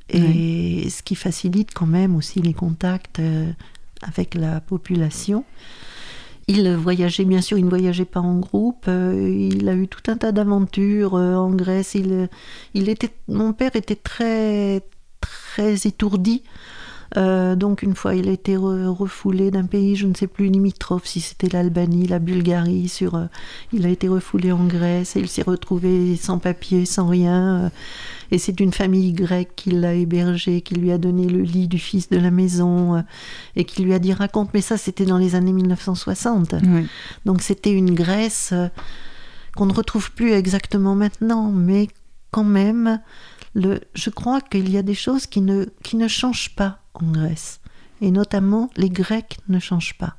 et 0.09 0.87
ce 0.89 1.01
qui 1.01 1.15
facilite 1.15 1.73
quand 1.73 1.87
même 1.87 2.15
aussi 2.15 2.41
les 2.41 2.53
contacts 2.53 3.19
euh, 3.19 3.51
avec 4.01 4.35
la 4.35 4.61
population. 4.61 5.43
Il 6.47 6.69
voyageait, 6.75 7.25
bien 7.25 7.41
sûr, 7.41 7.57
il 7.57 7.65
ne 7.65 7.69
voyageait 7.69 8.05
pas 8.05 8.19
en 8.19 8.37
groupe. 8.39 8.85
euh, 8.87 9.29
il 9.51 9.67
a 9.67 9.73
eu 9.73 9.87
tout 9.87 10.11
un 10.11 10.17
tas 10.17 10.31
d'aventures 10.31 11.15
euh, 11.15 11.33
en 11.35 11.49
Grèce. 11.51 11.95
Il, 11.95 12.29
était, 12.89 13.09
mon 13.27 13.51
père 13.53 13.75
était 13.75 13.95
très, 13.95 14.83
très 15.21 15.87
étourdi. 15.87 16.43
Euh, 17.17 17.55
donc 17.55 17.81
une 17.81 17.95
fois, 17.95 18.13
il 18.13 18.27
a 18.27 18.31
été 18.31 18.57
re- 18.57 18.87
refoulé 18.87 19.49
d'un 19.49 19.65
pays, 19.65 19.95
je 19.95 20.05
ne 20.05 20.13
sais 20.13 20.27
plus 20.27 20.47
limitrophe, 20.47 21.05
si 21.05 21.19
c'était 21.21 21.49
l'Albanie, 21.49 22.07
la 22.07 22.19
Bulgarie. 22.19 22.89
Sur, 22.89 23.27
il 23.73 23.85
a 23.85 23.89
été 23.89 24.07
refoulé 24.07 24.51
en 24.51 24.65
Grèce 24.65 25.15
et 25.15 25.21
il 25.21 25.27
s'est 25.29 25.41
retrouvé 25.43 26.15
sans 26.15 26.37
papier, 26.37 26.85
sans 26.85 27.07
rien. 27.07 27.71
Et 28.31 28.37
c'est 28.37 28.59
une 28.59 28.73
famille 28.73 29.13
grecque 29.13 29.51
qui 29.55 29.71
l'a 29.71 29.93
hébergé, 29.93 30.61
qui 30.61 30.75
lui 30.75 30.91
a 30.91 30.97
donné 30.97 31.27
le 31.27 31.41
lit 31.41 31.67
du 31.67 31.79
fils 31.79 32.09
de 32.09 32.17
la 32.17 32.31
maison 32.31 32.95
euh, 32.95 33.01
et 33.55 33.65
qui 33.65 33.83
lui 33.83 33.93
a 33.93 33.99
dit 33.99 34.13
raconte. 34.13 34.53
Mais 34.53 34.61
ça, 34.61 34.77
c'était 34.77 35.05
dans 35.05 35.17
les 35.17 35.35
années 35.35 35.53
1960. 35.53 36.55
Oui. 36.63 36.87
Donc 37.25 37.41
c'était 37.41 37.71
une 37.71 37.93
Grèce 37.93 38.49
euh, 38.53 38.67
qu'on 39.55 39.65
ne 39.67 39.73
retrouve 39.73 40.11
plus 40.11 40.31
exactement 40.31 40.95
maintenant, 40.95 41.51
mais 41.51 41.87
quand 42.31 42.43
même, 42.43 42.99
le, 43.53 43.79
je 43.93 44.09
crois 44.09 44.41
qu'il 44.41 44.69
y 44.69 44.77
a 44.77 44.81
des 44.83 44.95
choses 44.95 45.27
qui 45.27 45.41
ne, 45.41 45.65
qui 45.83 45.95
ne 45.95 46.07
changent 46.07 46.55
pas 46.55 46.79
en 46.93 47.11
Grèce. 47.11 47.61
Et 48.01 48.11
notamment, 48.11 48.69
les 48.75 48.89
Grecs 48.89 49.37
ne 49.47 49.59
changent 49.59 49.97
pas. 49.97 50.15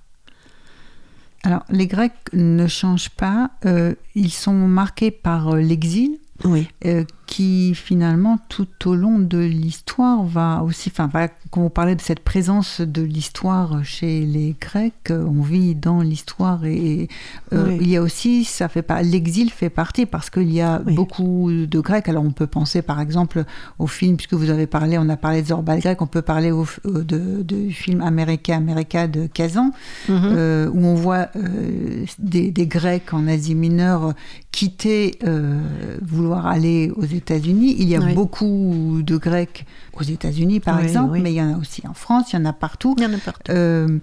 Alors, 1.43 1.63
les 1.69 1.87
Grecs 1.87 2.15
ne 2.33 2.67
changent 2.67 3.11
pas. 3.11 3.51
euh, 3.67 3.95
ils 4.15 4.33
sont 4.33 4.55
marqués 4.55 5.11
par 5.11 5.49
euh, 5.55 5.61
l'exil, 5.61 6.19
Oui. 6.45 6.67
euh, 6.87 7.05
qui 7.27 7.75
finalement, 7.75 8.39
tout 8.49 8.67
au 8.89 8.95
long 8.95 9.19
de 9.19 9.39
l'histoire, 9.39 10.25
va 10.25 10.63
aussi. 10.63 10.91
Enfin, 10.93 11.09
va- 11.09 11.29
quand 11.51 11.63
vous 11.63 11.71
parlez 11.71 11.95
de 11.95 12.01
cette 12.01 12.21
présence 12.21 12.81
de 12.81 13.03
l'histoire 13.03 13.85
chez 13.85 14.21
les 14.25 14.55
Grecs, 14.61 14.93
euh, 15.11 15.25
on 15.27 15.43
vit 15.43 15.75
dans 15.75 16.01
l'histoire 16.01 16.65
et 16.65 17.09
euh, 17.53 17.67
Oui. 17.69 17.79
il 17.81 17.89
y 17.89 17.97
a 17.97 18.03
aussi, 18.03 18.45
ça 18.45 18.69
fait 18.69 18.83
pas. 18.83 19.03
L'exil 19.03 19.51
fait 19.51 19.71
partie 19.71 20.07
parce 20.07 20.31
qu'il 20.31 20.53
y 20.53 20.61
a 20.61 20.83
Oui. 20.87 20.95
beaucoup 20.95 21.51
de 21.51 21.81
Grecs. 21.81 22.09
Alors, 22.09 22.25
on 22.25 22.31
peut 22.33 22.47
penser 22.47 22.83
par 22.83 23.01
exemple 23.01 23.45
au 23.79 23.87
film, 23.87 24.17
puisque 24.17 24.35
vous 24.35 24.51
avez 24.51 24.67
parlé, 24.67 24.97
on 24.99 25.09
a 25.09 25.17
parlé 25.17 25.43
de 25.43 25.49
Zorba 25.49 25.75
le 25.75 25.81
grec, 25.81 26.01
on 26.03 26.07
peut 26.07 26.23
parler 26.23 26.51
au, 26.53 26.67
au- 26.85 27.03
de, 27.03 27.43
du 27.43 27.73
film 27.73 28.01
américain, 28.03 28.57
America 28.57 29.09
de 29.09 29.27
Kazan. 29.27 29.71
Euh, 30.09 30.69
où 30.73 30.85
on 30.85 30.95
voit 30.95 31.29
euh, 31.37 32.05
des, 32.19 32.51
des 32.51 32.67
Grecs 32.67 33.13
en 33.13 33.27
Asie 33.27 33.55
mineure 33.55 34.15
quitter, 34.53 35.19
euh, 35.27 35.61
vouloir 36.03 36.47
aller 36.47 36.91
aux 36.97 37.05
États-Unis. 37.17 37.77
Il 37.79 37.89
y 37.89 37.97
a 37.97 38.01
Oui. 38.01 38.15
beaucoup 38.15 39.01
de 39.03 39.17
Grecs 39.17 39.65
aux 39.95 40.03
États-Unis, 40.03 40.61
par 40.61 40.77
Oui, 40.79 40.85
exemple, 40.85 41.13
oui. 41.13 41.21
mais 41.21 41.33
il 41.33 41.37
y 41.37 41.43
en 41.43 41.55
a 41.55 41.59
aussi 41.59 41.83
en 41.87 41.95
France, 41.95 42.33
il 42.33 42.37
y 42.37 42.39
en 42.39 42.45
a 42.45 42.53
partout. 42.53 42.95
Il 42.99 43.05
y 43.05 43.07
en 43.07 43.13
a 43.15 43.19
partout. 43.19 43.53
Euh, 43.53 43.99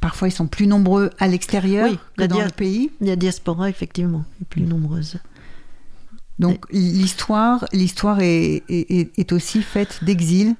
parfois, 0.00 0.28
ils 0.28 0.32
sont 0.32 0.46
plus 0.46 0.66
nombreux 0.66 1.10
à 1.18 1.26
l'extérieur 1.28 1.88
que 2.16 2.24
dans 2.24 2.40
le 2.42 2.50
pays. 2.50 2.90
La 3.00 3.16
diaspora, 3.16 3.68
effectivement, 3.70 4.24
est 4.42 4.44
plus 4.44 4.62
nombreuse. 4.62 5.16
Donc, 6.38 6.66
l'histoire, 6.70 7.64
l'histoire 7.72 8.20
est, 8.20 8.62
est- 8.68 8.90
est- 8.90 9.18
est 9.18 9.32
aussi 9.32 9.62
faite 9.62 10.00
d'exil. 10.02 10.54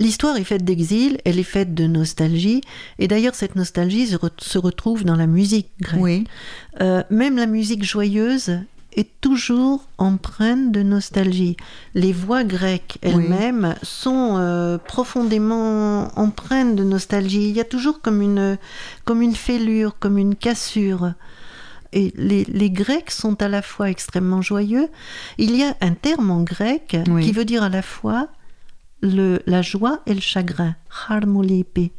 L'histoire 0.00 0.36
est 0.38 0.44
faite 0.44 0.64
d'exil, 0.64 1.18
elle 1.26 1.38
est 1.38 1.42
faite 1.44 1.74
de 1.74 1.86
nostalgie, 1.86 2.62
et 2.98 3.06
d'ailleurs 3.06 3.34
cette 3.34 3.54
nostalgie 3.54 4.06
se, 4.06 4.16
re- 4.16 4.30
se 4.38 4.56
retrouve 4.58 5.04
dans 5.04 5.14
la 5.14 5.26
musique 5.26 5.68
grecque. 5.80 6.00
Oui, 6.00 6.24
Euh, 6.80 7.02
même 7.10 7.36
la 7.36 7.44
musique 7.46 7.84
joyeuse 7.84 8.60
est 8.96 9.20
toujours 9.20 9.84
empreinte 9.98 10.72
de 10.72 10.82
nostalgie. 10.82 11.56
Les 11.94 12.12
voix 12.12 12.44
grecques 12.44 12.98
elles-mêmes 13.02 13.74
sont 13.82 14.36
euh, 14.38 14.78
profondément 14.78 16.08
empreintes 16.18 16.74
de 16.76 16.84
nostalgie. 16.84 17.48
Il 17.48 17.56
y 17.56 17.60
a 17.60 17.64
toujours 17.64 18.00
comme 18.00 18.20
une, 18.22 18.58
comme 19.04 19.22
une 19.22 19.34
fêlure, 19.36 19.96
comme 19.98 20.18
une 20.18 20.34
cassure. 20.34 21.12
Et 21.92 22.12
les, 22.16 22.44
les 22.44 22.70
Grecs 22.70 23.10
sont 23.10 23.40
à 23.42 23.48
la 23.48 23.62
fois 23.62 23.90
extrêmement 23.90 24.42
joyeux. 24.42 24.88
Il 25.38 25.56
y 25.56 25.64
a 25.64 25.74
un 25.80 25.94
terme 25.94 26.30
en 26.30 26.42
grec 26.42 26.96
Oui. 27.08 27.24
qui 27.24 27.32
veut 27.32 27.44
dire 27.44 27.62
à 27.64 27.68
la 27.68 27.82
fois 27.82 28.28
le, 29.02 29.40
la 29.46 29.62
joie 29.62 30.00
et 30.06 30.14
le 30.14 30.20
chagrin. 30.20 30.74
Harmolipe. 31.08 31.92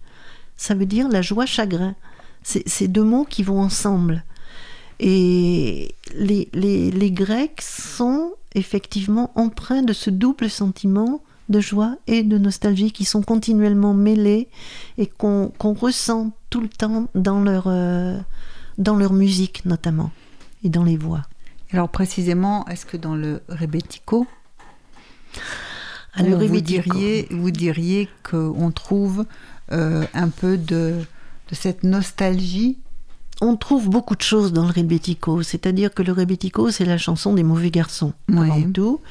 Ça 0.56 0.76
veut 0.76 0.86
dire 0.86 1.10
la 1.10 1.22
joie-chagrin. 1.22 1.96
C'est 2.44 2.68
c'est 2.68 2.88
deux 2.88 3.04
mots 3.04 3.26
qui 3.26 3.44
vont 3.44 3.60
ensemble. 3.60 4.24
Et 5.04 5.96
les, 6.14 6.48
les, 6.54 6.92
les 6.92 7.12
Grecs 7.12 7.62
sont 7.62 8.34
effectivement 8.54 9.32
empreints 9.36 9.82
de 9.82 9.94
ce 9.94 10.12
double 10.12 10.48
sentiment 10.50 11.22
de 11.50 11.60
joie 11.60 11.98
et 12.06 12.22
de 12.24 12.38
nostalgie 12.38 12.92
qui 12.92 13.04
sont 13.04 13.24
continuellement 13.24 13.96
mêlés 13.96 14.48
et 15.00 15.08
qu'on 15.08 15.52
qu'on 15.58 15.74
ressent 15.74 16.32
tout 16.52 16.62
le 16.62 16.70
temps 16.70 17.10
dans 17.16 17.42
leur, 17.42 17.64
euh, 17.66 18.18
dans 18.78 18.96
leur 18.96 19.14
musique 19.14 19.66
notamment 19.66 20.12
et 20.64 20.70
dans 20.70 20.84
les 20.84 20.98
voix. 20.98 21.24
alors 21.74 21.90
précisément, 21.90 22.66
est-ce 22.68 22.86
que 22.86 22.96
dans 22.96 23.16
le 23.16 23.42
rebetiko, 23.50 24.28
Ah, 26.14 26.24
vous 26.24 26.62
diriez, 26.62 27.28
vous 27.32 27.52
diriez 27.52 28.08
qu'on 28.30 28.72
trouve 28.72 29.26
euh, 29.72 30.06
un 30.14 30.30
peu 30.30 30.58
de, 30.58 31.00
de 31.50 31.56
cette 31.56 31.84
nostalgie 31.84 32.78
On 33.42 33.56
trouve 33.56 33.90
beaucoup 33.90 34.16
de 34.16 34.22
choses 34.22 34.54
dans 34.54 34.66
le 34.66 34.72
rebetiko, 34.72 35.42
c'est-à-dire 35.42 35.94
que 35.94 36.04
le 36.04 36.12
rebetiko, 36.14 36.70
c'est 36.70 36.86
la 36.86 36.98
chanson 36.98 37.34
des 37.34 37.44
mauvais 37.44 37.72
garçons, 37.72 38.14
avant 38.30 38.72
tout. 38.72 39.02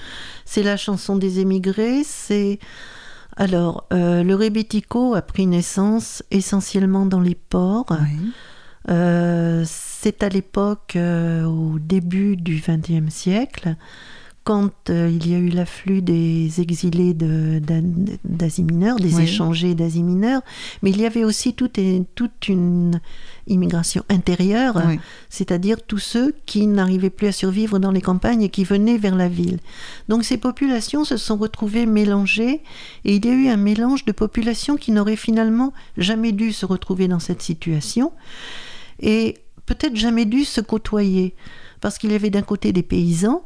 C'est 0.44 0.62
la 0.62 0.76
chanson 0.76 1.16
des 1.16 1.40
émigrés, 1.40 2.02
c'est... 2.04 2.58
Alors, 3.36 3.86
euh, 3.92 4.22
le 4.22 4.34
rebetiko 4.34 5.14
a 5.14 5.22
pris 5.22 5.46
naissance 5.46 6.22
essentiellement 6.30 7.06
dans 7.06 7.20
les 7.20 7.34
ports. 7.34 7.86
Oui. 7.90 8.32
Euh, 8.88 9.64
c'est 9.66 10.22
à 10.22 10.28
l'époque, 10.28 10.94
euh, 10.96 11.44
au 11.44 11.78
début 11.78 12.36
du 12.36 12.62
XXe 12.66 13.12
siècle, 13.12 13.76
quand 14.42 14.88
euh, 14.88 15.10
il 15.10 15.28
y 15.28 15.34
a 15.34 15.38
eu 15.38 15.50
l'afflux 15.50 16.00
des 16.00 16.60
exilés 16.62 17.12
de- 17.12 17.60
d'Asie 18.24 18.64
mineure, 18.64 18.96
des 18.96 19.14
Oui. 19.14 19.24
échangés 19.24 19.74
d'Asie 19.74 20.02
mineure, 20.02 20.40
mais 20.82 20.90
il 20.90 20.98
y 21.00 21.04
avait 21.06 21.24
aussi 21.24 21.52
toute, 21.52 21.78
toute 22.14 22.48
une 22.48 23.00
immigration 23.46 24.02
intérieure, 24.08 24.80
Oui. 24.86 24.98
c'est-à-dire 25.28 25.82
tous 25.86 25.98
ceux 25.98 26.34
qui 26.46 26.66
n'arrivaient 26.66 27.10
plus 27.10 27.26
à 27.28 27.32
survivre 27.32 27.78
dans 27.78 27.90
les 27.90 28.00
campagnes 28.00 28.42
et 28.42 28.48
qui 28.48 28.64
venaient 28.64 28.96
vers 28.98 29.14
la 29.14 29.28
ville. 29.28 29.58
Donc 30.08 30.24
ces 30.24 30.38
populations 30.38 31.04
se 31.04 31.18
sont 31.18 31.36
retrouvées 31.36 31.84
mélangées 31.86 32.62
et 33.04 33.16
il 33.16 33.24
y 33.26 33.28
a 33.28 33.32
eu 33.34 33.48
un 33.48 33.56
mélange 33.58 34.04
de 34.06 34.12
populations 34.12 34.76
qui 34.76 34.90
n'auraient 34.90 35.16
finalement 35.16 35.72
jamais 35.98 36.32
dû 36.32 36.52
se 36.52 36.64
retrouver 36.64 37.08
dans 37.08 37.18
cette 37.20 37.42
situation 37.42 38.12
et 39.00 39.36
peut-être 39.66 39.96
jamais 39.96 40.24
dû 40.24 40.44
se 40.44 40.60
côtoyer 40.62 41.34
parce 41.80 41.98
qu'il 41.98 42.12
y 42.12 42.14
avait 42.14 42.30
d'un 42.30 42.42
côté 42.42 42.72
des 42.72 42.82
paysans 42.82 43.42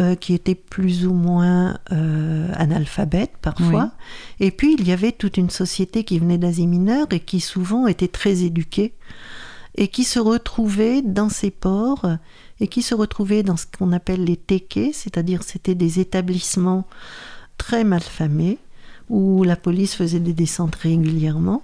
euh, 0.00 0.14
qui 0.14 0.34
étaient 0.34 0.54
plus 0.54 1.06
ou 1.06 1.12
moins 1.12 1.78
euh, 1.92 2.50
analphabètes 2.54 3.36
parfois, 3.42 3.92
et 4.40 4.50
puis 4.50 4.74
il 4.78 4.86
y 4.88 4.92
avait 4.92 5.12
toute 5.12 5.36
une 5.36 5.50
société 5.50 6.04
qui 6.04 6.18
venait 6.18 6.38
d'Asie 6.38 6.66
mineure 6.66 7.06
et 7.10 7.20
qui 7.20 7.40
souvent 7.40 7.86
était 7.86 8.08
très 8.08 8.42
éduquée 8.42 8.94
et 9.74 9.88
qui 9.88 10.04
se 10.04 10.18
retrouvait 10.18 11.02
dans 11.02 11.28
ces 11.28 11.50
ports 11.50 12.06
et 12.60 12.68
qui 12.68 12.82
se 12.82 12.94
retrouvait 12.94 13.42
dans 13.42 13.56
ce 13.56 13.66
qu'on 13.66 13.92
appelle 13.92 14.24
les 14.24 14.36
tekés, 14.36 14.92
c'est-à-dire 14.92 15.42
c'était 15.42 15.74
des 15.74 16.00
établissements 16.00 16.86
très 17.58 17.84
mal 17.84 18.02
famés 18.02 18.58
où 19.08 19.44
la 19.44 19.56
police 19.56 19.94
faisait 19.94 20.20
des 20.20 20.32
descentes 20.32 20.76
régulièrement, 20.76 21.62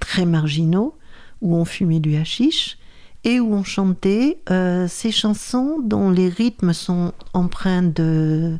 très 0.00 0.26
marginaux, 0.26 0.96
où 1.42 1.54
on 1.54 1.64
fumait 1.64 2.00
du 2.00 2.16
hashish 2.16 2.78
et 3.26 3.40
où 3.40 3.52
on 3.52 3.64
chantait 3.64 4.38
euh, 4.50 4.86
ces 4.88 5.10
chansons 5.10 5.80
dont 5.82 6.10
les 6.10 6.28
rythmes 6.28 6.72
sont 6.72 7.12
empreints 7.34 7.82
de, 7.82 8.56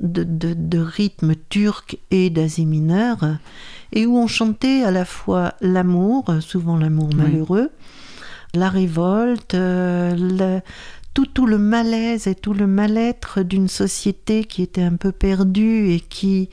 de, 0.00 0.24
de- 0.24 0.54
de 0.54 0.78
rythmes 0.78 1.34
turcs 1.48 1.96
et 2.10 2.28
d'Asie 2.28 2.66
mineure, 2.66 3.24
et 3.92 4.04
où 4.06 4.16
on 4.18 4.26
chantait 4.26 4.82
à 4.82 4.90
la 4.90 5.04
fois 5.04 5.54
l'amour, 5.60 6.24
souvent 6.40 6.76
l'amour 6.76 7.08
Oui. 7.10 7.16
malheureux, 7.16 7.70
la 8.52 8.68
révolte, 8.68 9.54
euh, 9.54 10.60
tout, 11.14 11.26
tout 11.26 11.46
le 11.46 11.58
malaise 11.58 12.26
et 12.26 12.34
tout 12.34 12.52
le 12.54 12.66
mal-être 12.66 13.42
d'une 13.42 13.68
société 13.68 14.44
qui 14.44 14.62
était 14.62 14.82
un 14.82 14.96
peu 14.96 15.12
perdue 15.12 15.90
et 15.92 16.00
qui, 16.00 16.48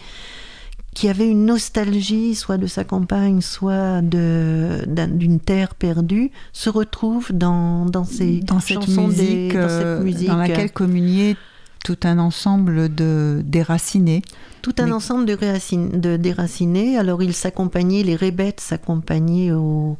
qui 0.93 1.07
avait 1.07 1.27
une 1.30 1.45
nostalgie, 1.45 2.35
soit 2.35 2.57
de 2.57 2.68
sa 2.68 2.84
campagne, 2.84 3.39
soit 3.41 4.01
de- 4.01 4.84
d'une 5.07 5.39
terre 5.39 5.73
perdue, 5.76 6.31
se 6.51 6.69
retrouve 6.69 7.31
dans, 7.31 7.85
dans 7.85 8.03
ces 8.03 8.41
dans 8.41 8.59
cette 8.59 8.80
des- 8.85 9.07
musique, 9.07 9.53
dans 9.53 9.69
cette 9.69 9.85
euh, 9.85 10.03
musique. 10.03 10.27
dans 10.27 10.38
laquelle 10.38 10.72
communiait 10.72 11.38
tout 11.85 11.97
un 12.03 12.19
ensemble 12.19 12.93
de 12.93 13.41
déracinés. 13.45 14.22
Tout 14.61 14.76
un 14.80 14.88
Mais- 14.88 14.91
ensemble 14.91 15.26
de, 15.26 15.97
de 15.97 16.18
déracinés. 16.18 16.97
Alors, 16.97 17.23
ils 17.23 17.34
s'accompagnaient, 17.34 18.03
les 18.03 18.15
rébètes 18.15 18.59
s'accompagnaient 18.59 19.51
au, 19.53 19.97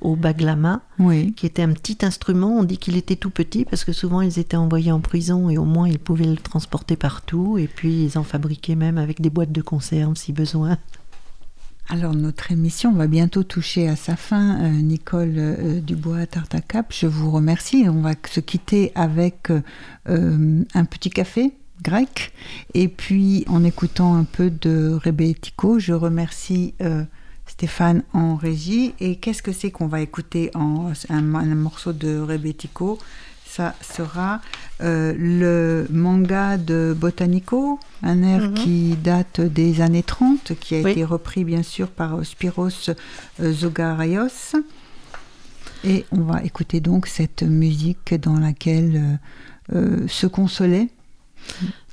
au 0.00 0.16
baglama, 0.16 0.82
Oui. 0.98 1.32
qui 1.34 1.46
était 1.46 1.62
un 1.62 1.72
petit 1.72 1.98
instrument. 2.02 2.58
On 2.58 2.64
dit 2.64 2.78
qu'il 2.78 2.96
était 2.96 3.16
tout 3.16 3.30
petit 3.30 3.64
parce 3.64 3.84
que 3.84 3.92
souvent 3.92 4.20
ils 4.20 4.38
étaient 4.38 4.56
envoyés 4.56 4.92
en 4.92 5.00
prison 5.00 5.50
et 5.50 5.58
au 5.58 5.64
moins 5.64 5.88
ils 5.88 5.98
pouvaient 5.98 6.26
le 6.26 6.36
transporter 6.36 6.96
partout. 6.96 7.58
Et 7.58 7.66
puis 7.66 8.04
ils 8.04 8.18
en 8.18 8.24
fabriquaient 8.24 8.76
même 8.76 8.98
avec 8.98 9.20
des 9.20 9.30
boîtes 9.30 9.52
de 9.52 9.62
conserve 9.62 10.16
si 10.16 10.32
besoin. 10.32 10.78
Alors 11.88 12.14
notre 12.14 12.52
émission 12.52 12.92
va 12.92 13.08
bientôt 13.08 13.42
toucher 13.42 13.88
à 13.88 13.96
sa 13.96 14.14
fin. 14.14 14.62
Euh, 14.62 14.68
Nicole 14.70 15.34
euh, 15.36 15.80
Dubois 15.80 16.24
Tartacap, 16.26 16.92
je 16.96 17.08
vous 17.08 17.32
remercie. 17.32 17.86
On 17.88 18.00
va 18.00 18.12
se 18.30 18.38
quitter 18.38 18.92
avec 18.94 19.50
euh, 19.50 20.64
un 20.72 20.84
petit 20.84 21.10
café 21.10 21.52
grec 21.82 22.32
et 22.74 22.88
puis 22.88 23.44
en 23.48 23.64
écoutant 23.64 24.14
un 24.14 24.22
peu 24.24 24.50
de 24.50 24.96
Rebetiko. 25.02 25.80
Je 25.80 25.92
remercie 25.92 26.74
Stéphane 27.64 28.04
en 28.14 28.36
régie. 28.36 28.94
Et 29.00 29.16
qu'est-ce 29.16 29.42
que 29.42 29.52
c'est 29.52 29.70
qu'on 29.70 29.86
va 29.86 30.00
écouter 30.00 30.50
en 30.54 30.90
un, 31.10 31.34
un 31.34 31.54
morceau 31.54 31.92
de 31.92 32.18
Rebetiko? 32.18 32.98
Ça 33.44 33.74
sera 33.82 34.40
euh, 34.80 35.12
le 35.18 35.86
manga 35.90 36.56
de 36.56 36.96
Botanico, 36.98 37.78
un 38.02 38.22
air 38.22 38.48
Mhm. 38.48 38.54
qui 38.54 38.96
date 38.96 39.42
des 39.42 39.82
années 39.82 40.02
30, 40.02 40.54
qui 40.58 40.74
a 40.76 40.80
Oui. 40.80 40.92
été 40.92 41.04
repris 41.04 41.44
bien 41.44 41.62
sûr 41.62 41.88
par 41.88 42.24
Spiros 42.24 42.70
euh, 42.88 43.52
Zogaraios. 43.52 44.56
Et 45.84 46.06
on 46.12 46.22
va 46.22 46.42
écouter 46.42 46.80
donc 46.80 47.06
cette 47.08 47.42
musique 47.42 48.14
dans 48.22 48.38
laquelle 48.38 49.18
euh, 49.74 49.76
euh, 49.76 50.08
se 50.08 50.26
consolait. 50.26 50.88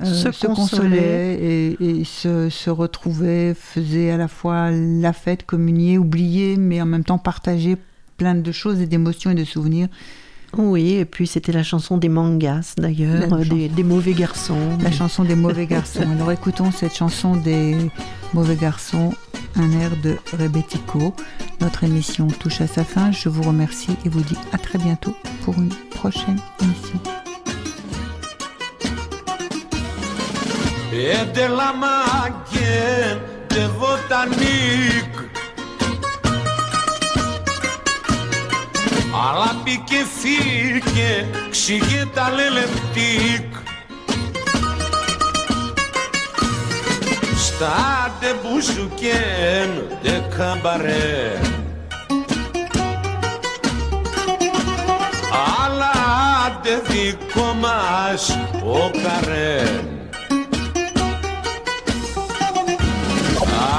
Euh, 0.01 0.05
Se 0.31 0.47
consolait. 0.47 1.35
et, 1.79 1.99
et 1.99 2.03
se, 2.03 2.49
se 2.49 2.69
retrouvait, 2.69 3.53
faisait 3.53 4.11
à 4.11 4.17
la 4.17 4.27
fois 4.27 4.71
la 4.71 5.13
fête, 5.13 5.45
communier, 5.45 5.97
oublier, 5.97 6.57
mais 6.57 6.81
en 6.81 6.85
même 6.85 7.03
temps 7.03 7.17
partager 7.17 7.77
plein 8.17 8.35
de 8.35 8.51
choses 8.51 8.81
et 8.81 8.87
d'émotions 8.87 9.31
et 9.31 9.35
de 9.35 9.43
souvenirs. 9.43 9.87
Oui, 10.57 10.93
et 10.93 11.05
puis 11.05 11.27
c'était 11.27 11.51
la 11.51 11.61
chanson 11.61 11.97
des 11.97 12.07
mangas 12.07 12.73
d'ailleurs, 12.77 13.37
des, 13.39 13.67
des 13.67 13.83
mauvais 13.83 14.13
garçons. 14.13 14.77
La 14.81 14.91
chanson 14.91 15.23
des 15.25 15.35
mauvais 15.35 15.65
garçons. 15.67 16.09
Alors 16.09 16.31
écoutons 16.31 16.71
cette 16.71 16.95
chanson 16.95 17.35
des 17.35 17.75
mauvais 18.33 18.55
garçons, 18.55 19.13
un 19.55 19.71
air 19.73 19.91
de 20.01 20.15
Rebetiko. 20.39 21.13
Notre 21.59 21.83
émission 21.83 22.27
touche 22.27 22.61
à 22.61 22.67
sa 22.67 22.85
fin. 22.85 23.11
Je 23.11 23.27
vous 23.27 23.43
remercie 23.43 23.91
et 24.05 24.09
vous 24.09 24.21
dis 24.21 24.37
à 24.53 24.57
très 24.57 24.79
bientôt 24.79 25.13
pour 25.43 25.55
une 25.57 25.69
prochaine 25.91 26.39
émission. 26.61 26.99
De 30.97 31.47
la 31.47 31.71
maghen 31.73 33.21
de 33.47 33.67
βοτανίκ. 33.77 35.13
Αλλά 39.27 39.61
πήκε 39.63 40.05
φύγε, 40.19 41.25
ξηγέ 41.49 42.05
τα 42.13 42.29
λελεπτίκ 42.29 43.55
Στα 47.35 48.11
de 48.19 48.33
μπουζουκέν 48.41 49.69
de 50.03 50.35
καμπαρέ. 50.37 51.39
Αλλά 55.65 55.95
de 56.63 56.81
δικό 56.87 57.53
μας 57.61 58.37
ο 58.63 58.91
καρέν 59.03 59.96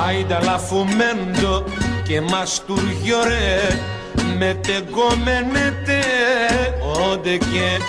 Άιντα 0.09 0.59
φουμέντο 0.59 1.65
και 2.05 2.21
μαστούργιο 2.21 3.25
ρε 3.25 3.61
με 4.39 4.61
τεγκόμενετε 4.67 6.03
όντε 7.11 7.37
και 7.37 7.81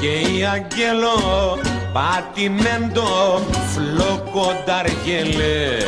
και 0.00 0.06
η 0.06 0.44
αγγελό 0.44 1.58
πατημέντο 1.92 3.40
φλόκονταργελέ. 3.74 5.78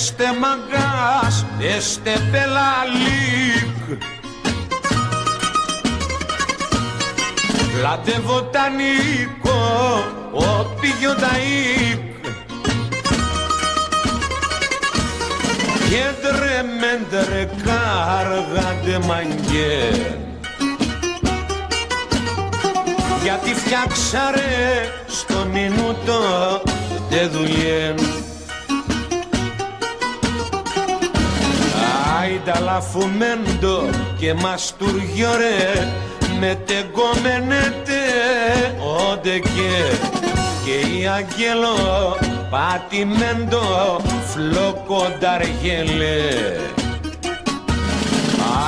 Este 0.00 0.26
μαγκάς, 0.40 1.46
este 1.76 2.12
πελαλίκ 2.30 4.02
Λάτε 7.82 8.20
βοτανικό, 8.24 9.64
ο 10.32 10.64
πηγιο 10.80 11.12
ταΐκ 11.12 12.28
Κέντρε 15.90 16.62
μέντρε 16.80 17.50
κάργαντε 17.64 19.06
μαγκέν 19.06 20.18
Γιατί 23.22 23.54
φτιάξαρε 23.54 24.90
στο 25.06 25.46
μινούτο 25.52 26.20
τε 27.10 27.26
δουλειέν 27.26 28.17
Άιντα 32.20 32.80
φουμέντο 32.80 33.90
και 34.18 34.34
μαστούργιο 34.34 35.28
ρε 35.36 35.86
με 36.40 36.58
τεγκόμενετε 36.66 38.00
όντε 39.10 39.38
και. 39.38 39.96
Και 40.64 40.98
η 40.98 41.06
αγγέλο 41.06 42.16
πατημέντο 42.50 44.00
φλοκονταργέλε 44.26 46.20